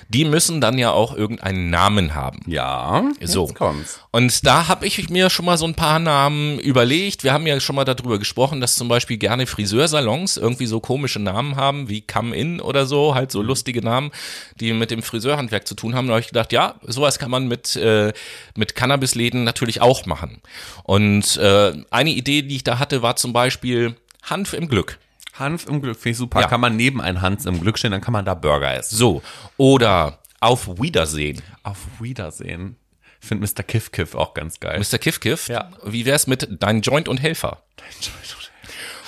die 0.10 0.26
müssen 0.26 0.62
dann 0.62 0.78
ja 0.78 0.92
auch 0.92 1.16
irgendeinen 1.16 1.70
Namen 1.70 2.14
haben. 2.16 2.40
Ja, 2.48 3.04
So. 3.22 3.48
jetzt 3.48 3.56
kommt's. 3.56 4.00
Und 4.12 4.46
da 4.46 4.68
habe 4.68 4.86
ich 4.86 5.10
mir 5.10 5.30
schon 5.30 5.46
mal 5.46 5.58
so 5.58 5.66
ein 5.66 5.76
paar 5.76 6.00
Namen 6.00 6.60
überlegt. 6.60 7.24
Wir 7.24 7.34
haben 7.34 7.46
ja 7.48 7.60
schon 7.60 7.76
mal 7.76 7.86
darüber 7.86 8.18
gesprochen, 8.20 8.62
dass 8.62 8.76
zum 8.76 8.88
Beispiel 8.88 9.18
gerne 9.18 9.46
Friseursalons 9.48 10.38
irgendwie 10.38 10.66
so 10.68 10.80
komische 10.80 11.20
Namen 11.20 11.56
haben, 11.56 11.90
wie 11.90 12.02
Come 12.02 12.36
In 12.36 12.62
oder 12.62 12.86
so, 12.86 13.16
halt 13.16 13.32
so 13.32 13.42
lustige 13.42 13.82
Namen, 13.82 14.12
die 14.60 14.74
mit 14.74 14.92
dem 14.92 15.04
Friseurhandwerk 15.04 15.68
zu 15.68 15.76
tun 15.76 15.96
haben. 15.96 16.08
Da 16.08 16.14
habe 16.14 16.22
ich 16.22 16.28
gedacht, 16.28 16.54
ja, 16.54 16.76
sowas 16.84 17.20
kann 17.20 17.32
man 17.32 17.48
mit, 17.48 17.76
äh, 17.76 18.14
mit 18.56 18.76
Cannabisläden 18.76 19.44
natürlich 19.44 19.82
auch 19.82 20.06
machen. 20.06 20.42
Und 20.84 21.38
äh, 21.38 21.74
eine 21.90 22.12
Idee, 22.12 22.42
die 22.42 22.56
ich 22.58 22.64
da 22.64 22.80
hatte, 22.80 23.02
war 23.02 23.16
zum 23.16 23.34
Beispiel 23.34 23.96
Hanf 24.24 24.54
im 24.54 24.68
Glück. 24.68 24.98
Hanf 25.40 25.66
im 25.68 25.82
Glück 25.82 25.96
finde 25.98 26.12
ich 26.12 26.18
super. 26.18 26.42
Ja. 26.42 26.48
Kann 26.48 26.62
man 26.62 26.76
neben 26.76 27.02
ein 27.02 27.22
Hans 27.22 27.46
im 27.46 27.60
Glück 27.62 27.78
stehen, 27.78 27.92
dann 27.92 28.02
kann 28.02 28.14
man 28.14 28.26
da 28.26 28.34
Burger 28.34 28.74
essen. 28.74 28.96
So. 28.96 29.22
Oder 29.58 30.20
auf 30.40 30.68
Wiedersehen. 30.82 31.42
Auf 31.64 31.78
Wiedersehen. 32.00 32.78
Ich 33.22 33.28
finde 33.28 33.48
Mr. 33.48 33.64
Kiff 33.64 33.92
Kiff 33.92 34.14
auch 34.16 34.34
ganz 34.34 34.60
geil. 34.60 34.80
Mr. 34.80 34.98
Kiff 35.00 35.20
Kiff. 35.20 35.48
Ja. 35.48 35.70
Wie 35.84 36.06
wär's 36.06 36.28
mit 36.28 36.48
Dein 36.62 36.82
Joint 36.82 37.08
und 37.08 37.18
Helfer? 37.22 37.64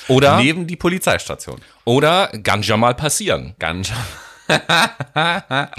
Oder, 0.07 0.37
Neben 0.37 0.65
die 0.67 0.75
Polizeistation. 0.77 1.61
oder 1.83 2.29
Ganja 2.29 2.77
mal 2.77 2.95
passieren. 2.95 3.55
Ganja. 3.59 3.93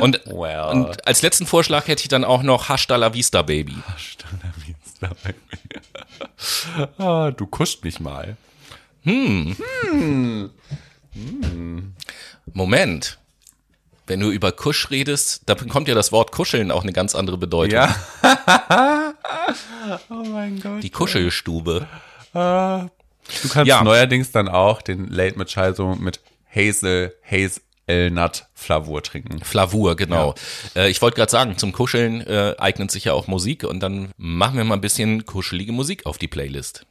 Und, 0.00 0.22
Well. 0.24 0.70
und 0.72 1.06
als 1.06 1.20
letzten 1.20 1.44
Vorschlag 1.46 1.86
hätte 1.86 2.00
ich 2.02 2.08
dann 2.08 2.24
auch 2.24 2.42
noch 2.42 2.70
Hasta 2.70 2.96
la 2.96 3.12
Vista 3.12 3.42
Baby. 3.42 3.76
ah, 6.98 7.30
du 7.30 7.46
kuscht 7.46 7.84
mich 7.84 8.00
mal. 8.00 8.38
Moment. 12.52 13.18
Wenn 14.08 14.20
du 14.20 14.30
über 14.30 14.52
Kusch 14.52 14.90
redest, 14.90 15.42
da 15.46 15.54
bekommt 15.54 15.88
ja 15.88 15.94
das 15.94 16.12
Wort 16.12 16.30
Kuscheln 16.30 16.70
auch 16.70 16.82
eine 16.82 16.92
ganz 16.92 17.14
andere 17.16 17.38
Bedeutung. 17.38 17.74
Ja. 17.74 17.94
oh 20.10 20.14
mein 20.14 20.60
Gott. 20.60 20.82
Die 20.82 20.90
Kuschelstube. 20.90 21.88
Du 22.32 23.48
kannst 23.48 23.66
Ja. 23.66 23.82
neuerdings 23.82 24.30
dann 24.30 24.48
auch 24.48 24.80
den 24.82 25.08
Late 25.08 25.36
Machado 25.38 25.74
so 25.74 25.94
mit 25.96 26.20
Hazel, 26.54 27.14
Hazelnut 27.28 28.46
Flavur 28.54 29.02
trinken. 29.02 29.40
Flavur, 29.44 29.96
genau. 29.96 30.34
Äh, 30.76 30.88
ich 30.90 31.02
wollte 31.02 31.16
gerade 31.16 31.30
sagen, 31.32 31.58
zum 31.58 31.72
Kuscheln 31.72 32.20
äh, 32.20 32.54
eignet 32.58 32.92
sich 32.92 33.04
ja 33.04 33.12
auch 33.12 33.26
Musik 33.26 33.64
und 33.64 33.80
dann 33.80 34.10
machen 34.16 34.56
wir 34.56 34.64
mal 34.64 34.74
ein 34.74 34.80
bisschen 34.80 35.26
kuschelige 35.26 35.72
Musik 35.72 36.06
auf 36.06 36.18
die 36.18 36.28
Playlist. 36.28 36.86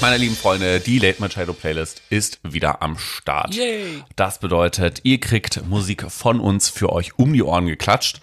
Meine 0.00 0.16
lieben 0.16 0.34
Freunde, 0.34 0.80
die 0.80 0.98
Late 0.98 1.20
Machado 1.20 1.52
Playlist 1.52 2.00
ist 2.08 2.40
wieder 2.42 2.80
am 2.80 2.96
Start. 2.96 3.54
Yay. 3.54 4.02
Das 4.16 4.38
bedeutet, 4.38 5.00
ihr 5.02 5.20
kriegt 5.20 5.66
Musik 5.66 6.10
von 6.10 6.40
uns 6.40 6.70
für 6.70 6.90
euch 6.90 7.18
um 7.18 7.34
die 7.34 7.42
Ohren 7.42 7.66
geklatscht. 7.66 8.20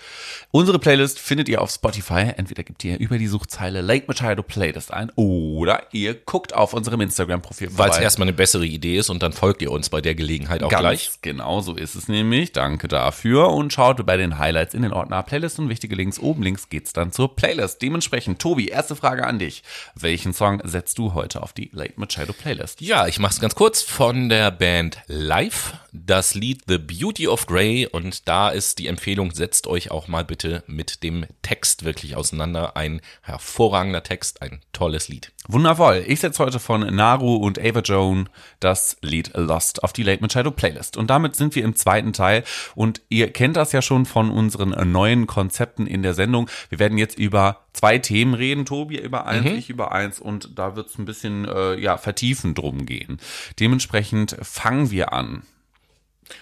Unsere 0.49 0.79
Playlist 0.79 1.19
findet 1.19 1.49
ihr 1.49 1.61
auf 1.61 1.69
Spotify. 1.69 2.31
Entweder 2.35 2.63
gebt 2.63 2.83
ihr 2.83 2.97
über 2.99 3.19
die 3.19 3.27
Suchzeile 3.27 3.81
Late 3.81 4.05
Machado 4.07 4.41
Playlist 4.41 4.91
ein 4.91 5.11
oder 5.15 5.83
ihr 5.91 6.15
guckt 6.15 6.55
auf 6.55 6.73
unserem 6.73 7.01
Instagram-Profil 7.01 7.67
Weil 7.73 7.89
es 7.89 7.95
vorbei. 7.95 8.03
erstmal 8.03 8.27
eine 8.29 8.35
bessere 8.35 8.65
Idee 8.65 8.97
ist 8.97 9.09
und 9.11 9.21
dann 9.21 9.33
folgt 9.33 9.61
ihr 9.61 9.69
uns 9.71 9.89
bei 9.89 10.01
der 10.01 10.15
Gelegenheit 10.15 10.63
auch 10.63 10.69
Ganz 10.69 10.81
gleich. 10.81 11.11
genau 11.21 11.61
so 11.61 11.75
ist 11.75 11.93
es 11.93 12.07
nämlich. 12.07 12.53
Danke 12.53 12.87
dafür. 12.87 13.49
Und 13.51 13.71
schaut 13.71 14.03
bei 14.03 14.17
den 14.17 14.39
Highlights 14.39 14.73
in 14.73 14.81
den 14.81 14.93
Ordner 14.93 15.21
Playlist 15.21 15.59
und 15.59 15.69
wichtige 15.69 15.95
Links. 15.95 16.17
Oben 16.17 16.41
links 16.41 16.69
geht's 16.69 16.91
dann 16.91 17.11
zur 17.11 17.35
Playlist. 17.35 17.81
Dementsprechend, 17.83 18.39
Tobi, 18.39 18.67
erste 18.69 18.95
Frage 18.95 19.27
an 19.27 19.37
dich. 19.37 19.61
Welchen 19.93 20.33
Song 20.33 20.61
setzt 20.63 20.97
du 20.97 21.13
heute 21.13 21.43
auf 21.43 21.53
die 21.53 21.66
Late 21.73 21.93
Machado 21.97 22.33
Playlist? 22.33 22.81
Ja, 22.81 23.07
ich 23.07 23.19
mach's 23.19 23.39
ganz 23.39 23.55
kurz 23.55 23.81
von 23.81 24.29
der 24.29 24.51
Band 24.51 24.99
Live. 25.07 25.73
Das 25.91 26.35
Lied 26.35 26.61
The 26.67 26.77
Beauty 26.77 27.27
of 27.27 27.47
Grey 27.47 27.87
und 27.87 28.27
da 28.27 28.49
ist 28.49 28.79
die 28.79 28.87
Empfehlung, 28.87 29.31
setzt 29.31 29.67
euch 29.67 29.89
auch 29.91 30.07
mal 30.07 30.23
bitte 30.23 30.63
mit 30.67 31.03
dem 31.03 31.25
Text 31.41 31.85
wirklich 31.85 32.15
auseinander. 32.15 32.77
Ein 32.77 33.01
hervorragender 33.21 34.03
Text, 34.03 34.41
ein 34.41 34.61
tolles 34.73 35.07
Lied. 35.07 35.31
Wundervoll. 35.47 36.03
Ich 36.07 36.19
setze 36.19 36.43
heute 36.43 36.59
von 36.59 36.81
Naru 36.93 37.35
und 37.37 37.57
Ava 37.57 37.79
Joan 37.79 38.29
das 38.59 38.97
Lied 39.01 39.31
Lost 39.33 39.83
auf 39.83 39.93
die 39.93 40.03
Late 40.03 40.21
Machado 40.21 40.51
Playlist. 40.51 40.97
Und 40.97 41.09
damit 41.09 41.35
sind 41.35 41.55
wir 41.55 41.63
im 41.63 41.75
zweiten 41.75 42.13
Teil. 42.13 42.43
Und 42.75 43.01
ihr 43.09 43.31
kennt 43.31 43.55
das 43.55 43.71
ja 43.71 43.81
schon 43.81 44.05
von 44.05 44.29
unseren 44.29 44.91
neuen 44.91 45.25
Konzepten 45.25 45.87
in 45.87 46.03
der 46.03 46.13
Sendung. 46.13 46.49
Wir 46.69 46.79
werden 46.79 46.97
jetzt 46.97 47.17
über 47.17 47.66
zwei 47.77 47.99
Themen 47.99 48.33
reden. 48.33 48.65
Tobi 48.65 48.97
über 48.97 49.27
eins, 49.27 49.45
ich 49.51 49.69
über 49.69 49.91
eins. 49.91 50.19
Und 50.19 50.57
da 50.57 50.75
wird 50.75 50.89
es 50.89 50.97
ein 50.97 51.05
bisschen 51.05 51.45
äh, 51.45 51.75
ja, 51.79 51.97
vertiefend 51.97 52.57
drum 52.57 52.85
gehen. 52.85 53.19
Dementsprechend 53.59 54.35
fangen 54.41 54.91
wir 54.91 55.13
an. 55.13 55.43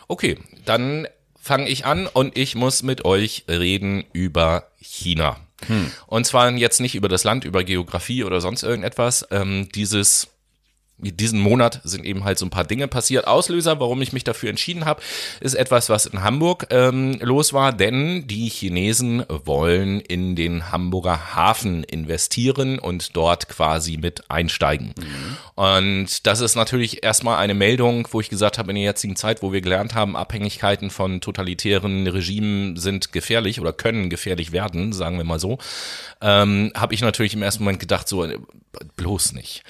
Okay, 0.08 0.38
dann 0.65 1.08
fange 1.39 1.67
ich 1.69 1.86
an 1.86 2.08
und 2.08 2.38
ich 2.38 2.56
muss 2.56 2.84
mit 2.84 3.06
euch 3.06 3.45
reden 3.48 4.04
über 4.13 4.71
China. 4.80 5.38
Und 6.08 6.26
zwar 6.26 6.52
jetzt 6.52 6.80
nicht 6.80 6.95
über 6.95 7.08
das 7.08 7.24
Land, 7.24 7.45
über 7.45 7.63
Geografie 7.63 8.24
oder 8.24 8.41
sonst 8.41 8.63
irgendetwas. 8.63 9.28
Ähm, 9.32 9.69
dieses 9.74 10.28
diesen 10.97 11.39
Monat 11.39 11.81
sind 11.84 12.05
eben 12.05 12.23
halt 12.23 12.39
so 12.39 12.45
ein 12.45 12.49
paar 12.49 12.63
Dinge 12.63 12.88
passiert. 12.88 13.27
Auslöser, 13.27 13.79
warum 13.79 14.01
ich 14.01 14.13
mich 14.13 14.23
dafür 14.23 14.49
entschieden 14.49 14.86
habe, 14.86 15.01
ist 15.41 15.53
etwas, 15.53 15.89
was 15.89 16.05
in 16.05 16.23
Hamburg 16.23 16.67
ähm, 16.69 17.19
los 17.21 17.51
war, 17.51 17.73
denn 17.73 18.27
die 18.27 18.47
Chinesen 18.47 19.25
wollen 19.27 19.99
in 19.99 20.36
den 20.36 20.71
Hamburger 20.71 21.36
Hafen 21.36 21.84
investieren 21.84 22.79
und 22.79 23.15
dort 23.15 23.49
quasi 23.49 23.97
mit 23.97 24.29
einsteigen. 24.31 24.93
Mhm. 24.97 25.38
Und 25.55 26.25
das 26.25 26.39
ist 26.39 26.55
natürlich 26.55 27.03
erstmal 27.03 27.38
eine 27.38 27.53
Meldung, 27.53 28.08
wo 28.12 28.21
ich 28.21 28.29
gesagt 28.29 28.58
habe, 28.58 28.71
in 28.71 28.75
der 28.75 28.86
jetzigen 28.86 29.17
Zeit, 29.17 29.43
wo 29.43 29.51
wir 29.51 29.62
gelernt 29.62 29.95
haben, 29.95 30.15
Abhängigkeiten 30.15 30.89
von 30.89 31.19
totalitären 31.19 32.08
Regimen 32.08 32.77
sind 32.77 33.12
gefährlich 33.12 33.60
oder 33.60 33.73
können 33.73 34.10
gefährlich 34.10 34.53
werden, 34.53 34.93
sagen 34.93 35.17
wir 35.17 35.25
mal 35.25 35.39
so, 35.39 35.58
ähm, 36.21 36.71
habe 36.73 36.93
ich 36.93 37.01
natürlich 37.01 37.34
im 37.34 37.43
ersten 37.43 37.63
Moment 37.63 37.81
gedacht, 37.81 38.08
so 38.08 38.25
bloß 38.95 39.34
nicht. 39.34 39.63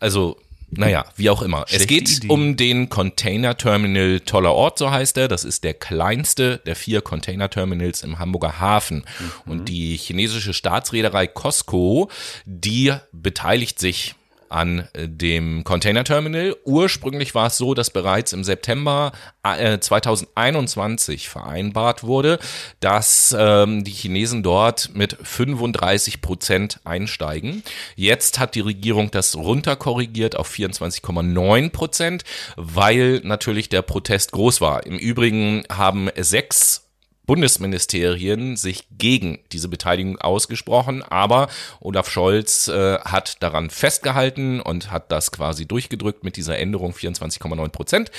Also 0.00 0.38
naja, 0.74 1.04
wie 1.16 1.28
auch 1.30 1.42
immer. 1.42 1.64
Schlechte 1.68 1.82
es 1.82 1.86
geht 1.86 2.10
Idee. 2.16 2.28
um 2.28 2.56
den 2.56 2.88
Container 2.88 3.56
Terminal 3.56 4.20
Toller 4.20 4.52
Ort, 4.52 4.78
so 4.78 4.90
heißt 4.90 5.18
er. 5.18 5.28
Das 5.28 5.44
ist 5.44 5.64
der 5.64 5.74
kleinste 5.74 6.58
der 6.64 6.76
vier 6.76 7.02
Container 7.02 7.50
Terminals 7.50 8.02
im 8.02 8.18
Hamburger 8.18 8.58
Hafen. 8.58 9.04
Mhm. 9.44 9.52
Und 9.52 9.68
die 9.68 9.96
chinesische 9.96 10.54
Staatsreederei 10.54 11.26
Costco, 11.26 12.10
die 12.46 12.92
beteiligt 13.12 13.78
sich 13.78 14.14
an 14.52 14.88
äh, 14.92 15.08
dem 15.08 15.64
Container 15.64 16.04
Terminal. 16.04 16.56
Ursprünglich 16.64 17.34
war 17.34 17.48
es 17.48 17.56
so, 17.56 17.74
dass 17.74 17.90
bereits 17.90 18.32
im 18.32 18.44
September 18.44 19.12
2021 19.42 21.26
äh, 21.26 21.28
vereinbart 21.28 22.04
wurde, 22.04 22.38
dass 22.80 23.34
ähm, 23.36 23.82
die 23.82 23.90
Chinesen 23.90 24.42
dort 24.42 24.90
mit 24.94 25.16
35 25.20 26.20
Prozent 26.20 26.80
einsteigen. 26.84 27.62
Jetzt 27.96 28.38
hat 28.38 28.54
die 28.54 28.60
Regierung 28.60 29.10
das 29.10 29.34
runterkorrigiert 29.34 30.36
auf 30.36 30.50
24,9 30.50 31.70
Prozent, 31.70 32.24
weil 32.56 33.20
natürlich 33.24 33.68
der 33.68 33.82
Protest 33.82 34.32
groß 34.32 34.60
war. 34.60 34.86
Im 34.86 34.98
Übrigen 34.98 35.64
haben 35.70 36.08
sechs 36.16 36.82
Bundesministerien 37.24 38.56
sich 38.56 38.84
gegen 38.98 39.38
diese 39.52 39.68
Beteiligung 39.68 40.18
ausgesprochen, 40.18 41.02
aber 41.04 41.48
Olaf 41.80 42.10
Scholz 42.10 42.66
äh, 42.66 42.98
hat 42.98 43.40
daran 43.40 43.70
festgehalten 43.70 44.60
und 44.60 44.90
hat 44.90 45.12
das 45.12 45.30
quasi 45.30 45.66
durchgedrückt 45.66 46.24
mit 46.24 46.36
dieser 46.36 46.58
Änderung 46.58 46.92
24,9 46.92 47.68
Prozent. 47.68 48.10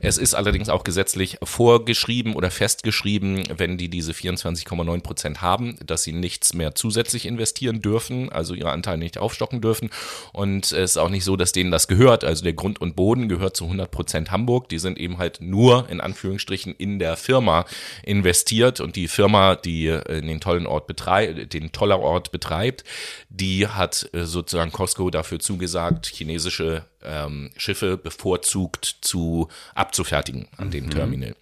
Es 0.00 0.18
ist 0.18 0.34
allerdings 0.34 0.68
auch 0.68 0.84
gesetzlich 0.84 1.38
vorgeschrieben 1.42 2.34
oder 2.34 2.50
festgeschrieben, 2.50 3.44
wenn 3.56 3.78
die 3.78 3.88
diese 3.88 4.12
24,9 4.12 5.00
Prozent 5.00 5.40
haben, 5.40 5.78
dass 5.84 6.02
sie 6.02 6.12
nichts 6.12 6.52
mehr 6.52 6.74
zusätzlich 6.74 7.24
investieren 7.24 7.80
dürfen, 7.80 8.30
also 8.30 8.52
ihre 8.52 8.72
Anteile 8.72 8.98
nicht 8.98 9.16
aufstocken 9.16 9.62
dürfen. 9.62 9.88
Und 10.34 10.66
es 10.66 10.72
ist 10.72 10.96
auch 10.98 11.08
nicht 11.08 11.24
so, 11.24 11.36
dass 11.36 11.52
denen 11.52 11.70
das 11.70 11.88
gehört. 11.88 12.24
Also 12.24 12.44
der 12.44 12.52
Grund 12.52 12.78
und 12.78 12.94
Boden 12.94 13.30
gehört 13.30 13.56
zu 13.56 13.64
100 13.64 13.90
Prozent 13.90 14.30
Hamburg. 14.30 14.68
Die 14.68 14.78
sind 14.78 14.98
eben 14.98 15.16
halt 15.16 15.40
nur 15.40 15.88
in 15.88 16.02
Anführungsstrichen 16.02 16.74
in 16.76 16.98
der 16.98 17.16
Firma 17.16 17.64
investiert 18.02 18.49
investiert 18.50 18.80
und 18.80 18.96
die 18.96 19.08
Firma, 19.08 19.56
die 19.56 19.86
äh, 19.86 20.20
den 20.20 20.40
tollen 20.40 20.66
Ort 20.66 20.86
betreibt, 20.86 21.52
den 21.52 21.72
toller 21.72 22.00
Ort 22.00 22.32
betreibt, 22.32 22.84
die 23.28 23.66
hat 23.66 24.08
äh, 24.12 24.24
sozusagen 24.24 24.72
Costco 24.72 25.10
dafür 25.10 25.38
zugesagt, 25.38 26.06
chinesische 26.06 26.84
ähm, 27.02 27.50
Schiffe 27.56 27.96
bevorzugt 27.96 28.96
zu 29.00 29.48
abzufertigen 29.74 30.48
an 30.56 30.66
mhm. 30.66 30.70
dem 30.72 30.90
Terminal. 30.90 31.36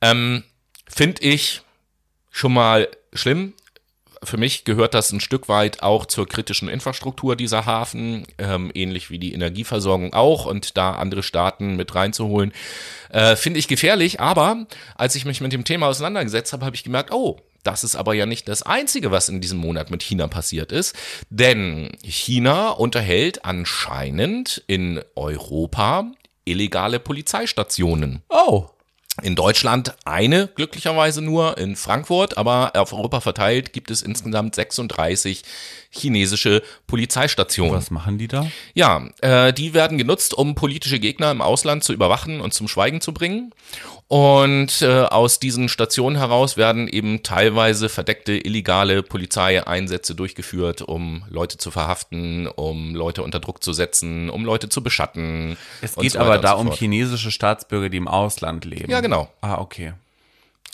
Ähm, 0.00 0.44
Finde 0.86 1.22
ich 1.22 1.62
schon 2.30 2.52
mal 2.52 2.88
schlimm 3.12 3.54
für 4.22 4.36
mich 4.36 4.64
gehört 4.64 4.94
das 4.94 5.12
ein 5.12 5.20
Stück 5.20 5.48
weit 5.48 5.82
auch 5.82 6.04
zur 6.04 6.28
kritischen 6.28 6.68
Infrastruktur 6.68 7.36
dieser 7.36 7.64
Hafen, 7.64 8.26
ähm, 8.38 8.70
ähnlich 8.74 9.10
wie 9.10 9.18
die 9.18 9.32
Energieversorgung 9.32 10.12
auch 10.12 10.44
und 10.44 10.76
da 10.76 10.92
andere 10.92 11.22
Staaten 11.22 11.76
mit 11.76 11.94
reinzuholen, 11.94 12.52
äh, 13.10 13.36
finde 13.36 13.58
ich 13.58 13.68
gefährlich. 13.68 14.20
Aber 14.20 14.66
als 14.94 15.14
ich 15.14 15.24
mich 15.24 15.40
mit 15.40 15.52
dem 15.52 15.64
Thema 15.64 15.86
auseinandergesetzt 15.86 16.52
habe, 16.52 16.66
habe 16.66 16.76
ich 16.76 16.84
gemerkt, 16.84 17.12
oh, 17.12 17.38
das 17.62 17.84
ist 17.84 17.96
aber 17.96 18.14
ja 18.14 18.26
nicht 18.26 18.48
das 18.48 18.62
Einzige, 18.62 19.10
was 19.10 19.28
in 19.28 19.40
diesem 19.40 19.58
Monat 19.58 19.90
mit 19.90 20.02
China 20.02 20.28
passiert 20.28 20.72
ist, 20.72 20.94
denn 21.28 21.90
China 22.02 22.70
unterhält 22.70 23.44
anscheinend 23.44 24.62
in 24.66 25.02
Europa 25.14 26.10
illegale 26.44 27.00
Polizeistationen. 27.00 28.22
Oh 28.28 28.68
in 29.22 29.34
Deutschland 29.34 29.94
eine, 30.04 30.48
glücklicherweise 30.54 31.20
nur 31.20 31.58
in 31.58 31.76
Frankfurt, 31.76 32.38
aber 32.38 32.72
auf 32.74 32.92
Europa 32.92 33.20
verteilt 33.20 33.72
gibt 33.72 33.90
es 33.90 34.02
insgesamt 34.02 34.54
36 34.54 35.42
chinesische 35.90 36.62
Polizeistationen. 36.86 37.74
Was 37.74 37.90
machen 37.90 38.18
die 38.18 38.28
da? 38.28 38.46
Ja, 38.74 39.08
äh, 39.20 39.52
die 39.52 39.74
werden 39.74 39.98
genutzt, 39.98 40.32
um 40.34 40.54
politische 40.54 41.00
Gegner 41.00 41.30
im 41.30 41.42
Ausland 41.42 41.84
zu 41.84 41.92
überwachen 41.92 42.40
und 42.40 42.54
zum 42.54 42.68
Schweigen 42.68 43.00
zu 43.00 43.12
bringen. 43.12 43.52
Und 44.10 44.82
äh, 44.82 45.02
aus 45.02 45.38
diesen 45.38 45.68
Stationen 45.68 46.16
heraus 46.16 46.56
werden 46.56 46.88
eben 46.88 47.22
teilweise 47.22 47.88
verdeckte 47.88 48.32
illegale 48.32 49.04
Polizeieinsätze 49.04 50.16
durchgeführt, 50.16 50.82
um 50.82 51.22
Leute 51.30 51.58
zu 51.58 51.70
verhaften, 51.70 52.48
um 52.48 52.96
Leute 52.96 53.22
unter 53.22 53.38
Druck 53.38 53.62
zu 53.62 53.72
setzen, 53.72 54.28
um 54.28 54.44
Leute 54.44 54.68
zu 54.68 54.82
beschatten. 54.82 55.56
Es 55.80 55.94
geht 55.94 56.10
so 56.10 56.18
aber 56.18 56.38
da 56.38 56.54
so 56.54 56.56
um 56.56 56.72
chinesische 56.72 57.30
Staatsbürger, 57.30 57.88
die 57.88 57.98
im 57.98 58.08
Ausland 58.08 58.64
leben. 58.64 58.90
Ja, 58.90 58.98
genau. 58.98 59.28
Ah, 59.42 59.58
okay. 59.58 59.92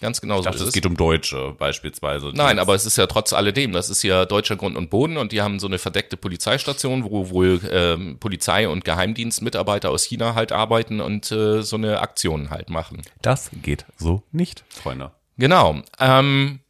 Ganz 0.00 0.20
genau 0.20 0.38
ich 0.38 0.44
dachte, 0.44 0.58
so 0.58 0.64
ist 0.64 0.68
es. 0.68 0.74
geht 0.74 0.86
um 0.86 0.96
Deutsche 0.96 1.54
beispielsweise. 1.58 2.30
Nein, 2.34 2.58
aber 2.58 2.74
es 2.74 2.84
ist 2.84 2.98
ja 2.98 3.06
trotz 3.06 3.32
alledem, 3.32 3.72
das 3.72 3.88
ist 3.88 4.02
ja 4.02 4.26
deutscher 4.26 4.56
Grund 4.56 4.76
und 4.76 4.90
Boden 4.90 5.16
und 5.16 5.32
die 5.32 5.40
haben 5.40 5.58
so 5.58 5.66
eine 5.66 5.78
verdeckte 5.78 6.16
Polizeistation, 6.18 7.04
wo 7.04 7.30
wohl 7.30 7.60
ähm, 7.70 8.18
Polizei 8.18 8.68
und 8.68 8.84
Geheimdienstmitarbeiter 8.84 9.90
aus 9.90 10.04
China 10.04 10.34
halt 10.34 10.52
arbeiten 10.52 11.00
und 11.00 11.32
äh, 11.32 11.62
so 11.62 11.76
eine 11.76 12.00
Aktion 12.00 12.50
halt 12.50 12.68
machen. 12.68 13.02
Das 13.22 13.50
geht 13.62 13.86
so 13.96 14.22
nicht, 14.32 14.64
Freunde. 14.68 15.12
Genau. 15.38 15.80
Ähm, 15.98 16.60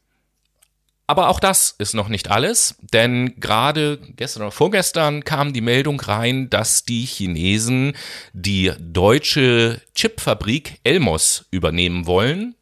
aber 1.08 1.28
auch 1.28 1.38
das 1.38 1.74
ist 1.78 1.94
noch 1.94 2.08
nicht 2.08 2.30
alles, 2.30 2.76
denn 2.80 3.38
gerade 3.38 3.98
gestern 4.16 4.42
oder 4.42 4.50
vorgestern 4.50 5.22
kam 5.22 5.52
die 5.52 5.60
Meldung 5.60 6.00
rein, 6.00 6.50
dass 6.50 6.84
die 6.84 7.04
Chinesen 7.04 7.96
die 8.32 8.72
deutsche 8.80 9.80
Chipfabrik 9.94 10.80
Elmos 10.82 11.46
übernehmen 11.50 12.06
wollen 12.06 12.56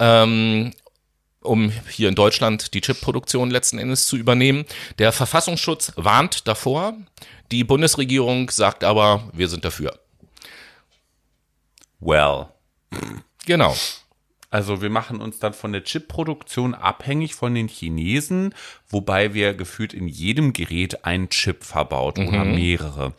ähm, 0.00 0.72
um 1.42 1.70
hier 1.88 2.08
in 2.08 2.14
Deutschland 2.14 2.74
die 2.74 2.80
Chipproduktion 2.80 3.50
letzten 3.50 3.78
Endes 3.78 4.06
zu 4.06 4.16
übernehmen. 4.16 4.64
Der 4.98 5.12
Verfassungsschutz 5.12 5.92
warnt 5.96 6.48
davor. 6.48 6.94
Die 7.52 7.64
Bundesregierung 7.64 8.50
sagt 8.50 8.84
aber, 8.84 9.30
wir 9.32 9.48
sind 9.48 9.64
dafür. 9.64 9.98
Well. 12.00 12.46
Genau. 13.46 13.74
Also 14.50 14.82
wir 14.82 14.90
machen 14.90 15.20
uns 15.20 15.38
dann 15.38 15.54
von 15.54 15.72
der 15.72 15.84
Chipproduktion 15.84 16.74
abhängig 16.74 17.34
von 17.36 17.54
den 17.54 17.68
Chinesen, 17.68 18.52
wobei 18.88 19.32
wir 19.32 19.54
gefühlt 19.54 19.94
in 19.94 20.08
jedem 20.08 20.52
Gerät 20.52 21.04
einen 21.04 21.30
Chip 21.30 21.62
verbaut 21.62 22.18
mhm. 22.18 22.28
oder 22.28 22.44
mehrere. 22.44 23.14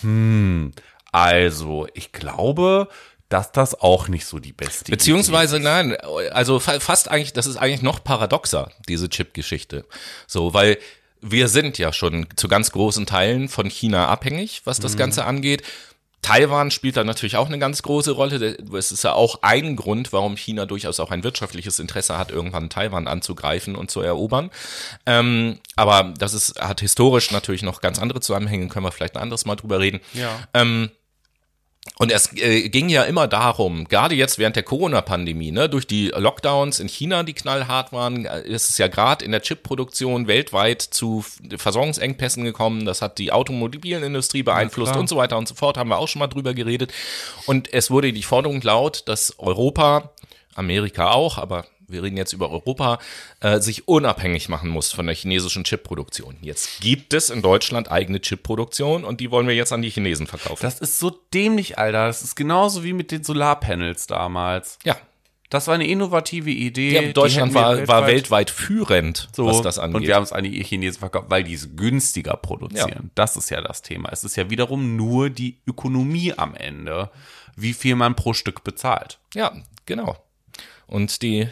Hm, 0.00 0.72
also 1.12 1.86
ich 1.94 2.10
glaube, 2.10 2.88
dass 3.34 3.50
das 3.50 3.80
auch 3.80 4.06
nicht 4.06 4.26
so 4.26 4.38
die 4.38 4.52
beste 4.52 4.92
Beziehungsweise, 4.92 5.56
Idee 5.56 5.64
ist. 5.64 6.04
nein, 6.04 6.30
also 6.30 6.60
fast 6.60 7.10
eigentlich, 7.10 7.32
das 7.32 7.48
ist 7.48 7.56
eigentlich 7.56 7.82
noch 7.82 8.04
paradoxer, 8.04 8.70
diese 8.88 9.08
Chip-Geschichte. 9.08 9.84
So, 10.28 10.54
weil 10.54 10.78
wir 11.20 11.48
sind 11.48 11.76
ja 11.76 11.92
schon 11.92 12.28
zu 12.36 12.46
ganz 12.46 12.70
großen 12.70 13.06
Teilen 13.06 13.48
von 13.48 13.68
China 13.68 14.06
abhängig, 14.06 14.62
was 14.66 14.78
das 14.78 14.92
mhm. 14.92 14.98
Ganze 14.98 15.24
angeht. 15.24 15.64
Taiwan 16.22 16.70
spielt 16.70 16.96
da 16.96 17.02
natürlich 17.02 17.34
auch 17.34 17.48
eine 17.48 17.58
ganz 17.58 17.82
große 17.82 18.12
Rolle. 18.12 18.56
Es 18.72 18.92
ist 18.92 19.02
ja 19.02 19.14
auch 19.14 19.40
ein 19.42 19.74
Grund, 19.74 20.12
warum 20.12 20.36
China 20.36 20.64
durchaus 20.64 21.00
auch 21.00 21.10
ein 21.10 21.24
wirtschaftliches 21.24 21.80
Interesse 21.80 22.16
hat, 22.16 22.30
irgendwann 22.30 22.70
Taiwan 22.70 23.08
anzugreifen 23.08 23.74
und 23.74 23.90
zu 23.90 24.00
erobern. 24.00 24.52
Ähm, 25.06 25.58
aber 25.74 26.14
das 26.16 26.34
ist, 26.34 26.60
hat 26.60 26.80
historisch 26.80 27.32
natürlich 27.32 27.64
noch 27.64 27.80
ganz 27.80 27.98
andere 27.98 28.20
Zusammenhänge, 28.20 28.68
können 28.68 28.86
wir 28.86 28.92
vielleicht 28.92 29.16
ein 29.16 29.22
anderes 29.22 29.44
Mal 29.44 29.56
drüber 29.56 29.80
reden. 29.80 29.98
Ja. 30.12 30.38
Ähm, 30.54 30.90
und 31.96 32.10
es 32.10 32.32
äh, 32.36 32.68
ging 32.70 32.88
ja 32.88 33.04
immer 33.04 33.28
darum, 33.28 33.86
gerade 33.86 34.16
jetzt 34.16 34.38
während 34.38 34.56
der 34.56 34.64
Corona-Pandemie, 34.64 35.52
ne, 35.52 35.68
durch 35.68 35.86
die 35.86 36.08
Lockdowns 36.08 36.80
in 36.80 36.88
China, 36.88 37.22
die 37.22 37.34
knallhart 37.34 37.92
waren, 37.92 38.24
äh, 38.24 38.40
ist 38.40 38.68
es 38.68 38.78
ja 38.78 38.88
gerade 38.88 39.24
in 39.24 39.30
der 39.30 39.42
Chip-Produktion 39.42 40.26
weltweit 40.26 40.82
zu 40.82 41.24
Versorgungsengpässen 41.56 42.42
gekommen. 42.44 42.84
Das 42.84 43.00
hat 43.00 43.18
die 43.18 43.30
Automobilindustrie 43.30 44.42
beeinflusst 44.42 44.94
ja, 44.94 45.00
und 45.00 45.08
so 45.08 45.16
weiter 45.16 45.38
und 45.38 45.46
so 45.46 45.54
fort, 45.54 45.76
haben 45.76 45.88
wir 45.88 45.98
auch 45.98 46.08
schon 46.08 46.18
mal 46.18 46.26
drüber 46.26 46.52
geredet. 46.52 46.92
Und 47.46 47.72
es 47.72 47.92
wurde 47.92 48.12
die 48.12 48.24
Forderung 48.24 48.60
laut, 48.62 49.04
dass 49.06 49.38
Europa, 49.38 50.10
Amerika 50.56 51.12
auch, 51.12 51.38
aber 51.38 51.64
wir 51.88 52.02
reden 52.02 52.16
jetzt 52.16 52.32
über 52.32 52.50
Europa, 52.50 52.98
äh, 53.40 53.60
sich 53.60 53.88
unabhängig 53.88 54.48
machen 54.48 54.70
muss 54.70 54.92
von 54.92 55.06
der 55.06 55.14
chinesischen 55.14 55.64
Chipproduktion. 55.64 56.36
Jetzt 56.40 56.80
gibt 56.80 57.14
es 57.14 57.30
in 57.30 57.42
Deutschland 57.42 57.90
eigene 57.90 58.20
Chipproduktion 58.20 59.04
und 59.04 59.20
die 59.20 59.30
wollen 59.30 59.46
wir 59.46 59.54
jetzt 59.54 59.72
an 59.72 59.82
die 59.82 59.90
Chinesen 59.90 60.26
verkaufen. 60.26 60.62
Das 60.62 60.80
ist 60.80 60.98
so 60.98 61.10
dämlich, 61.32 61.78
Alter. 61.78 62.06
Das 62.06 62.22
ist 62.22 62.36
genauso 62.36 62.84
wie 62.84 62.92
mit 62.92 63.10
den 63.10 63.24
Solarpanels 63.24 64.06
damals. 64.06 64.78
Ja. 64.84 64.96
Das 65.50 65.68
war 65.68 65.74
eine 65.74 65.86
innovative 65.86 66.50
Idee. 66.50 66.94
Ja, 66.94 67.12
Deutschland 67.12 67.54
war, 67.54 67.86
war 67.86 68.08
weltweit 68.08 68.50
führend, 68.50 69.28
so, 69.32 69.46
was 69.46 69.62
das 69.62 69.78
angeht. 69.78 69.94
Und 69.94 70.06
wir 70.06 70.16
haben 70.16 70.24
es 70.24 70.32
an 70.32 70.42
die 70.42 70.64
Chinesen 70.64 70.98
verkauft, 70.98 71.26
weil 71.28 71.44
die 71.44 71.54
es 71.54 71.76
günstiger 71.76 72.36
produzieren. 72.36 72.90
Ja. 72.90 73.10
Das 73.14 73.36
ist 73.36 73.50
ja 73.50 73.60
das 73.60 73.82
Thema. 73.82 74.08
Es 74.10 74.24
ist 74.24 74.34
ja 74.34 74.50
wiederum 74.50 74.96
nur 74.96 75.30
die 75.30 75.60
Ökonomie 75.64 76.32
am 76.36 76.56
Ende, 76.56 77.08
wie 77.54 77.72
viel 77.72 77.94
man 77.94 78.16
pro 78.16 78.32
Stück 78.32 78.64
bezahlt. 78.64 79.20
Ja, 79.34 79.52
genau. 79.86 80.16
Und 80.86 81.22
die 81.22 81.48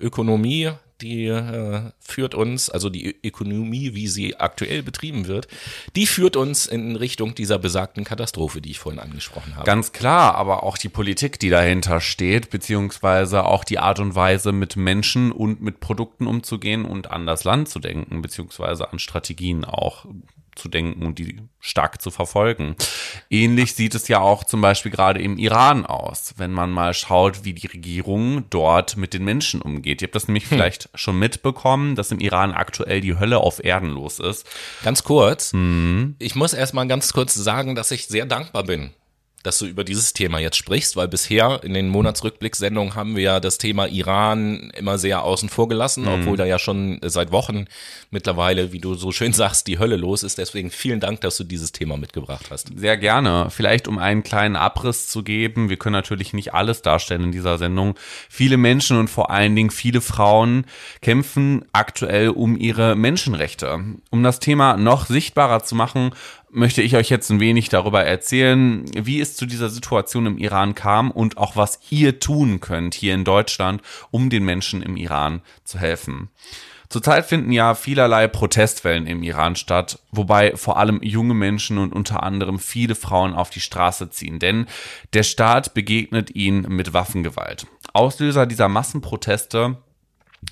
Ökonomie, 0.00 0.70
die 1.00 1.26
äh, 1.26 1.90
führt 2.00 2.34
uns, 2.34 2.70
also 2.70 2.90
die 2.90 3.16
Ökonomie, 3.24 3.94
wie 3.94 4.08
sie 4.08 4.36
aktuell 4.36 4.82
betrieben 4.82 5.26
wird, 5.26 5.48
die 5.94 6.06
führt 6.06 6.36
uns 6.36 6.66
in 6.66 6.96
Richtung 6.96 7.34
dieser 7.34 7.58
besagten 7.58 8.04
Katastrophe, 8.04 8.60
die 8.60 8.72
ich 8.72 8.78
vorhin 8.78 9.00
angesprochen 9.00 9.54
habe. 9.54 9.64
Ganz 9.64 9.92
klar, 9.92 10.34
aber 10.34 10.62
auch 10.62 10.76
die 10.78 10.88
Politik, 10.88 11.38
die 11.38 11.50
dahinter 11.50 12.00
steht, 12.00 12.50
beziehungsweise 12.50 13.44
auch 13.44 13.64
die 13.64 13.78
Art 13.78 14.00
und 14.00 14.14
Weise, 14.14 14.52
mit 14.52 14.76
Menschen 14.76 15.30
und 15.30 15.62
mit 15.62 15.80
Produkten 15.80 16.26
umzugehen 16.26 16.84
und 16.84 17.10
an 17.10 17.26
das 17.26 17.44
Land 17.44 17.68
zu 17.68 17.78
denken, 17.78 18.22
beziehungsweise 18.22 18.90
an 18.90 18.98
Strategien 18.98 19.64
auch 19.64 20.06
zu 20.58 20.68
denken 20.68 21.06
und 21.06 21.18
die 21.18 21.40
stark 21.60 22.02
zu 22.02 22.10
verfolgen. 22.10 22.76
Ähnlich 23.30 23.74
sieht 23.74 23.94
es 23.94 24.08
ja 24.08 24.20
auch 24.20 24.44
zum 24.44 24.60
Beispiel 24.60 24.92
gerade 24.92 25.20
im 25.22 25.38
Iran 25.38 25.86
aus, 25.86 26.34
wenn 26.36 26.52
man 26.52 26.70
mal 26.70 26.94
schaut, 26.94 27.44
wie 27.44 27.52
die 27.52 27.66
Regierung 27.66 28.44
dort 28.50 28.96
mit 28.96 29.14
den 29.14 29.24
Menschen 29.24 29.62
umgeht. 29.62 30.02
Ihr 30.02 30.06
habt 30.06 30.14
das 30.14 30.28
nämlich 30.28 30.46
vielleicht 30.46 30.88
schon 30.94 31.18
mitbekommen, 31.18 31.94
dass 31.94 32.10
im 32.10 32.20
Iran 32.20 32.52
aktuell 32.52 33.00
die 33.00 33.18
Hölle 33.18 33.38
auf 33.38 33.64
Erden 33.64 33.90
los 33.90 34.18
ist. 34.18 34.46
Ganz 34.84 35.02
kurz, 35.02 35.52
ich 36.18 36.34
muss 36.34 36.52
erstmal 36.52 36.86
ganz 36.86 37.12
kurz 37.12 37.34
sagen, 37.34 37.74
dass 37.74 37.90
ich 37.90 38.06
sehr 38.06 38.26
dankbar 38.26 38.64
bin, 38.64 38.90
dass 39.42 39.58
du 39.58 39.66
über 39.66 39.84
dieses 39.84 40.12
Thema 40.12 40.38
jetzt 40.38 40.56
sprichst, 40.56 40.96
weil 40.96 41.08
bisher 41.08 41.60
in 41.62 41.74
den 41.74 41.88
Monatsrückblickssendungen 41.88 42.94
haben 42.94 43.16
wir 43.16 43.22
ja 43.22 43.40
das 43.40 43.58
Thema 43.58 43.86
Iran 43.86 44.70
immer 44.76 44.98
sehr 44.98 45.22
außen 45.22 45.48
vor 45.48 45.68
gelassen, 45.68 46.08
obwohl 46.08 46.36
da 46.36 46.44
ja 46.44 46.58
schon 46.58 46.98
seit 47.02 47.30
Wochen 47.30 47.66
mittlerweile, 48.10 48.72
wie 48.72 48.80
du 48.80 48.94
so 48.94 49.12
schön 49.12 49.32
sagst, 49.38 49.66
die 49.66 49.78
Hölle 49.78 49.96
los 49.96 50.22
ist. 50.22 50.38
Deswegen 50.38 50.70
vielen 50.70 51.00
Dank, 51.00 51.20
dass 51.20 51.36
du 51.36 51.44
dieses 51.44 51.72
Thema 51.72 51.96
mitgebracht 51.96 52.46
hast. 52.50 52.70
Sehr 52.76 52.96
gerne. 52.96 53.48
Vielleicht 53.50 53.86
um 53.86 53.98
einen 53.98 54.22
kleinen 54.22 54.56
Abriss 54.56 55.08
zu 55.08 55.22
geben. 55.22 55.68
Wir 55.68 55.76
können 55.76 55.94
natürlich 55.94 56.32
nicht 56.32 56.54
alles 56.54 56.82
darstellen 56.82 57.24
in 57.24 57.32
dieser 57.32 57.58
Sendung. 57.58 57.94
Viele 58.28 58.56
Menschen 58.56 58.98
und 58.98 59.08
vor 59.08 59.30
allen 59.30 59.54
Dingen 59.54 59.70
viele 59.70 60.00
Frauen 60.00 60.64
kämpfen 61.00 61.64
aktuell 61.72 62.30
um 62.30 62.58
ihre 62.58 62.96
Menschenrechte. 62.96 63.84
Um 64.10 64.22
das 64.22 64.40
Thema 64.40 64.76
noch 64.76 65.06
sichtbarer 65.06 65.62
zu 65.62 65.74
machen, 65.74 66.10
möchte 66.50 66.82
ich 66.82 66.96
euch 66.96 67.10
jetzt 67.10 67.30
ein 67.30 67.40
wenig 67.40 67.68
darüber 67.68 68.04
erzählen, 68.04 68.84
wie 68.94 69.20
es 69.20 69.36
zu 69.36 69.46
dieser 69.46 69.68
Situation 69.68 70.26
im 70.26 70.38
Iran 70.38 70.74
kam 70.74 71.10
und 71.10 71.38
auch 71.38 71.56
was 71.56 71.80
ihr 71.90 72.20
tun 72.20 72.60
könnt 72.60 72.94
hier 72.94 73.14
in 73.14 73.24
Deutschland, 73.24 73.82
um 74.10 74.30
den 74.30 74.44
Menschen 74.44 74.82
im 74.82 74.96
Iran 74.96 75.42
zu 75.64 75.78
helfen. 75.78 76.30
Zurzeit 76.88 77.26
finden 77.26 77.52
ja 77.52 77.74
vielerlei 77.74 78.28
Protestwellen 78.28 79.06
im 79.06 79.22
Iran 79.22 79.56
statt, 79.56 79.98
wobei 80.10 80.56
vor 80.56 80.78
allem 80.78 81.02
junge 81.02 81.34
Menschen 81.34 81.76
und 81.76 81.92
unter 81.92 82.22
anderem 82.22 82.58
viele 82.58 82.94
Frauen 82.94 83.34
auf 83.34 83.50
die 83.50 83.60
Straße 83.60 84.08
ziehen, 84.08 84.38
denn 84.38 84.66
der 85.12 85.22
Staat 85.22 85.74
begegnet 85.74 86.34
ihnen 86.34 86.62
mit 86.62 86.94
Waffengewalt. 86.94 87.66
Auslöser 87.92 88.46
dieser 88.46 88.68
Massenproteste 88.68 89.76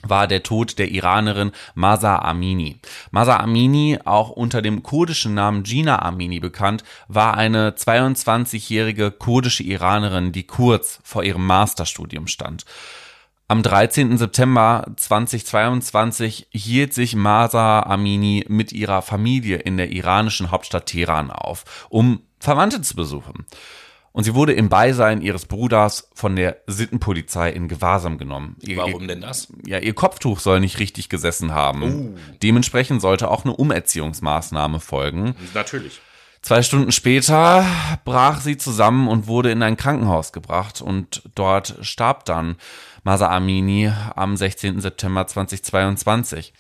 war 0.03 0.27
der 0.27 0.43
Tod 0.43 0.79
der 0.79 0.91
Iranerin 0.91 1.53
Masa 1.75 2.19
Amini. 2.19 2.81
Masa 3.11 3.39
Amini, 3.39 3.99
auch 4.05 4.31
unter 4.31 4.63
dem 4.63 4.83
kurdischen 4.83 5.35
Namen 5.35 5.63
Gina 5.63 6.03
Amini 6.03 6.41
bekannt, 6.41 6.85
war 7.09 7.37
eine 7.37 7.71
22-jährige 7.71 9.11
kurdische 9.11 9.63
Iranerin, 9.63 10.33
die 10.33 10.45
kurz 10.45 11.01
vor 11.03 11.23
ihrem 11.25 11.47
Masterstudium 11.47 12.27
stand. 12.27 12.65
Am 13.49 13.63
13. 13.63 14.19
September 14.19 14.85
2022 14.97 16.49
hielt 16.51 16.93
sich 16.93 17.15
Masa 17.15 17.81
Amini 17.81 18.45
mit 18.49 18.73
ihrer 18.73 19.03
Familie 19.03 19.59
in 19.59 19.77
der 19.77 19.93
iranischen 19.93 20.51
Hauptstadt 20.51 20.87
Teheran 20.87 21.31
auf, 21.31 21.87
um 21.89 22.23
Verwandte 22.41 22.83
zu 22.83 22.97
besuchen. 22.97 23.47
Und 24.17 24.25
sie 24.25 24.35
wurde 24.35 24.55
im 24.55 24.71
Beisein 24.71 25.21
ihres 25.21 25.45
Bruders 25.45 26.09
von 26.15 26.37
der 26.37 26.63
Sittenpolizei 26.67 27.51
in 27.51 27.69
Gewahrsam 27.69 28.17
genommen. 28.17 28.57
Ihr, 28.63 28.79
Warum 28.79 29.07
denn 29.07 29.21
das? 29.21 29.49
ja, 29.67 29.79
ihr 29.79 29.93
Kopftuch 29.93 30.41
soll 30.41 30.59
nicht 30.61 30.79
richtig 30.79 31.11
gesessen 31.11 31.53
haben. 31.53 32.17
Dementsprechend 32.43 33.03
sollte 33.03 33.31
auch 33.31 33.45
eine 33.45 33.55
Umerziehungsmaßnahme 33.55 34.81
folgen. 34.81 35.37
Natürlich. 35.53 36.01
Zwei 36.41 36.63
Stunden 36.63 36.93
später 36.93 37.67
brach 38.07 38.41
sie 38.41 38.57
zusammen 38.57 39.07
und 39.07 39.27
wurde 39.27 39.51
in 39.51 39.63
ein 39.63 39.77
Krankenhaus 39.77 40.33
gebracht 40.33 40.81
und 40.81 41.29
dort 41.35 41.77
starb 41.83 42.25
dann 42.25 42.57
Masa 43.05 43.29
Amini 43.29 43.93
am 44.15 44.35
16. 44.39 44.81
September 44.81 45.27
2022. 45.27 46.55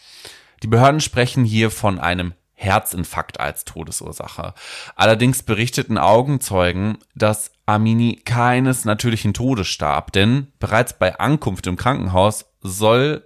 Die 0.62 0.66
Behörden 0.66 1.00
sprechen 1.00 1.46
hier 1.46 1.70
von 1.70 1.98
einem 1.98 2.34
Herzinfarkt 2.56 3.38
als 3.38 3.64
Todesursache. 3.64 4.54
Allerdings 4.96 5.42
berichteten 5.42 5.98
Augenzeugen, 5.98 6.98
dass 7.14 7.52
Amini 7.66 8.16
keines 8.24 8.84
natürlichen 8.84 9.34
Todes 9.34 9.68
starb, 9.68 10.12
denn 10.12 10.52
bereits 10.58 10.98
bei 10.98 11.18
Ankunft 11.18 11.66
im 11.66 11.76
Krankenhaus 11.76 12.46
soll 12.62 13.22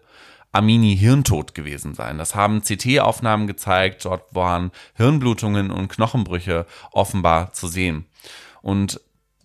Amini 0.53 0.97
hirntot 0.97 1.55
gewesen 1.55 1.95
sein. 1.95 2.19
Das 2.19 2.35
haben 2.35 2.63
CT-Aufnahmen 2.63 3.47
gezeigt. 3.47 4.05
Dort 4.05 4.35
waren 4.35 4.73
Hirnblutungen 4.97 5.71
und 5.71 5.89
Knochenbrüche 5.89 6.67
offenbar 6.91 7.53
zu 7.53 7.69
sehen. 7.69 8.07
Und 8.63 9.01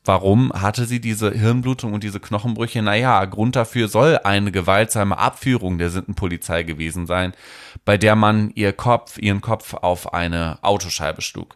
Warum 0.05 0.53
hatte 0.53 0.85
sie 0.85 1.01
diese 1.01 1.31
Hirnblutung 1.31 1.93
und 1.93 2.03
diese 2.03 2.19
Knochenbrüche? 2.19 2.83
Naja, 2.83 3.25
Grund 3.25 3.55
dafür 3.55 3.87
soll 3.87 4.19
eine 4.23 4.51
gewaltsame 4.51 5.17
Abführung 5.17 5.79
der 5.79 5.89
Sittenpolizei 5.89 6.61
gewesen 6.61 7.07
sein, 7.07 7.33
bei 7.85 7.97
der 7.97 8.15
man 8.15 8.51
ihr 8.53 8.71
Kopf, 8.71 9.17
ihren 9.17 9.41
Kopf 9.41 9.73
auf 9.73 10.13
eine 10.13 10.59
Autoscheibe 10.61 11.23
schlug. 11.23 11.55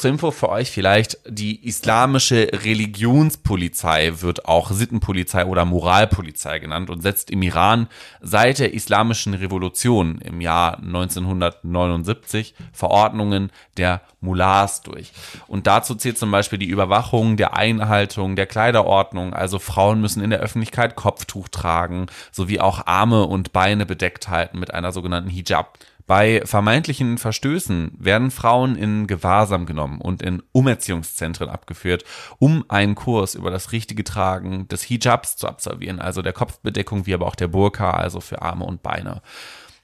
Zur 0.00 0.12
Info 0.12 0.30
für 0.30 0.48
euch 0.48 0.70
vielleicht, 0.70 1.18
die 1.28 1.62
islamische 1.62 2.48
Religionspolizei 2.64 4.22
wird 4.22 4.46
auch 4.46 4.70
Sittenpolizei 4.70 5.44
oder 5.44 5.66
Moralpolizei 5.66 6.58
genannt 6.58 6.88
und 6.88 7.02
setzt 7.02 7.30
im 7.30 7.42
Iran 7.42 7.86
seit 8.22 8.60
der 8.60 8.72
islamischen 8.72 9.34
Revolution 9.34 10.18
im 10.22 10.40
Jahr 10.40 10.78
1979 10.78 12.54
Verordnungen 12.72 13.50
der 13.76 14.00
Mullahs 14.22 14.80
durch. 14.80 15.12
Und 15.48 15.66
dazu 15.66 15.94
zählt 15.94 16.16
zum 16.16 16.30
Beispiel 16.30 16.58
die 16.58 16.70
Überwachung 16.70 17.36
der 17.36 17.52
Einhaltung 17.52 18.36
der 18.36 18.46
Kleiderordnung, 18.46 19.34
also 19.34 19.58
Frauen 19.58 20.00
müssen 20.00 20.24
in 20.24 20.30
der 20.30 20.40
Öffentlichkeit 20.40 20.96
Kopftuch 20.96 21.48
tragen, 21.48 22.06
sowie 22.32 22.58
auch 22.58 22.86
Arme 22.86 23.26
und 23.26 23.52
Beine 23.52 23.84
bedeckt 23.84 24.30
halten 24.30 24.60
mit 24.60 24.72
einer 24.72 24.92
sogenannten 24.92 25.28
Hijab. 25.28 25.78
Bei 26.06 26.42
vermeintlichen 26.44 27.18
Verstößen 27.18 27.92
werden 27.98 28.30
Frauen 28.30 28.76
in 28.76 29.06
Gewahrsam 29.06 29.66
genommen 29.66 30.00
und 30.00 30.22
in 30.22 30.42
Umerziehungszentren 30.52 31.48
abgeführt, 31.48 32.04
um 32.38 32.64
einen 32.68 32.94
Kurs 32.94 33.34
über 33.34 33.50
das 33.50 33.72
richtige 33.72 34.04
Tragen 34.04 34.68
des 34.68 34.82
Hijabs 34.82 35.36
zu 35.36 35.46
absolvieren, 35.48 36.00
also 36.00 36.22
der 36.22 36.32
Kopfbedeckung 36.32 37.06
wie 37.06 37.14
aber 37.14 37.26
auch 37.26 37.36
der 37.36 37.48
Burka, 37.48 37.90
also 37.92 38.20
für 38.20 38.42
Arme 38.42 38.64
und 38.64 38.82
Beine. 38.82 39.22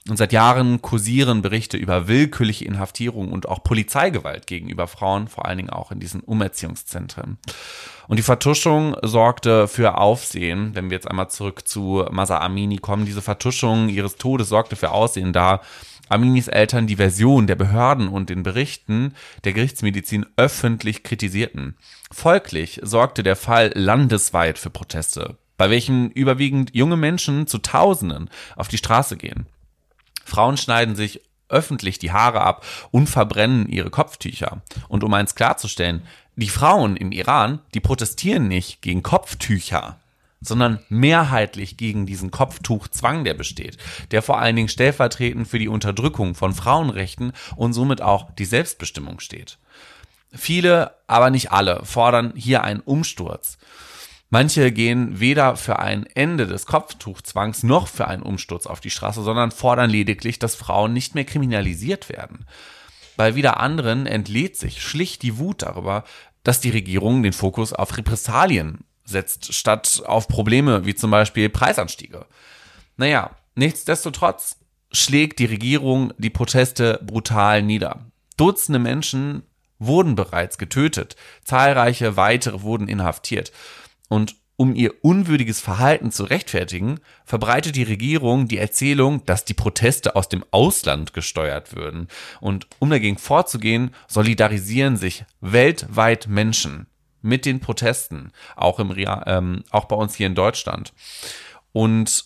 Und 0.08 0.18
seit 0.18 0.32
Jahren 0.32 0.82
kursieren 0.82 1.42
Berichte 1.42 1.76
über 1.76 2.06
willkürliche 2.06 2.64
Inhaftierung 2.64 3.32
und 3.32 3.48
auch 3.48 3.64
Polizeigewalt 3.64 4.46
gegenüber 4.46 4.86
Frauen, 4.86 5.26
vor 5.26 5.46
allen 5.46 5.56
Dingen 5.56 5.70
auch 5.70 5.90
in 5.90 5.98
diesen 5.98 6.20
Umerziehungszentren. 6.20 7.38
Und 8.06 8.16
die 8.16 8.22
Vertuschung 8.22 8.96
sorgte 9.02 9.66
für 9.66 9.98
Aufsehen. 9.98 10.76
Wenn 10.76 10.90
wir 10.90 10.96
jetzt 10.96 11.08
einmal 11.08 11.28
zurück 11.28 11.66
zu 11.66 12.04
Masa 12.12 12.38
Amini 12.38 12.78
kommen, 12.78 13.04
diese 13.04 13.22
Vertuschung 13.22 13.88
ihres 13.88 14.14
Todes 14.14 14.48
sorgte 14.48 14.76
für 14.76 14.92
Aussehen, 14.92 15.32
da 15.32 15.60
Aminis 16.08 16.48
Eltern 16.48 16.86
die 16.86 16.96
Version 16.96 17.46
der 17.46 17.56
Behörden 17.56 18.08
und 18.08 18.30
den 18.30 18.42
Berichten 18.42 19.14
der 19.44 19.52
Gerichtsmedizin 19.52 20.26
öffentlich 20.36 21.02
kritisierten. 21.02 21.76
Folglich 22.12 22.80
sorgte 22.82 23.22
der 23.22 23.36
Fall 23.36 23.72
landesweit 23.74 24.58
für 24.58 24.70
Proteste, 24.70 25.36
bei 25.56 25.70
welchen 25.70 26.10
überwiegend 26.10 26.74
junge 26.74 26.96
Menschen 26.96 27.46
zu 27.46 27.58
Tausenden 27.58 28.30
auf 28.54 28.68
die 28.68 28.78
Straße 28.78 29.16
gehen. 29.16 29.46
Frauen 30.24 30.56
schneiden 30.56 30.96
sich 30.96 31.22
öffentlich 31.48 31.98
die 31.98 32.12
Haare 32.12 32.40
ab 32.40 32.64
und 32.90 33.08
verbrennen 33.08 33.68
ihre 33.68 33.90
Kopftücher. 33.90 34.62
Und 34.88 35.04
um 35.04 35.14
eins 35.14 35.34
klarzustellen, 35.34 36.02
die 36.34 36.48
Frauen 36.48 36.96
im 36.96 37.12
Iran, 37.12 37.60
die 37.74 37.80
protestieren 37.80 38.48
nicht 38.48 38.82
gegen 38.82 39.02
Kopftücher, 39.02 39.98
sondern 40.48 40.80
mehrheitlich 40.88 41.76
gegen 41.76 42.06
diesen 42.06 42.30
Kopftuchzwang, 42.30 43.24
der 43.24 43.34
besteht, 43.34 43.78
der 44.10 44.22
vor 44.22 44.38
allen 44.38 44.56
Dingen 44.56 44.68
stellvertretend 44.68 45.48
für 45.48 45.58
die 45.58 45.68
Unterdrückung 45.68 46.34
von 46.34 46.52
Frauenrechten 46.52 47.32
und 47.56 47.72
somit 47.72 48.02
auch 48.02 48.30
die 48.32 48.44
Selbstbestimmung 48.44 49.20
steht. 49.20 49.58
Viele, 50.32 50.94
aber 51.06 51.30
nicht 51.30 51.52
alle, 51.52 51.84
fordern 51.84 52.32
hier 52.36 52.62
einen 52.62 52.80
Umsturz. 52.80 53.58
Manche 54.28 54.72
gehen 54.72 55.20
weder 55.20 55.56
für 55.56 55.78
ein 55.78 56.04
Ende 56.14 56.46
des 56.46 56.66
Kopftuchzwangs 56.66 57.62
noch 57.62 57.86
für 57.86 58.08
einen 58.08 58.22
Umsturz 58.22 58.66
auf 58.66 58.80
die 58.80 58.90
Straße, 58.90 59.22
sondern 59.22 59.52
fordern 59.52 59.88
lediglich, 59.88 60.38
dass 60.38 60.56
Frauen 60.56 60.92
nicht 60.92 61.14
mehr 61.14 61.24
kriminalisiert 61.24 62.08
werden. 62.08 62.44
Bei 63.16 63.34
wieder 63.34 63.60
anderen 63.60 64.06
entlädt 64.06 64.56
sich 64.56 64.82
schlicht 64.82 65.22
die 65.22 65.38
Wut 65.38 65.62
darüber, 65.62 66.04
dass 66.42 66.60
die 66.60 66.70
Regierung 66.70 67.22
den 67.22 67.32
Fokus 67.32 67.72
auf 67.72 67.96
Repressalien 67.96 68.84
setzt 69.06 69.54
statt 69.54 70.02
auf 70.04 70.28
Probleme 70.28 70.84
wie 70.84 70.94
zum 70.94 71.10
Beispiel 71.10 71.48
Preisanstiege. 71.48 72.26
Naja, 72.96 73.30
nichtsdestotrotz 73.54 74.58
schlägt 74.92 75.38
die 75.38 75.46
Regierung 75.46 76.12
die 76.18 76.30
Proteste 76.30 77.00
brutal 77.04 77.62
nieder. 77.62 78.04
Dutzende 78.36 78.78
Menschen 78.78 79.42
wurden 79.78 80.14
bereits 80.14 80.58
getötet, 80.58 81.16
zahlreiche 81.44 82.16
weitere 82.16 82.62
wurden 82.62 82.88
inhaftiert. 82.88 83.52
Und 84.08 84.36
um 84.58 84.74
ihr 84.74 84.94
unwürdiges 85.02 85.60
Verhalten 85.60 86.10
zu 86.10 86.24
rechtfertigen, 86.24 87.00
verbreitet 87.26 87.76
die 87.76 87.82
Regierung 87.82 88.48
die 88.48 88.56
Erzählung, 88.56 89.24
dass 89.26 89.44
die 89.44 89.52
Proteste 89.52 90.16
aus 90.16 90.30
dem 90.30 90.44
Ausland 90.50 91.12
gesteuert 91.12 91.76
würden. 91.76 92.08
Und 92.40 92.66
um 92.78 92.88
dagegen 92.88 93.18
vorzugehen, 93.18 93.90
solidarisieren 94.08 94.96
sich 94.96 95.26
weltweit 95.42 96.28
Menschen 96.28 96.86
mit 97.26 97.44
den 97.44 97.60
Protesten, 97.60 98.32
auch, 98.54 98.78
im, 98.78 98.94
ähm, 98.96 99.64
auch 99.70 99.84
bei 99.86 99.96
uns 99.96 100.14
hier 100.14 100.26
in 100.26 100.34
Deutschland. 100.34 100.92
Und 101.72 102.24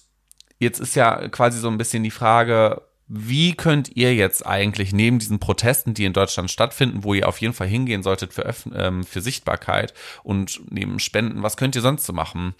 jetzt 0.58 0.78
ist 0.78 0.94
ja 0.94 1.28
quasi 1.28 1.58
so 1.58 1.68
ein 1.68 1.78
bisschen 1.78 2.04
die 2.04 2.10
Frage, 2.10 2.82
wie 3.12 3.54
könnt 3.54 3.96
ihr 3.96 4.14
jetzt 4.14 4.46
eigentlich 4.46 4.92
neben 4.92 5.18
diesen 5.18 5.40
Protesten, 5.40 5.94
die 5.94 6.04
in 6.04 6.12
Deutschland 6.12 6.48
stattfinden, 6.48 7.02
wo 7.02 7.12
ihr 7.12 7.26
auf 7.26 7.40
jeden 7.40 7.54
Fall 7.54 7.66
hingehen 7.66 8.04
solltet 8.04 8.32
für, 8.32 8.54
ähm, 8.72 9.02
für 9.02 9.20
Sichtbarkeit 9.20 9.94
und 10.22 10.60
neben 10.70 11.00
Spenden, 11.00 11.42
was 11.42 11.56
könnt 11.56 11.74
ihr 11.74 11.82
sonst 11.82 12.06
so 12.06 12.12
machen? 12.12 12.54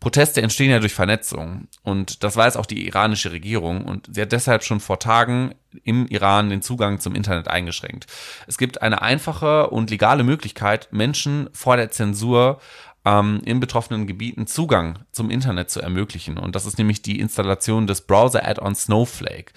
Proteste 0.00 0.42
entstehen 0.42 0.70
ja 0.70 0.78
durch 0.78 0.94
Vernetzung 0.94 1.68
und 1.82 2.22
das 2.22 2.36
weiß 2.36 2.56
auch 2.56 2.66
die 2.66 2.86
iranische 2.86 3.32
Regierung 3.32 3.84
und 3.84 4.08
sie 4.12 4.22
hat 4.22 4.32
deshalb 4.32 4.62
schon 4.62 4.80
vor 4.80 4.98
Tagen 4.98 5.54
im 5.84 6.06
Iran 6.06 6.50
den 6.50 6.62
Zugang 6.62 7.00
zum 7.00 7.14
Internet 7.14 7.48
eingeschränkt. 7.48 8.06
Es 8.46 8.58
gibt 8.58 8.82
eine 8.82 9.02
einfache 9.02 9.70
und 9.70 9.90
legale 9.90 10.22
Möglichkeit, 10.22 10.88
Menschen 10.90 11.48
vor 11.52 11.76
der 11.76 11.90
Zensur 11.90 12.60
ähm, 13.04 13.40
in 13.44 13.60
betroffenen 13.60 14.06
Gebieten 14.06 14.46
Zugang 14.46 14.98
zum 15.12 15.30
Internet 15.30 15.70
zu 15.70 15.80
ermöglichen 15.80 16.38
und 16.38 16.54
das 16.54 16.66
ist 16.66 16.78
nämlich 16.78 17.02
die 17.02 17.18
Installation 17.18 17.86
des 17.86 18.02
Browser-Add-on 18.02 18.74
Snowflake. 18.74 19.52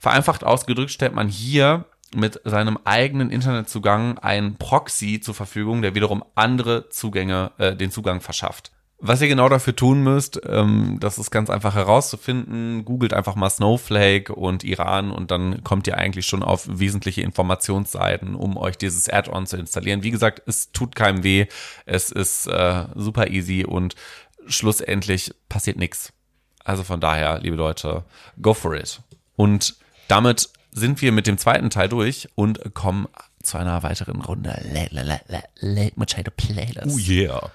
Vereinfacht 0.00 0.44
ausgedrückt 0.44 0.90
stellt 0.90 1.14
man 1.14 1.28
hier 1.28 1.86
mit 2.14 2.40
seinem 2.44 2.78
eigenen 2.84 3.30
Internetzugang 3.30 4.18
einen 4.18 4.56
Proxy 4.56 5.20
zur 5.20 5.34
Verfügung, 5.34 5.82
der 5.82 5.94
wiederum 5.94 6.24
andere 6.34 6.88
Zugänge, 6.88 7.52
äh, 7.58 7.76
den 7.76 7.90
Zugang 7.90 8.20
verschafft. 8.20 8.72
Was 9.06 9.20
ihr 9.20 9.28
genau 9.28 9.50
dafür 9.50 9.76
tun 9.76 10.02
müsst, 10.02 10.40
ähm, 10.48 10.96
das 10.98 11.18
ist 11.18 11.30
ganz 11.30 11.50
einfach 11.50 11.74
herauszufinden. 11.74 12.86
Googelt 12.86 13.12
einfach 13.12 13.34
mal 13.34 13.50
Snowflake 13.50 14.34
und 14.34 14.64
Iran 14.64 15.10
und 15.10 15.30
dann 15.30 15.62
kommt 15.62 15.86
ihr 15.86 15.98
eigentlich 15.98 16.26
schon 16.26 16.42
auf 16.42 16.66
wesentliche 16.70 17.20
Informationsseiten, 17.20 18.34
um 18.34 18.56
euch 18.56 18.78
dieses 18.78 19.10
Add-on 19.10 19.46
zu 19.46 19.58
installieren. 19.58 20.04
Wie 20.04 20.10
gesagt, 20.10 20.40
es 20.46 20.72
tut 20.72 20.96
keinem 20.96 21.22
weh, 21.22 21.48
es 21.84 22.10
ist 22.10 22.46
äh, 22.46 22.86
super 22.94 23.28
easy 23.28 23.66
und 23.66 23.94
schlussendlich 24.46 25.34
passiert 25.50 25.76
nichts. 25.76 26.14
Also 26.64 26.82
von 26.82 26.98
daher, 26.98 27.40
liebe 27.40 27.56
Leute, 27.56 28.04
go 28.40 28.54
for 28.54 28.74
it. 28.74 29.02
Und 29.36 29.76
damit 30.08 30.48
sind 30.72 31.02
wir 31.02 31.12
mit 31.12 31.26
dem 31.26 31.36
zweiten 31.36 31.68
Teil 31.68 31.90
durch 31.90 32.30
und 32.36 32.72
kommen 32.72 33.06
zu 33.42 33.58
einer 33.58 33.82
weiteren 33.82 34.22
Runde 34.22 34.58
Late, 34.72 34.94
Late, 35.60 36.30
Playlist. 36.30 36.86
Oh 36.86 36.98
yeah. 36.98 37.50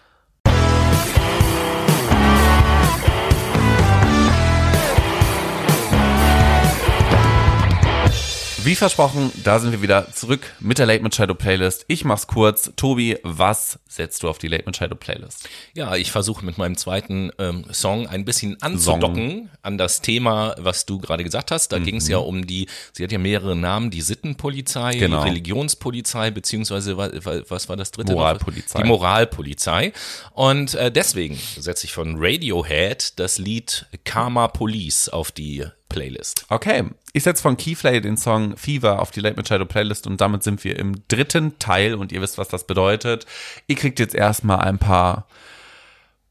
Wie 8.63 8.75
versprochen, 8.75 9.31
da 9.43 9.59
sind 9.59 9.71
wir 9.71 9.81
wieder 9.81 10.11
zurück 10.11 10.53
mit 10.59 10.79
der 10.79 10.85
Late 10.85 11.01
Machado 11.01 11.33
Playlist. 11.33 11.85
Ich 11.87 12.03
mach's 12.03 12.27
kurz. 12.27 12.71
Tobi, 12.75 13.17
was 13.23 13.79
setzt 13.87 14.21
du 14.21 14.29
auf 14.29 14.37
die 14.37 14.49
Late 14.49 14.65
Machado 14.65 14.95
Playlist? 14.95 15.47
Ja, 15.73 15.95
ich 15.95 16.11
versuche 16.11 16.43
mit 16.43 16.57
meinem 16.57 16.75
zweiten 16.75 17.31
ähm, 17.39 17.65
Song 17.71 18.07
ein 18.07 18.25
bisschen 18.25 18.61
anzudocken 18.61 19.29
Song. 19.29 19.49
an 19.61 19.77
das 19.77 20.01
Thema, 20.01 20.55
was 20.59 20.85
du 20.85 20.99
gerade 20.99 21.23
gesagt 21.23 21.51
hast. 21.51 21.71
Da 21.71 21.79
mhm. 21.79 21.85
ging 21.85 21.95
es 21.95 22.09
ja 22.09 22.17
um 22.17 22.45
die, 22.45 22.67
sie 22.91 23.03
hat 23.03 23.11
ja 23.13 23.17
mehrere 23.17 23.55
Namen, 23.55 23.91
die 23.91 24.01
Sittenpolizei, 24.01 24.95
genau. 24.95 25.23
die 25.23 25.29
Religionspolizei, 25.29 26.29
beziehungsweise 26.29 26.97
was 26.97 27.69
war 27.69 27.77
das 27.77 27.91
dritte? 27.91 28.11
Moralpolizei. 28.11 28.81
Die 28.81 28.87
Moralpolizei. 28.87 29.93
Und 30.33 30.75
äh, 30.75 30.91
deswegen 30.91 31.39
setze 31.57 31.85
ich 31.85 31.93
von 31.93 32.17
Radiohead 32.17 33.19
das 33.19 33.37
Lied 33.37 33.87
Karma 34.03 34.49
Police 34.49 35.07
auf 35.07 35.31
die 35.31 35.65
Playlist. 35.89 36.45
Okay, 36.49 36.85
ich 37.13 37.23
setze 37.23 37.41
von 37.41 37.57
Keyflay 37.57 37.99
den 37.99 38.15
Song 38.15 38.55
Fever 38.55 39.01
auf 39.01 39.11
die 39.11 39.19
Late 39.19 39.35
Machado 39.35 39.65
Playlist 39.65 40.07
und 40.07 40.21
damit 40.21 40.43
sind 40.43 40.63
wir 40.63 40.79
im 40.79 41.03
dritten 41.07 41.59
Teil 41.59 41.95
und 41.95 42.11
ihr 42.11 42.21
wisst, 42.21 42.37
was 42.37 42.47
das 42.47 42.65
bedeutet. 42.65 43.25
Ihr 43.67 43.75
kriegt 43.75 43.99
jetzt 43.99 44.15
erstmal 44.15 44.59
ein 44.59 44.77
paar 44.77 45.27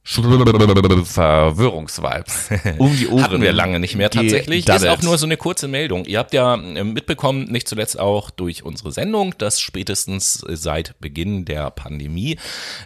Verwirrungsvibes 0.08 2.48
um 2.78 2.96
die 2.96 3.08
Ohren. 3.08 3.24
Hatten 3.24 3.42
wir 3.42 3.52
lange 3.52 3.78
nicht 3.78 3.94
mehr 3.94 4.08
tatsächlich. 4.08 4.66
Ist 4.66 4.86
auch 4.86 5.02
nur 5.02 5.18
so 5.18 5.26
eine 5.26 5.36
kurze 5.36 5.68
Meldung. 5.68 6.06
Ihr 6.06 6.18
habt 6.18 6.32
ja 6.32 6.54
äh, 6.54 6.82
mitbekommen, 6.82 7.44
nicht 7.50 7.68
zuletzt 7.68 8.00
auch 8.00 8.30
durch 8.30 8.62
unsere 8.62 8.90
Sendung, 8.90 9.34
dass 9.36 9.60
spätestens 9.60 10.42
seit 10.48 10.98
Beginn 10.98 11.44
der 11.44 11.70
Pandemie 11.70 12.38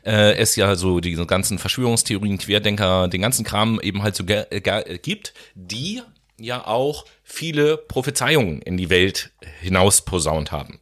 äh, 0.05 0.35
es 0.35 0.57
ja 0.57 0.75
so 0.75 0.99
diese 0.99 1.25
ganzen 1.25 1.61
Verschwörungstheorien, 1.61 2.39
Querdenker, 2.39 3.07
den 3.07 3.23
ganzen 3.23 3.45
Kram 3.45 3.79
eben 3.81 4.03
halt 4.03 4.17
so 4.17 4.25
äh, 4.27 4.99
gibt, 4.99 5.33
die 5.55 6.03
ja 6.43 6.67
auch 6.67 7.05
viele 7.23 7.77
Prophezeiungen 7.77 8.63
in 8.63 8.77
die 8.77 8.91
Welt 8.91 9.31
hinaus 9.61 10.03
posaunt 10.03 10.53
haben. 10.53 10.81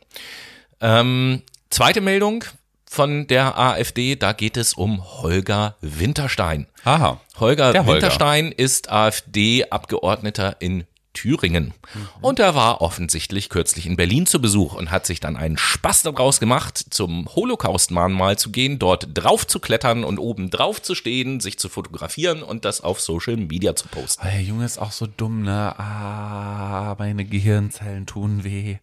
Ähm, 0.80 1.42
zweite 1.70 2.00
Meldung 2.00 2.44
von 2.88 3.26
der 3.28 3.58
AfD, 3.58 4.16
da 4.16 4.32
geht 4.32 4.56
es 4.56 4.74
um 4.74 5.22
Holger 5.22 5.76
Winterstein. 5.80 6.66
Aha. 6.84 7.20
Holger 7.38 7.86
Winterstein 7.86 8.52
ist 8.52 8.90
AfD-Abgeordneter 8.90 10.56
in 10.60 10.84
Thüringen. 11.16 11.72
Und 12.20 12.38
er 12.38 12.54
war 12.54 12.82
offensichtlich 12.82 13.48
kürzlich 13.48 13.86
in 13.86 13.96
Berlin 13.96 14.26
zu 14.26 14.40
Besuch 14.40 14.74
und 14.74 14.90
hat 14.90 15.06
sich 15.06 15.18
dann 15.18 15.36
einen 15.36 15.56
Spaß 15.56 16.02
daraus 16.02 16.40
gemacht, 16.40 16.78
zum 16.90 17.26
Holocaust-Mahnmal 17.34 18.38
zu 18.38 18.50
gehen, 18.50 18.78
dort 18.78 19.08
drauf 19.14 19.46
zu 19.46 19.58
klettern 19.58 20.04
und 20.04 20.18
oben 20.18 20.50
drauf 20.50 20.82
zu 20.82 20.94
stehen, 20.94 21.40
sich 21.40 21.58
zu 21.58 21.68
fotografieren 21.68 22.42
und 22.42 22.64
das 22.64 22.82
auf 22.82 23.00
Social 23.00 23.36
Media 23.36 23.74
zu 23.74 23.88
posten. 23.88 24.22
Oh, 24.24 24.30
der 24.30 24.42
Junge 24.42 24.66
ist 24.66 24.78
auch 24.78 24.92
so 24.92 25.06
dumm, 25.06 25.42
ne? 25.42 25.74
Ah, 25.78 26.94
meine 26.98 27.24
Gehirnzellen 27.24 28.04
tun 28.04 28.44
weh. 28.44 28.76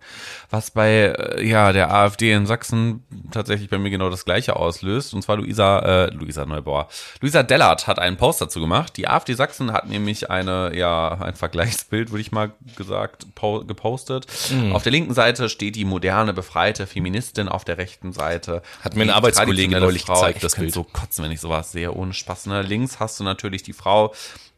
Was 0.50 0.72
bei 0.72 1.14
äh, 1.14 1.48
ja 1.48 1.72
der 1.72 1.94
AfD 1.94 2.34
in 2.34 2.48
Sachsen 2.48 3.04
tatsächlich 3.32 3.70
bei 3.70 3.78
mir 3.78 3.92
genau 3.92 4.10
das 4.10 4.26
gleiche 4.26 4.56
auslöst. 4.56 5.14
Und 5.14 5.22
zwar 5.22 5.38
Luisa, 5.38 5.80
äh, 5.80 6.10
Luisa 6.14 6.46
Neubauer. 6.46 6.88
Luisa 7.22 7.44
Dellert 7.44 7.88
hat 7.88 8.00
einen 8.00 8.18
Post 8.18 8.42
dazu 8.42 8.60
gemacht. 8.60 8.98
Die 8.98 9.08
AfD 9.08 9.34
Sachsen 9.34 9.72
hat 9.72 9.88
nämlich 9.88 10.30
eine, 10.30 10.76
ja, 10.76 11.10
ein 11.20 11.36
Vergleichsbild, 11.36 12.12
würde 12.12 12.22
ich 12.22 12.23
mal 12.32 12.54
gesagt, 12.76 13.28
gepostet. 13.68 14.28
Mhm. 14.52 14.74
Auf 14.74 14.84
der 14.84 14.92
linken 14.92 15.14
Seite 15.14 15.50
steht 15.50 15.76
die 15.76 15.86
moderne, 15.86 16.34
befreite 16.34 16.88
Feministin, 16.88 17.48
auf 17.48 17.66
der 17.66 17.78
rechten 17.78 18.14
Seite. 18.14 18.62
Hat 18.82 18.96
mir 18.96 19.04
eine 19.04 19.16
Arbeitskollegin 19.16 19.80
neulich 19.80 20.04
Frau. 20.04 20.16
gezeigt, 20.16 20.38
ich 20.38 20.42
das 20.42 20.56
Bild. 20.56 20.74
so 20.74 20.84
kotzen, 20.84 21.24
wenn 21.24 21.32
ich 21.32 21.42
sowas 21.42 21.72
sehe, 21.72 21.92
ohne 21.92 22.14
Spaß. 22.14 22.48
Ne? 22.48 22.62
Links 22.62 23.00
hast 23.00 23.20
du 23.20 23.24
natürlich 23.24 23.64
die 23.64 23.74
Frau, 23.74 24.14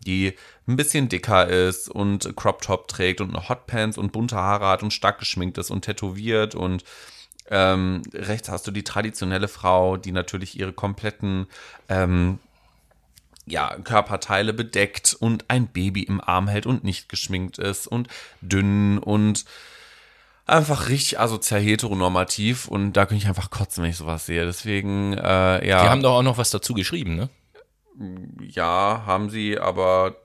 die 0.05 0.34
ein 0.68 0.76
bisschen 0.76 1.09
dicker 1.09 1.47
ist 1.47 1.89
und 1.89 2.36
Crop 2.36 2.61
Top 2.61 2.88
trägt 2.88 3.22
und 3.22 3.36
eine 3.36 3.49
Hotpants 3.49 3.97
und 3.97 4.11
bunte 4.11 4.36
Haare 4.36 4.68
hat 4.68 4.84
und 4.84 4.91
stark 4.91 5.20
geschminkt 5.20 5.57
ist 5.57 5.72
und 5.72 5.84
tätowiert 5.84 6.55
und 6.55 6.84
ähm, 7.49 8.01
rechts 8.13 8.49
hast 8.49 8.66
du 8.66 8.72
die 8.72 8.84
traditionelle 8.84 9.47
Frau, 9.47 9.97
die 9.97 10.11
natürlich 10.11 10.59
ihre 10.59 10.74
kompletten 10.74 11.45
ähm, 11.89 12.39
ja, 13.46 13.76
Körperteile 13.84 14.54
bedeckt 14.54 15.16
und 15.20 15.46
ein 15.50 15.68
Baby 15.68 16.04
im 16.04 16.22
Arm 16.22 16.48
hält 16.48 16.66
und 16.66 16.84
nicht 16.84 17.10
geschminkt 17.10 17.58
ist 17.58 17.88
und 17.88 18.08
dünn 18.41 18.98
und 18.98 19.46
einfach 20.46 20.89
richtig 20.89 21.20
asozial 21.20 21.62
heteronormativ 21.62 22.68
und 22.68 22.93
da 22.93 23.06
könnte 23.06 23.24
ich 23.24 23.28
einfach 23.28 23.50
kotzen, 23.50 23.84
wenn 23.84 23.91
ich 23.91 23.98
sowas 23.98 24.26
sehe. 24.26 24.46
Deswegen, 24.46 25.14
äh, 25.14 25.68
ja. 25.68 25.84
Die 25.84 25.89
haben 25.89 26.04
doch 26.04 26.18
auch 26.18 26.24
noch 26.24 26.38
was 26.38 26.52
dazu 26.52 26.74
geschrieben, 26.74 27.16
ne? 27.16 27.30
Ja, 28.41 29.04
haben 29.06 29.30
sie, 29.30 29.58
aber 29.58 30.16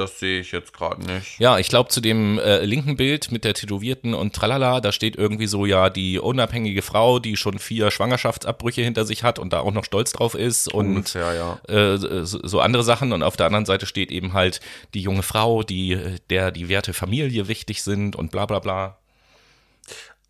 das 0.00 0.18
sehe 0.18 0.40
ich 0.40 0.50
jetzt 0.52 0.72
gerade 0.72 1.02
nicht. 1.02 1.38
Ja, 1.38 1.58
ich 1.58 1.68
glaube 1.68 1.90
zu 1.90 2.00
dem 2.00 2.38
äh, 2.38 2.64
linken 2.64 2.96
Bild 2.96 3.30
mit 3.30 3.44
der 3.44 3.54
Tätowierten 3.54 4.14
und 4.14 4.34
tralala, 4.34 4.80
da 4.80 4.92
steht 4.92 5.16
irgendwie 5.16 5.46
so 5.46 5.66
ja 5.66 5.90
die 5.90 6.18
unabhängige 6.18 6.82
Frau, 6.82 7.18
die 7.18 7.36
schon 7.36 7.58
vier 7.58 7.90
Schwangerschaftsabbrüche 7.90 8.82
hinter 8.82 9.04
sich 9.04 9.22
hat 9.22 9.38
und 9.38 9.52
da 9.52 9.60
auch 9.60 9.72
noch 9.72 9.84
stolz 9.84 10.12
drauf 10.12 10.34
ist 10.34 10.72
und 10.72 10.96
Ungefähr, 10.96 11.34
ja. 11.34 11.74
äh, 11.74 11.98
so, 11.98 12.40
so 12.42 12.60
andere 12.60 12.82
Sachen 12.82 13.12
und 13.12 13.22
auf 13.22 13.36
der 13.36 13.46
anderen 13.46 13.66
Seite 13.66 13.86
steht 13.86 14.10
eben 14.10 14.32
halt 14.32 14.60
die 14.94 15.02
junge 15.02 15.22
Frau, 15.22 15.62
die 15.62 15.98
der 16.30 16.50
die 16.50 16.68
Werte 16.68 16.94
Familie 16.94 17.46
wichtig 17.46 17.82
sind 17.82 18.16
und 18.16 18.30
bla 18.30 18.46
bla 18.46 18.58
bla. 18.58 18.96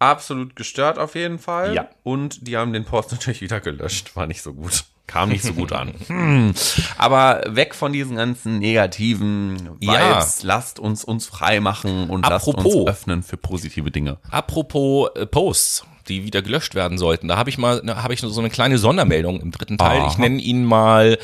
Absolut 0.01 0.57
gestört 0.57 0.99
auf 0.99 1.15
jeden 1.15 1.39
Fall. 1.39 1.75
Ja. 1.75 1.91
Und 2.03 2.47
die 2.49 2.57
haben 2.57 2.73
den 2.73 2.85
Post 2.85 3.13
natürlich 3.13 3.41
wieder 3.41 3.61
gelöscht. 3.61 4.17
War 4.17 4.27
nicht 4.27 4.43
so 4.43 4.55
gut. 4.55 4.85
Kam 5.11 5.31
nicht 5.31 5.43
so 5.43 5.53
gut 5.53 5.73
an. 5.73 5.93
Hm. 6.07 6.55
Aber 6.99 7.43
weg 7.49 7.75
von 7.75 7.93
diesen 7.93 8.17
ganzen 8.17 8.59
negativen 8.59 9.81
Vibes. 9.81 10.43
Ja. 10.43 10.47
Lasst 10.47 10.79
uns 10.79 11.05
uns 11.05 11.27
frei 11.27 11.61
machen 11.61 12.09
und 12.11 12.25
Apropos. 12.25 12.65
lasst 12.65 12.77
uns 12.77 12.89
öffnen 12.89 13.23
für 13.23 13.37
positive 13.37 13.91
Dinge. 13.91 14.19
Apropos 14.31 15.11
äh, 15.15 15.27
Posts, 15.27 15.85
die 16.09 16.25
wieder 16.25 16.43
gelöscht 16.43 16.75
werden 16.75 16.99
sollten, 16.99 17.29
da 17.29 17.37
habe 17.37 17.51
ich 17.51 17.59
mal 17.59 17.81
ne, 17.85 18.03
habe 18.03 18.15
ich 18.15 18.21
so 18.21 18.41
eine 18.41 18.51
kleine 18.51 18.79
Sondermeldung 18.79 19.41
im 19.41 19.51
dritten 19.51 19.79
Teil. 19.79 20.01
Aha. 20.01 20.09
Ich 20.11 20.19
nenne 20.19 20.41
ihn 20.41 20.65
mal 20.65 21.19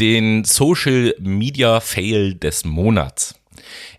den 0.00 0.44
Social 0.44 1.14
Media 1.20 1.80
Fail 1.80 2.34
des 2.34 2.64
Monats. 2.64 3.34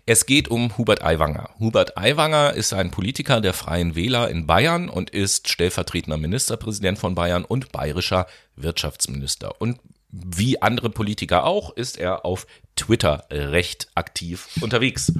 Es 0.08 0.24
geht 0.24 0.46
um 0.46 0.78
Hubert 0.78 1.02
Aiwanger. 1.02 1.50
Hubert 1.58 1.98
Aiwanger 1.98 2.54
ist 2.54 2.72
ein 2.72 2.92
Politiker 2.92 3.40
der 3.40 3.52
Freien 3.52 3.96
Wähler 3.96 4.30
in 4.30 4.46
Bayern 4.46 4.88
und 4.88 5.10
ist 5.10 5.48
stellvertretender 5.48 6.16
Ministerpräsident 6.16 6.96
von 6.96 7.16
Bayern 7.16 7.44
und 7.44 7.72
bayerischer 7.72 8.28
Wirtschaftsminister. 8.54 9.60
Und 9.60 9.80
wie 10.12 10.62
andere 10.62 10.90
Politiker 10.90 11.44
auch, 11.44 11.76
ist 11.76 11.98
er 11.98 12.24
auf 12.24 12.46
Twitter 12.76 13.24
recht 13.32 13.88
aktiv 13.96 14.48
unterwegs. 14.60 15.12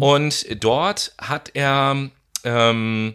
Und 0.00 0.46
dort 0.64 1.14
hat 1.18 1.50
er 1.52 2.08
ähm, 2.44 3.14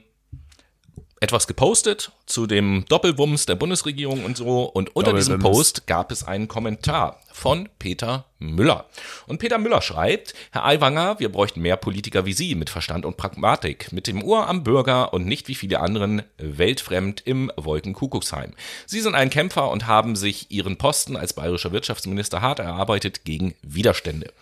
etwas 1.19 1.47
gepostet 1.47 2.11
zu 2.25 2.45
dem 2.45 2.85
Doppelwumms 2.89 3.45
der 3.45 3.55
Bundesregierung 3.55 4.23
und 4.23 4.37
so. 4.37 4.63
Und 4.63 4.95
unter 4.95 5.13
diesem. 5.13 5.39
Post 5.39 5.87
gab 5.87 6.11
es 6.11 6.23
einen 6.23 6.47
Kommentar 6.47 7.19
von 7.31 7.69
Peter 7.79 8.25
Müller. 8.39 8.85
Und 9.27 9.39
Peter 9.39 9.57
Müller 9.57 9.81
schreibt, 9.81 10.33
Herr 10.51 10.65
Aiwanger, 10.65 11.19
wir 11.19 11.31
bräuchten 11.31 11.61
mehr 11.61 11.77
Politiker 11.77 12.25
wie 12.25 12.33
Sie 12.33 12.55
mit 12.55 12.69
Verstand 12.69 13.05
und 13.05 13.17
Pragmatik, 13.17 13.91
mit 13.91 14.07
dem 14.07 14.23
Ohr 14.23 14.47
am 14.47 14.63
Bürger 14.63 15.13
und 15.13 15.25
nicht 15.25 15.47
wie 15.47 15.55
viele 15.55 15.79
anderen 15.79 16.23
weltfremd 16.37 17.21
im 17.25 17.51
Wolkenkuckucksheim. 17.55 18.53
Sie 18.85 19.01
sind 19.01 19.15
ein 19.15 19.29
Kämpfer 19.29 19.69
und 19.69 19.87
haben 19.87 20.15
sich 20.15 20.51
Ihren 20.51 20.77
Posten 20.77 21.15
als 21.15 21.33
bayerischer 21.33 21.71
Wirtschaftsminister 21.71 22.41
hart 22.41 22.59
erarbeitet 22.59 23.23
gegen 23.23 23.55
Widerstände. 23.61 24.33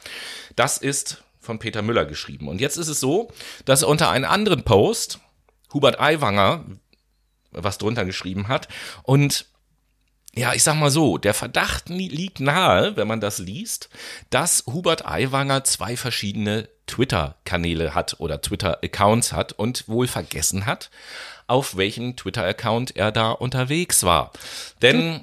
Das 0.55 0.77
ist 0.77 1.23
von 1.45 1.59
Peter 1.59 1.81
Müller 1.81 2.05
geschrieben. 2.05 2.47
Und 2.47 2.59
jetzt 2.59 2.77
ist 2.77 2.87
es 2.87 2.99
so, 2.99 3.29
dass 3.65 3.83
er 3.83 3.87
unter 3.87 4.09
einen 4.09 4.25
anderen 4.25 4.63
Post 4.63 5.19
Hubert 5.75 5.99
Aiwanger 5.99 6.63
was 7.63 7.77
drunter 7.77 8.05
geschrieben 8.05 8.47
hat. 8.47 8.67
Und 9.03 9.45
ja, 10.35 10.53
ich 10.53 10.63
sag 10.63 10.75
mal 10.75 10.89
so, 10.89 11.17
der 11.17 11.33
Verdacht 11.33 11.87
liegt 11.87 12.41
nahe, 12.41 12.97
wenn 12.97 13.07
man 13.07 13.21
das 13.21 13.39
liest, 13.39 13.89
dass 14.29 14.65
Hubert 14.65 15.05
Aiwanger 15.05 15.63
zwei 15.63 15.95
verschiedene 15.95 16.67
Twitter-Kanäle 16.87 17.95
hat 17.95 18.19
oder 18.19 18.41
Twitter-Accounts 18.41 19.31
hat 19.31 19.53
und 19.53 19.87
wohl 19.87 20.07
vergessen 20.07 20.65
hat, 20.65 20.91
auf 21.47 21.77
welchem 21.77 22.15
Twitter-Account 22.15 22.95
er 22.95 23.11
da 23.11 23.31
unterwegs 23.31 24.03
war. 24.03 24.31
Denn, 24.81 25.21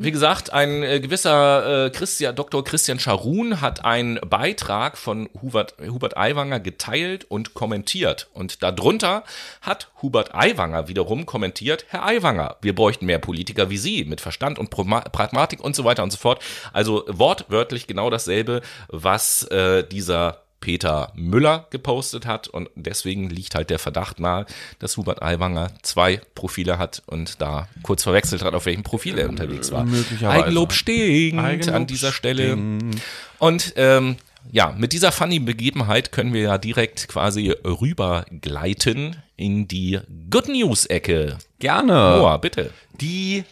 wie 0.00 0.12
gesagt, 0.12 0.52
ein 0.52 0.82
äh, 0.82 1.00
gewisser 1.00 1.86
äh, 1.86 1.90
Christian, 1.90 2.36
Dr. 2.36 2.62
Christian 2.64 2.98
Scharun 3.00 3.60
hat 3.60 3.84
einen 3.84 4.20
Beitrag 4.20 4.96
von 4.96 5.28
Hubert, 5.42 5.74
Hubert 5.80 6.16
Aiwanger 6.16 6.60
geteilt 6.60 7.24
und 7.28 7.54
kommentiert. 7.54 8.28
Und 8.34 8.62
darunter 8.62 9.24
hat 9.60 9.90
Hubert 10.00 10.34
Aiwanger 10.34 10.88
wiederum 10.88 11.26
kommentiert, 11.26 11.86
Herr 11.88 12.04
Aiwanger, 12.04 12.56
wir 12.62 12.74
bräuchten 12.74 13.06
mehr 13.06 13.18
Politiker 13.18 13.70
wie 13.70 13.78
Sie, 13.78 14.04
mit 14.04 14.20
Verstand 14.20 14.58
und 14.58 14.70
Pragmatik 14.70 15.60
und 15.60 15.74
so 15.74 15.84
weiter 15.84 16.02
und 16.02 16.12
so 16.12 16.18
fort. 16.18 16.42
Also 16.72 17.04
wortwörtlich 17.08 17.86
genau 17.86 18.10
dasselbe, 18.10 18.62
was 18.88 19.42
äh, 19.44 19.82
dieser 19.84 20.42
Peter 20.60 21.12
Müller 21.14 21.66
gepostet 21.70 22.26
hat 22.26 22.48
und 22.48 22.68
deswegen 22.74 23.30
liegt 23.30 23.54
halt 23.54 23.70
der 23.70 23.78
Verdacht 23.78 24.20
nahe, 24.20 24.46
dass 24.78 24.96
Hubert 24.96 25.22
Aiwanger 25.22 25.70
zwei 25.82 26.20
Profile 26.34 26.78
hat 26.78 27.02
und 27.06 27.40
da 27.40 27.68
kurz 27.82 28.02
verwechselt 28.02 28.42
hat, 28.42 28.54
auf 28.54 28.66
welchem 28.66 28.82
Profil 28.82 29.18
er 29.18 29.28
unterwegs 29.28 29.70
war. 29.70 29.84
Möglicherweise. 29.84 30.44
Eigenlob 30.44 30.72
stinkt 30.72 31.42
Eigenlob 31.42 31.74
an 31.74 31.86
dieser 31.86 32.12
Stelle. 32.12 32.52
stinkt. 32.52 33.02
Und 33.38 33.72
ähm, 33.76 34.16
ja, 34.50 34.74
mit 34.76 34.92
dieser 34.92 35.12
funny 35.12 35.38
Begebenheit 35.38 36.12
können 36.12 36.32
wir 36.32 36.42
ja 36.42 36.58
direkt 36.58 37.08
quasi 37.08 37.50
rübergleiten 37.50 39.16
in 39.36 39.68
die 39.68 40.00
Good 40.30 40.48
News 40.48 40.86
Ecke. 40.86 41.38
Gerne. 41.58 41.92
Noah, 41.92 42.38
bitte. 42.38 42.70
Die, 43.00 43.44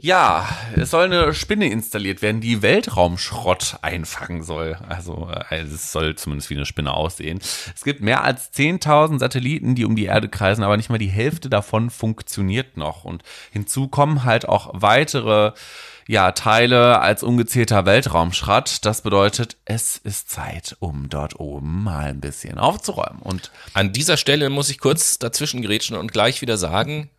ja, 0.00 0.48
es 0.76 0.90
soll 0.90 1.06
eine 1.06 1.34
Spinne 1.34 1.68
installiert 1.68 2.22
werden, 2.22 2.40
die 2.40 2.62
Weltraumschrott 2.62 3.78
einfangen 3.82 4.44
soll. 4.44 4.78
Also, 4.88 5.28
äh, 5.50 5.62
es 5.62 5.90
soll 5.90 6.14
zumindest 6.14 6.50
wie 6.50 6.54
eine 6.54 6.66
Spinne 6.66 6.94
aussehen. 6.94 7.40
Es 7.74 7.82
gibt 7.82 8.00
mehr 8.00 8.22
als 8.22 8.52
10.000 8.52 9.18
Satelliten, 9.18 9.74
die 9.74 9.84
um 9.84 9.96
die 9.96 10.04
Erde 10.04 10.28
kreisen, 10.28 10.62
aber 10.62 10.76
nicht 10.76 10.88
mal 10.88 10.98
die 10.98 11.08
Hälfte 11.08 11.50
davon 11.50 11.90
funktioniert 11.90 12.76
noch. 12.76 13.04
Und 13.04 13.24
hinzu 13.50 13.88
kommen 13.88 14.22
halt 14.22 14.48
auch 14.48 14.70
weitere 14.72 15.52
ja, 16.06 16.30
Teile 16.30 17.00
als 17.00 17.24
ungezählter 17.24 17.84
Weltraumschrott. 17.84 18.84
Das 18.84 19.02
bedeutet, 19.02 19.56
es 19.64 19.96
ist 19.96 20.30
Zeit, 20.30 20.76
um 20.78 21.08
dort 21.10 21.40
oben 21.40 21.82
mal 21.82 22.06
ein 22.06 22.20
bisschen 22.20 22.58
aufzuräumen. 22.58 23.20
Und 23.20 23.50
An 23.74 23.92
dieser 23.92 24.16
Stelle 24.16 24.48
muss 24.48 24.70
ich 24.70 24.78
kurz 24.78 25.18
dazwischen 25.18 25.60
grätschen 25.60 25.96
und 25.96 26.12
gleich 26.12 26.40
wieder 26.40 26.56
sagen, 26.56 27.10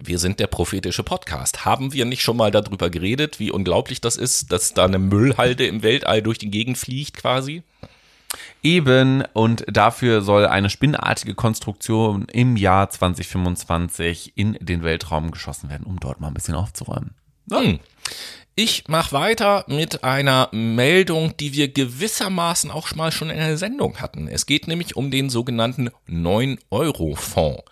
wir 0.00 0.18
sind 0.18 0.40
der 0.40 0.46
prophetische 0.46 1.02
Podcast. 1.02 1.64
Haben 1.64 1.92
wir 1.92 2.04
nicht 2.04 2.22
schon 2.22 2.36
mal 2.36 2.50
darüber 2.50 2.90
geredet, 2.90 3.38
wie 3.38 3.50
unglaublich 3.50 4.00
das 4.00 4.16
ist, 4.16 4.52
dass 4.52 4.74
da 4.74 4.84
eine 4.84 4.98
Müllhalde 4.98 5.66
im 5.66 5.82
Weltall 5.82 6.22
durch 6.22 6.38
die 6.38 6.50
Gegend 6.50 6.78
fliegt 6.78 7.16
quasi? 7.16 7.62
Eben, 8.62 9.24
und 9.32 9.64
dafür 9.68 10.20
soll 10.20 10.46
eine 10.46 10.70
spinnartige 10.70 11.34
Konstruktion 11.34 12.26
im 12.32 12.56
Jahr 12.56 12.90
2025 12.90 14.32
in 14.36 14.58
den 14.60 14.82
Weltraum 14.82 15.30
geschossen 15.30 15.70
werden, 15.70 15.86
um 15.86 15.98
dort 16.00 16.20
mal 16.20 16.28
ein 16.28 16.34
bisschen 16.34 16.54
aufzuräumen. 16.54 17.14
Hm. 17.50 17.78
Ich 18.60 18.88
mache 18.88 19.12
weiter 19.12 19.64
mit 19.68 20.02
einer 20.02 20.48
Meldung, 20.50 21.36
die 21.36 21.52
wir 21.52 21.68
gewissermaßen 21.68 22.72
auch 22.72 22.92
mal 22.96 23.12
schon 23.12 23.30
in 23.30 23.36
der 23.36 23.56
Sendung 23.56 23.98
hatten. 23.98 24.26
Es 24.26 24.46
geht 24.46 24.66
nämlich 24.66 24.96
um 24.96 25.12
den 25.12 25.30
sogenannten 25.30 25.90
9-Euro-Fonds. 26.08 27.62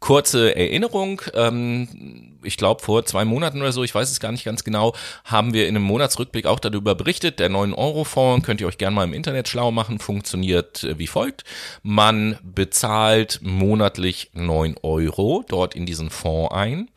Kurze 0.00 0.56
Erinnerung, 0.56 1.20
ähm, 1.34 2.38
ich 2.42 2.56
glaube 2.56 2.82
vor 2.82 3.04
zwei 3.04 3.26
Monaten 3.26 3.60
oder 3.60 3.70
so, 3.70 3.84
ich 3.84 3.94
weiß 3.94 4.10
es 4.10 4.18
gar 4.18 4.32
nicht 4.32 4.44
ganz 4.44 4.64
genau, 4.64 4.94
haben 5.24 5.52
wir 5.52 5.68
in 5.68 5.76
einem 5.76 5.84
Monatsrückblick 5.84 6.46
auch 6.46 6.58
darüber 6.58 6.94
berichtet. 6.94 7.38
Der 7.38 7.50
9-Euro-Fonds 7.50 8.44
könnt 8.46 8.62
ihr 8.62 8.66
euch 8.66 8.78
gerne 8.78 8.96
mal 8.96 9.04
im 9.04 9.12
Internet 9.12 9.48
schlau 9.48 9.70
machen, 9.70 9.98
funktioniert 9.98 10.84
äh, 10.84 10.98
wie 10.98 11.06
folgt. 11.06 11.44
Man 11.82 12.38
bezahlt 12.42 13.40
monatlich 13.42 14.30
9 14.32 14.76
Euro 14.82 15.44
dort 15.46 15.74
in 15.76 15.84
diesen 15.84 16.08
Fonds 16.08 16.54
ein 16.54 16.88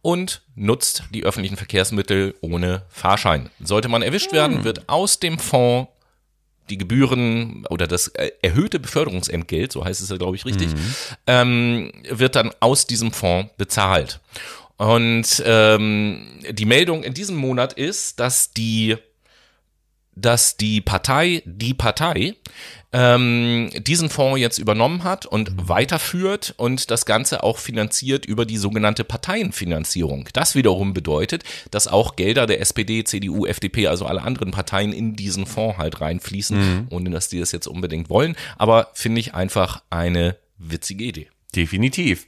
und 0.00 0.42
nutzt 0.54 1.04
die 1.12 1.24
öffentlichen 1.24 1.56
Verkehrsmittel 1.56 2.34
ohne 2.40 2.82
Fahrschein. 2.88 3.50
Sollte 3.60 3.88
man 3.88 4.02
erwischt 4.02 4.32
werden, 4.32 4.64
wird 4.64 4.88
aus 4.88 5.18
dem 5.18 5.38
Fonds 5.38 5.88
die 6.70 6.78
Gebühren 6.78 7.66
oder 7.70 7.86
das 7.86 8.08
erhöhte 8.08 8.78
Beförderungsentgelt, 8.78 9.72
so 9.72 9.84
heißt 9.84 10.00
es 10.00 10.08
ja, 10.08 10.16
glaube 10.16 10.36
ich, 10.36 10.44
richtig, 10.44 10.70
ähm, 11.26 11.92
wird 12.08 12.36
dann 12.36 12.52
aus 12.60 12.86
diesem 12.86 13.12
Fonds 13.12 13.52
bezahlt. 13.56 14.20
Und 14.76 15.42
ähm, 15.46 16.40
die 16.50 16.64
Meldung 16.64 17.04
in 17.04 17.14
diesem 17.14 17.36
Monat 17.36 17.72
ist, 17.74 18.18
dass 18.20 18.52
die 18.52 18.96
dass 20.14 20.56
die 20.56 20.80
Partei, 20.80 21.42
die 21.46 21.74
Partei, 21.74 22.34
ähm, 22.92 23.70
diesen 23.78 24.10
Fonds 24.10 24.38
jetzt 24.38 24.58
übernommen 24.58 25.04
hat 25.04 25.24
und 25.24 25.50
weiterführt 25.68 26.54
und 26.58 26.90
das 26.90 27.06
Ganze 27.06 27.42
auch 27.42 27.58
finanziert 27.58 28.26
über 28.26 28.44
die 28.44 28.58
sogenannte 28.58 29.04
Parteienfinanzierung. 29.04 30.28
Das 30.34 30.54
wiederum 30.54 30.92
bedeutet, 30.92 31.44
dass 31.70 31.88
auch 31.88 32.16
Gelder 32.16 32.46
der 32.46 32.60
SPD, 32.60 33.04
CDU, 33.04 33.46
FDP, 33.46 33.86
also 33.86 34.04
alle 34.04 34.22
anderen 34.22 34.50
Parteien 34.50 34.92
in 34.92 35.16
diesen 35.16 35.46
Fonds 35.46 35.78
halt 35.78 36.00
reinfließen, 36.00 36.58
mhm. 36.58 36.86
ohne 36.90 37.10
dass 37.10 37.28
die 37.28 37.40
das 37.40 37.52
jetzt 37.52 37.66
unbedingt 37.66 38.10
wollen. 38.10 38.36
Aber 38.58 38.90
finde 38.92 39.20
ich 39.20 39.34
einfach 39.34 39.82
eine 39.88 40.36
witzige 40.58 41.04
Idee. 41.04 41.28
Definitiv. 41.54 42.26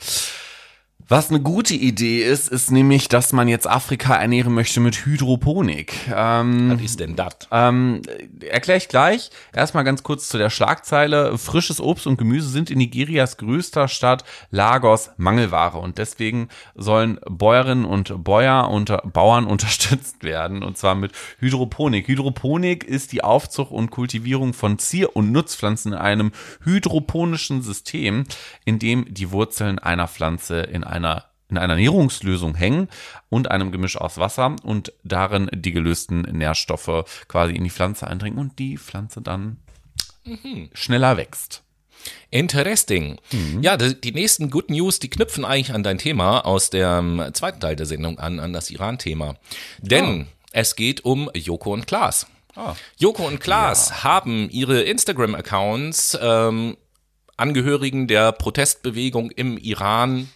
Was 1.06 1.28
eine 1.28 1.40
gute 1.40 1.74
Idee 1.74 2.22
ist, 2.24 2.48
ist 2.48 2.70
nämlich, 2.70 3.08
dass 3.08 3.34
man 3.34 3.46
jetzt 3.46 3.68
Afrika 3.68 4.16
ernähren 4.16 4.54
möchte 4.54 4.80
mit 4.80 5.04
Hydroponik. 5.04 5.92
Ähm, 6.14 6.70
Was 6.70 6.80
ist 6.80 6.98
denn 6.98 7.14
das? 7.14 7.36
Ähm, 7.50 8.00
Erkläre 8.40 8.78
ich 8.78 8.88
gleich. 8.88 9.30
Erstmal 9.52 9.84
ganz 9.84 10.02
kurz 10.02 10.28
zu 10.28 10.38
der 10.38 10.48
Schlagzeile. 10.48 11.36
Frisches 11.36 11.78
Obst 11.78 12.06
und 12.06 12.16
Gemüse 12.16 12.48
sind 12.48 12.70
in 12.70 12.78
Nigerias 12.78 13.36
größter 13.36 13.86
Stadt 13.88 14.24
Lagos 14.50 15.10
Mangelware 15.18 15.76
und 15.76 15.98
deswegen 15.98 16.48
sollen 16.74 17.20
Bäuerinnen 17.28 17.84
und 17.84 18.24
Bäuer 18.24 18.70
und 18.70 18.90
Bauern 19.12 19.44
unterstützt 19.54 20.24
werden 20.24 20.62
und 20.62 20.78
zwar 20.78 20.94
mit 20.94 21.12
Hydroponik. 21.38 22.08
Hydroponik 22.08 22.82
ist 22.82 23.12
die 23.12 23.22
Aufzucht 23.22 23.72
und 23.72 23.90
Kultivierung 23.90 24.54
von 24.54 24.78
Zier- 24.78 25.14
und 25.14 25.32
Nutzpflanzen 25.32 25.92
in 25.92 25.98
einem 25.98 26.32
hydroponischen 26.64 27.60
System, 27.60 28.24
in 28.64 28.78
dem 28.78 29.12
die 29.12 29.32
Wurzeln 29.32 29.78
einer 29.78 30.08
Pflanze 30.08 30.60
in 30.60 30.82
einer 30.84 31.24
in 31.50 31.58
einer 31.58 31.74
Ernährungslösung 31.74 32.54
hängen 32.54 32.88
und 33.28 33.50
einem 33.50 33.70
Gemisch 33.70 33.96
aus 33.96 34.18
Wasser 34.18 34.56
und 34.62 34.92
darin 35.04 35.50
die 35.52 35.72
gelösten 35.72 36.22
Nährstoffe 36.22 37.04
quasi 37.28 37.54
in 37.54 37.64
die 37.64 37.70
Pflanze 37.70 38.06
eindringen 38.06 38.38
und 38.38 38.58
die 38.58 38.78
Pflanze 38.78 39.20
dann 39.20 39.58
mhm. 40.24 40.70
schneller 40.72 41.16
wächst. 41.16 41.62
Interesting. 42.30 43.18
Mhm. 43.32 43.62
Ja, 43.62 43.76
die, 43.76 43.98
die, 43.98 44.12
nächsten 44.12 44.50
Good 44.50 44.70
News, 44.70 44.98
die 44.98 45.10
knüpfen 45.10 45.44
eigentlich 45.44 45.74
an 45.74 45.82
dein 45.82 45.98
Thema 45.98 46.44
aus 46.44 46.70
dem 46.70 47.22
zweiten 47.32 47.60
Teil 47.60 47.76
der 47.76 47.86
Sendung 47.86 48.18
an, 48.18 48.40
an 48.40 48.52
das 48.52 48.70
Iran-Thema. 48.70 49.36
Denn 49.78 50.22
oh. 50.22 50.26
es 50.52 50.76
geht 50.76 51.04
um 51.04 51.30
Joko 51.34 51.72
und 51.72 51.86
Klaas. 51.86 52.26
Oh. 52.56 52.74
Joko 52.96 53.26
und 53.26 53.40
Klaas 53.40 53.90
ja. 53.90 54.04
haben 54.04 54.48
ihre 54.50 54.82
Instagram-Accounts 54.82 56.18
ähm, 56.20 56.76
Angehörigen 57.36 58.06
der 58.06 58.32
Protestbewegung 58.32 59.30
im 59.30 59.58
Iran 59.58 60.28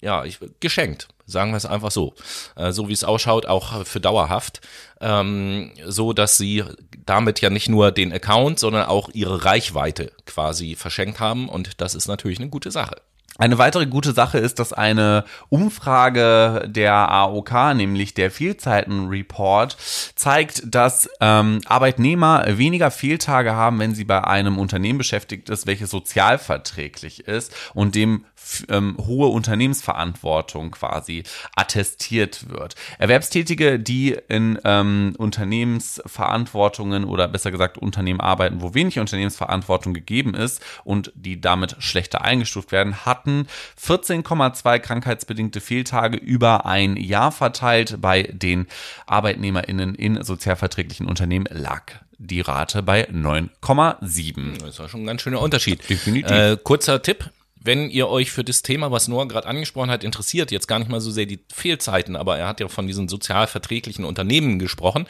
ja, 0.00 0.24
ich, 0.24 0.38
geschenkt, 0.60 1.08
sagen 1.26 1.50
wir 1.52 1.56
es 1.56 1.66
einfach 1.66 1.90
so. 1.90 2.14
Äh, 2.56 2.72
so 2.72 2.88
wie 2.88 2.92
es 2.92 3.04
ausschaut, 3.04 3.46
auch 3.46 3.84
für 3.84 4.00
dauerhaft. 4.00 4.60
Ähm, 5.00 5.72
so 5.84 6.12
dass 6.12 6.36
sie 6.36 6.64
damit 7.06 7.40
ja 7.40 7.50
nicht 7.50 7.68
nur 7.68 7.92
den 7.92 8.12
Account, 8.12 8.58
sondern 8.58 8.86
auch 8.86 9.08
ihre 9.12 9.44
Reichweite 9.44 10.12
quasi 10.26 10.74
verschenkt 10.74 11.20
haben. 11.20 11.48
Und 11.48 11.80
das 11.80 11.94
ist 11.94 12.08
natürlich 12.08 12.38
eine 12.38 12.50
gute 12.50 12.70
Sache. 12.70 12.96
Eine 13.40 13.56
weitere 13.56 13.86
gute 13.86 14.12
Sache 14.12 14.38
ist, 14.38 14.58
dass 14.58 14.72
eine 14.72 15.24
Umfrage 15.48 16.64
der 16.66 16.92
AOK, 16.92 17.52
nämlich 17.76 18.12
der 18.12 18.32
Fehlzeiten-Report, 18.32 19.76
zeigt, 20.16 20.62
dass 20.64 21.08
ähm, 21.20 21.60
Arbeitnehmer 21.66 22.44
weniger 22.58 22.90
Fehltage 22.90 23.54
haben, 23.54 23.78
wenn 23.78 23.94
sie 23.94 24.04
bei 24.04 24.24
einem 24.24 24.58
Unternehmen 24.58 24.98
beschäftigt 24.98 25.50
ist, 25.50 25.68
welches 25.68 25.90
sozialverträglich 25.90 27.28
ist 27.28 27.54
und 27.74 27.94
dem 27.94 28.24
ähm, 28.68 28.96
hohe 28.98 29.28
Unternehmensverantwortung 29.28 30.70
quasi 30.70 31.24
attestiert 31.54 32.48
wird. 32.48 32.74
Erwerbstätige, 32.98 33.78
die 33.78 34.16
in 34.28 34.58
ähm, 34.64 35.14
Unternehmensverantwortungen 35.18 37.04
oder 37.04 37.28
besser 37.28 37.50
gesagt 37.50 37.78
Unternehmen 37.78 38.20
arbeiten, 38.20 38.60
wo 38.60 38.74
wenig 38.74 38.98
Unternehmensverantwortung 38.98 39.94
gegeben 39.94 40.34
ist 40.34 40.62
und 40.84 41.12
die 41.14 41.40
damit 41.40 41.76
schlechter 41.78 42.22
eingestuft 42.22 42.72
werden, 42.72 43.04
hatten 43.04 43.46
14,2 43.82 44.78
krankheitsbedingte 44.78 45.60
Fehltage 45.60 46.16
über 46.16 46.66
ein 46.66 46.96
Jahr 46.96 47.32
verteilt. 47.32 48.00
Bei 48.00 48.22
den 48.22 48.66
ArbeitnehmerInnen 49.06 49.94
in 49.94 50.22
sozialverträglichen 50.22 51.06
Unternehmen 51.06 51.46
lag 51.50 51.92
die 52.18 52.40
Rate 52.40 52.82
bei 52.82 53.08
9,7. 53.08 54.64
Das 54.64 54.78
war 54.80 54.88
schon 54.88 55.02
ein 55.02 55.06
ganz 55.06 55.22
schöner 55.22 55.40
Unterschied. 55.40 55.88
Definitiv. 55.88 56.30
Äh, 56.30 56.56
kurzer 56.62 57.00
Tipp, 57.00 57.30
wenn 57.60 57.90
ihr 57.90 58.08
euch 58.08 58.30
für 58.30 58.44
das 58.44 58.62
Thema, 58.62 58.90
was 58.90 59.08
Noah 59.08 59.28
gerade 59.28 59.46
angesprochen 59.46 59.90
hat, 59.90 60.04
interessiert, 60.04 60.50
jetzt 60.50 60.68
gar 60.68 60.78
nicht 60.78 60.90
mal 60.90 61.00
so 61.00 61.10
sehr 61.10 61.26
die 61.26 61.40
Fehlzeiten, 61.52 62.16
aber 62.16 62.38
er 62.38 62.48
hat 62.48 62.60
ja 62.60 62.68
von 62.68 62.86
diesen 62.86 63.08
sozial 63.08 63.46
verträglichen 63.46 64.04
Unternehmen 64.04 64.58
gesprochen, 64.58 65.06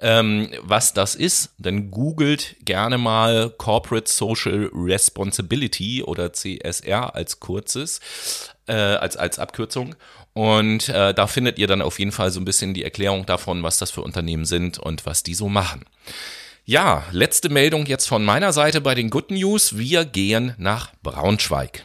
ähm, 0.00 0.50
was 0.60 0.92
das 0.92 1.14
ist, 1.14 1.50
dann 1.58 1.90
googelt 1.90 2.56
gerne 2.64 2.98
mal 2.98 3.50
Corporate 3.50 4.10
Social 4.10 4.70
Responsibility 4.72 6.02
oder 6.02 6.32
CSR 6.32 7.14
als 7.14 7.40
kurzes, 7.40 8.00
äh, 8.66 8.72
als, 8.72 9.16
als 9.16 9.38
Abkürzung. 9.38 9.94
Und 10.34 10.90
äh, 10.90 11.14
da 11.14 11.26
findet 11.26 11.58
ihr 11.58 11.66
dann 11.66 11.80
auf 11.80 11.98
jeden 11.98 12.12
Fall 12.12 12.30
so 12.30 12.38
ein 12.40 12.44
bisschen 12.44 12.74
die 12.74 12.84
Erklärung 12.84 13.24
davon, 13.24 13.62
was 13.62 13.78
das 13.78 13.90
für 13.90 14.02
Unternehmen 14.02 14.44
sind 14.44 14.78
und 14.78 15.06
was 15.06 15.22
die 15.22 15.34
so 15.34 15.48
machen. 15.48 15.86
Ja, 16.68 17.04
letzte 17.12 17.48
Meldung 17.48 17.86
jetzt 17.86 18.08
von 18.08 18.24
meiner 18.24 18.52
Seite 18.52 18.80
bei 18.80 18.96
den 18.96 19.08
Good 19.08 19.30
News. 19.30 19.78
Wir 19.78 20.04
gehen 20.04 20.52
nach 20.58 20.92
Braunschweig. 21.00 21.84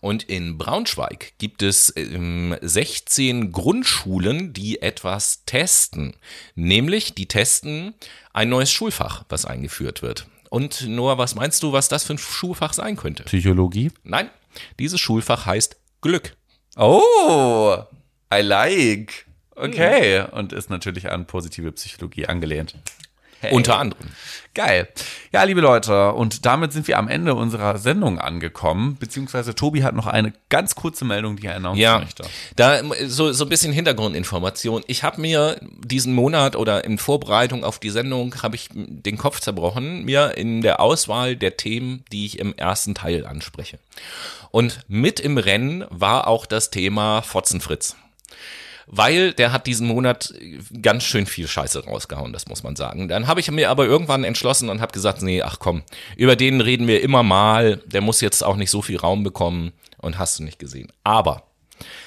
Und 0.00 0.24
in 0.24 0.58
Braunschweig 0.58 1.34
gibt 1.38 1.62
es 1.62 1.92
ähm, 1.94 2.56
16 2.60 3.52
Grundschulen, 3.52 4.52
die 4.52 4.82
etwas 4.82 5.44
testen. 5.44 6.16
Nämlich, 6.56 7.14
die 7.14 7.26
testen 7.26 7.94
ein 8.32 8.48
neues 8.48 8.72
Schulfach, 8.72 9.24
was 9.28 9.44
eingeführt 9.44 10.02
wird. 10.02 10.26
Und 10.50 10.88
Noah, 10.88 11.16
was 11.16 11.36
meinst 11.36 11.62
du, 11.62 11.70
was 11.70 11.88
das 11.88 12.02
für 12.02 12.14
ein 12.14 12.18
Schulfach 12.18 12.72
sein 12.72 12.96
könnte? 12.96 13.22
Psychologie? 13.22 13.92
Nein, 14.02 14.30
dieses 14.80 14.98
Schulfach 14.98 15.46
heißt 15.46 15.76
Glück. 16.00 16.34
Oh, 16.74 17.76
I 18.34 18.40
like. 18.40 19.26
Okay. 19.54 20.24
Und 20.32 20.52
ist 20.52 20.70
natürlich 20.70 21.08
an 21.08 21.26
positive 21.26 21.70
Psychologie 21.70 22.26
angelehnt. 22.26 22.74
Hey. 23.40 23.54
Unter 23.54 23.78
anderem. 23.78 24.08
Geil. 24.54 24.88
Ja, 25.30 25.44
liebe 25.44 25.60
Leute, 25.60 26.12
und 26.14 26.44
damit 26.44 26.72
sind 26.72 26.88
wir 26.88 26.98
am 26.98 27.06
Ende 27.06 27.36
unserer 27.36 27.78
Sendung 27.78 28.18
angekommen. 28.18 28.96
Beziehungsweise 28.98 29.54
Tobi 29.54 29.84
hat 29.84 29.94
noch 29.94 30.08
eine 30.08 30.32
ganz 30.48 30.74
kurze 30.74 31.04
Meldung, 31.04 31.36
die 31.36 31.46
er 31.46 31.54
announcen 31.54 31.80
ja, 31.80 32.00
möchte. 32.00 32.24
Da 32.56 32.80
so, 33.06 33.32
so 33.32 33.44
ein 33.44 33.48
bisschen 33.48 33.72
Hintergrundinformation. 33.72 34.82
Ich 34.88 35.04
habe 35.04 35.20
mir 35.20 35.60
diesen 35.60 36.12
Monat 36.12 36.56
oder 36.56 36.84
in 36.84 36.98
Vorbereitung 36.98 37.62
auf 37.62 37.78
die 37.78 37.90
Sendung 37.90 38.42
habe 38.42 38.56
ich 38.56 38.68
den 38.72 39.16
Kopf 39.16 39.38
zerbrochen, 39.38 40.04
mir 40.04 40.36
in 40.36 40.60
der 40.60 40.80
Auswahl 40.80 41.36
der 41.36 41.56
Themen, 41.56 42.04
die 42.10 42.26
ich 42.26 42.40
im 42.40 42.52
ersten 42.54 42.96
Teil 42.96 43.26
anspreche. 43.26 43.78
Und 44.50 44.80
mit 44.88 45.20
im 45.20 45.38
Rennen 45.38 45.84
war 45.90 46.26
auch 46.26 46.46
das 46.46 46.70
Thema 46.70 47.22
Fotzenfritz 47.22 47.94
weil 48.90 49.32
der 49.32 49.52
hat 49.52 49.66
diesen 49.66 49.86
Monat 49.86 50.32
ganz 50.82 51.04
schön 51.04 51.26
viel 51.26 51.46
Scheiße 51.46 51.84
rausgehauen, 51.84 52.32
das 52.32 52.48
muss 52.48 52.62
man 52.62 52.74
sagen. 52.74 53.08
Dann 53.08 53.26
habe 53.26 53.40
ich 53.40 53.50
mir 53.50 53.70
aber 53.70 53.84
irgendwann 53.84 54.24
entschlossen 54.24 54.70
und 54.70 54.80
habe 54.80 54.92
gesagt, 54.92 55.22
nee, 55.22 55.42
ach 55.42 55.58
komm, 55.58 55.82
über 56.16 56.36
den 56.36 56.60
reden 56.60 56.86
wir 56.88 57.02
immer 57.02 57.22
mal, 57.22 57.76
der 57.86 58.00
muss 58.00 58.20
jetzt 58.20 58.42
auch 58.42 58.56
nicht 58.56 58.70
so 58.70 58.82
viel 58.82 58.96
Raum 58.96 59.22
bekommen 59.22 59.72
und 59.98 60.18
hast 60.18 60.38
du 60.38 60.42
nicht 60.42 60.58
gesehen. 60.58 60.90
Aber 61.04 61.44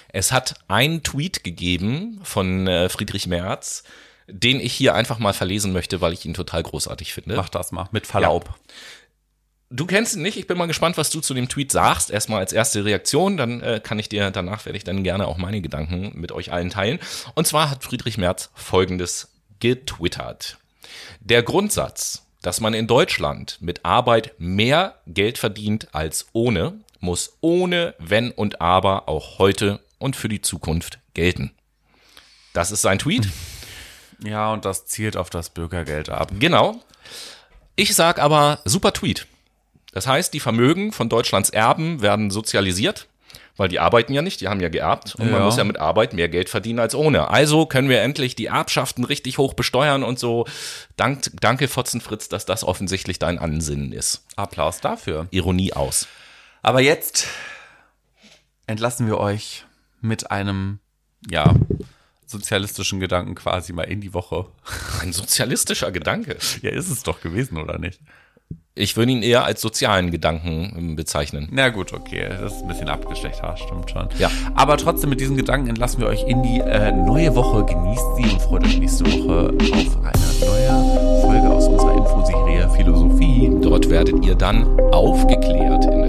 es 0.09 0.32
hat 0.32 0.55
einen 0.67 1.03
Tweet 1.03 1.43
gegeben 1.43 2.19
von 2.23 2.67
äh, 2.67 2.89
Friedrich 2.89 3.27
Merz, 3.27 3.84
den 4.27 4.59
ich 4.59 4.73
hier 4.73 4.95
einfach 4.95 5.19
mal 5.19 5.34
verlesen 5.34 5.73
möchte, 5.73 6.01
weil 6.01 6.13
ich 6.13 6.25
ihn 6.25 6.34
total 6.34 6.63
großartig 6.63 7.13
finde. 7.13 7.36
Mach 7.36 7.49
das 7.49 7.71
mal, 7.71 7.88
mit 7.91 8.07
Verlaub. 8.07 8.45
Ja. 8.47 8.55
Du 9.74 9.86
kennst 9.86 10.15
ihn 10.15 10.22
nicht. 10.22 10.38
Ich 10.38 10.47
bin 10.47 10.57
mal 10.57 10.65
gespannt, 10.65 10.97
was 10.97 11.11
du 11.11 11.22
zu 11.22 11.34
dem 11.34 11.47
Tweet 11.47 11.72
sagst. 11.72 12.11
Erstmal 12.11 12.39
als 12.39 12.51
erste 12.51 12.84
Reaktion, 12.84 13.38
dann 13.38 13.61
äh, 13.61 13.80
kann 13.82 13.99
ich 13.99 14.09
dir 14.09 14.30
danach 14.30 14.65
werde 14.65 14.78
ich 14.78 14.84
dann 14.84 15.03
gerne 15.03 15.28
auch 15.28 15.38
meine 15.38 15.61
Gedanken 15.61 16.11
mit 16.13 16.34
euch 16.34 16.51
allen 16.51 16.69
teilen. 16.69 16.99
Und 17.36 17.47
zwar 17.47 17.69
hat 17.69 17.84
Friedrich 17.84 18.17
Merz 18.17 18.49
folgendes 18.53 19.30
getwittert. 19.61 20.57
Der 21.22 21.41
Grundsatz, 21.41 22.26
dass 22.41 22.59
man 22.59 22.74
in 22.74 22.88
Deutschland 22.88 23.59
mit 23.61 23.86
Arbeit 23.86 24.34
mehr 24.39 24.95
Geld 25.07 25.38
verdient 25.38 25.88
als 25.93 26.28
ohne, 26.34 26.74
muss 26.99 27.38
ohne 27.39 27.95
Wenn 27.97 28.32
und 28.32 28.59
Aber 28.59 29.07
auch 29.07 29.39
heute 29.39 29.80
und 29.99 30.17
für 30.17 30.28
die 30.28 30.41
Zukunft 30.41 30.99
gelten. 31.13 31.51
Das 32.51 32.72
ist 32.72 32.82
sein 32.82 32.99
Tweet. 32.99 33.30
Ja, 34.22 34.51
und 34.51 34.65
das 34.65 34.86
zielt 34.86 35.15
auf 35.15 35.30
das 35.30 35.49
Bürgergeld 35.49 36.09
ab. 36.09 36.32
Genau. 36.39 36.82
Ich 37.78 37.95
sag 37.95 38.19
aber 38.19 38.59
super 38.65 38.91
Tweet. 38.91 39.28
Das 39.92 40.08
heißt, 40.08 40.34
die 40.34 40.39
Vermögen 40.39 40.92
von 40.92 41.10
Deutschlands 41.10 41.50
Erben 41.50 42.02
werden 42.02 42.32
sozialisiert, 42.32 43.08
weil 43.58 43.68
die 43.68 43.80
arbeiten 43.80 44.14
ja 44.14 44.22
nicht, 44.22 44.39
die 44.42 44.48
haben 44.48 44.62
ja 44.62 44.70
geerbt 44.70 45.16
und 45.16 45.26
man 45.30 45.39
Ja. 45.42 45.46
muss 45.46 45.58
ja 45.58 45.64
mit 45.66 45.78
Arbeit 45.80 46.14
mehr 46.14 46.30
Geld 46.30 46.48
verdienen 46.50 46.80
als 46.80 46.96
ohne. 46.96 47.30
Also 47.30 47.66
können 47.66 47.89
wir 47.89 48.02
endlich 48.02 48.36
die 48.36 48.46
Erbschaften 48.48 49.04
richtig 49.04 49.38
hoch 49.38 49.54
besteuern 49.54 50.04
und 50.04 50.18
so. 50.18 50.46
Dank, 50.96 51.26
danke 51.39 51.68
Fotzenfritz, 51.68 52.30
dass 52.30 52.46
das 52.46 52.64
offensichtlich 52.64 53.20
dein 53.20 53.38
Ansinnen 53.38 53.92
ist. 53.92 54.26
Applaus 54.38 54.80
dafür. 54.80 55.28
Ironie 55.32 55.74
aus. 55.74 56.08
Aber 56.62 56.80
jetzt 56.82 57.28
entlassen 58.68 59.08
wir 59.08 59.18
euch 59.20 59.66
mit 60.00 60.32
einem, 60.32 60.80
ja, 61.30 61.54
sozialistischen 62.26 63.02
Gedanken 63.02 63.36
quasi 63.36 63.74
mal 63.74 63.84
in 63.84 64.00
die 64.00 64.14
Woche. 64.14 64.46
Ein 65.02 65.12
sozialistischer 65.12 65.92
Gedanke. 65.92 66.38
Ja, 66.62 66.72
ist 66.72 66.89
es 66.89 67.04
doch 67.04 67.20
gewesen, 67.20 67.58
oder 67.58 67.78
nicht? 67.78 68.00
Ich 68.74 68.95
würde 68.95 69.11
ihn 69.11 69.22
eher 69.22 69.43
als 69.43 69.59
sozialen 69.59 70.11
Gedanken 70.11 70.74
ähm, 70.78 70.95
bezeichnen. 70.95 71.49
Na 71.51 71.67
gut, 71.69 71.91
okay, 71.91 72.30
das 72.30 72.53
ist 72.53 72.61
ein 72.61 72.69
bisschen 72.69 72.88
abgeschwächt, 72.88 73.39
ja, 73.43 73.57
stimmt 73.57 73.91
schon. 73.91 74.07
Ja. 74.17 74.32
Aber 74.55 74.78
trotzdem 74.78 75.09
mit 75.09 75.19
diesen 75.19 75.36
Gedanken 75.36 75.67
entlassen 75.67 75.99
wir 75.99 76.07
euch 76.07 76.24
in 76.24 76.41
die 76.41 76.59
äh, 76.61 76.91
neue 76.93 77.36
Woche. 77.36 77.65
Genießt 77.65 78.15
sie 78.15 78.24
und 78.24 78.41
freut 78.41 78.63
euch 78.63 78.80
nächste 78.80 79.05
Woche 79.05 79.53
auf 79.53 79.97
eine 80.05 80.22
neue 80.39 81.22
Folge 81.22 81.49
aus 81.49 81.67
unserer 81.67 81.97
Infoserie 81.97 82.69
Philosophie. 82.69 83.51
Dort 83.61 83.89
werdet 83.89 84.24
ihr 84.26 84.36
dann 84.36 84.65
aufgeklärt 84.91 85.84
in 85.86 86.01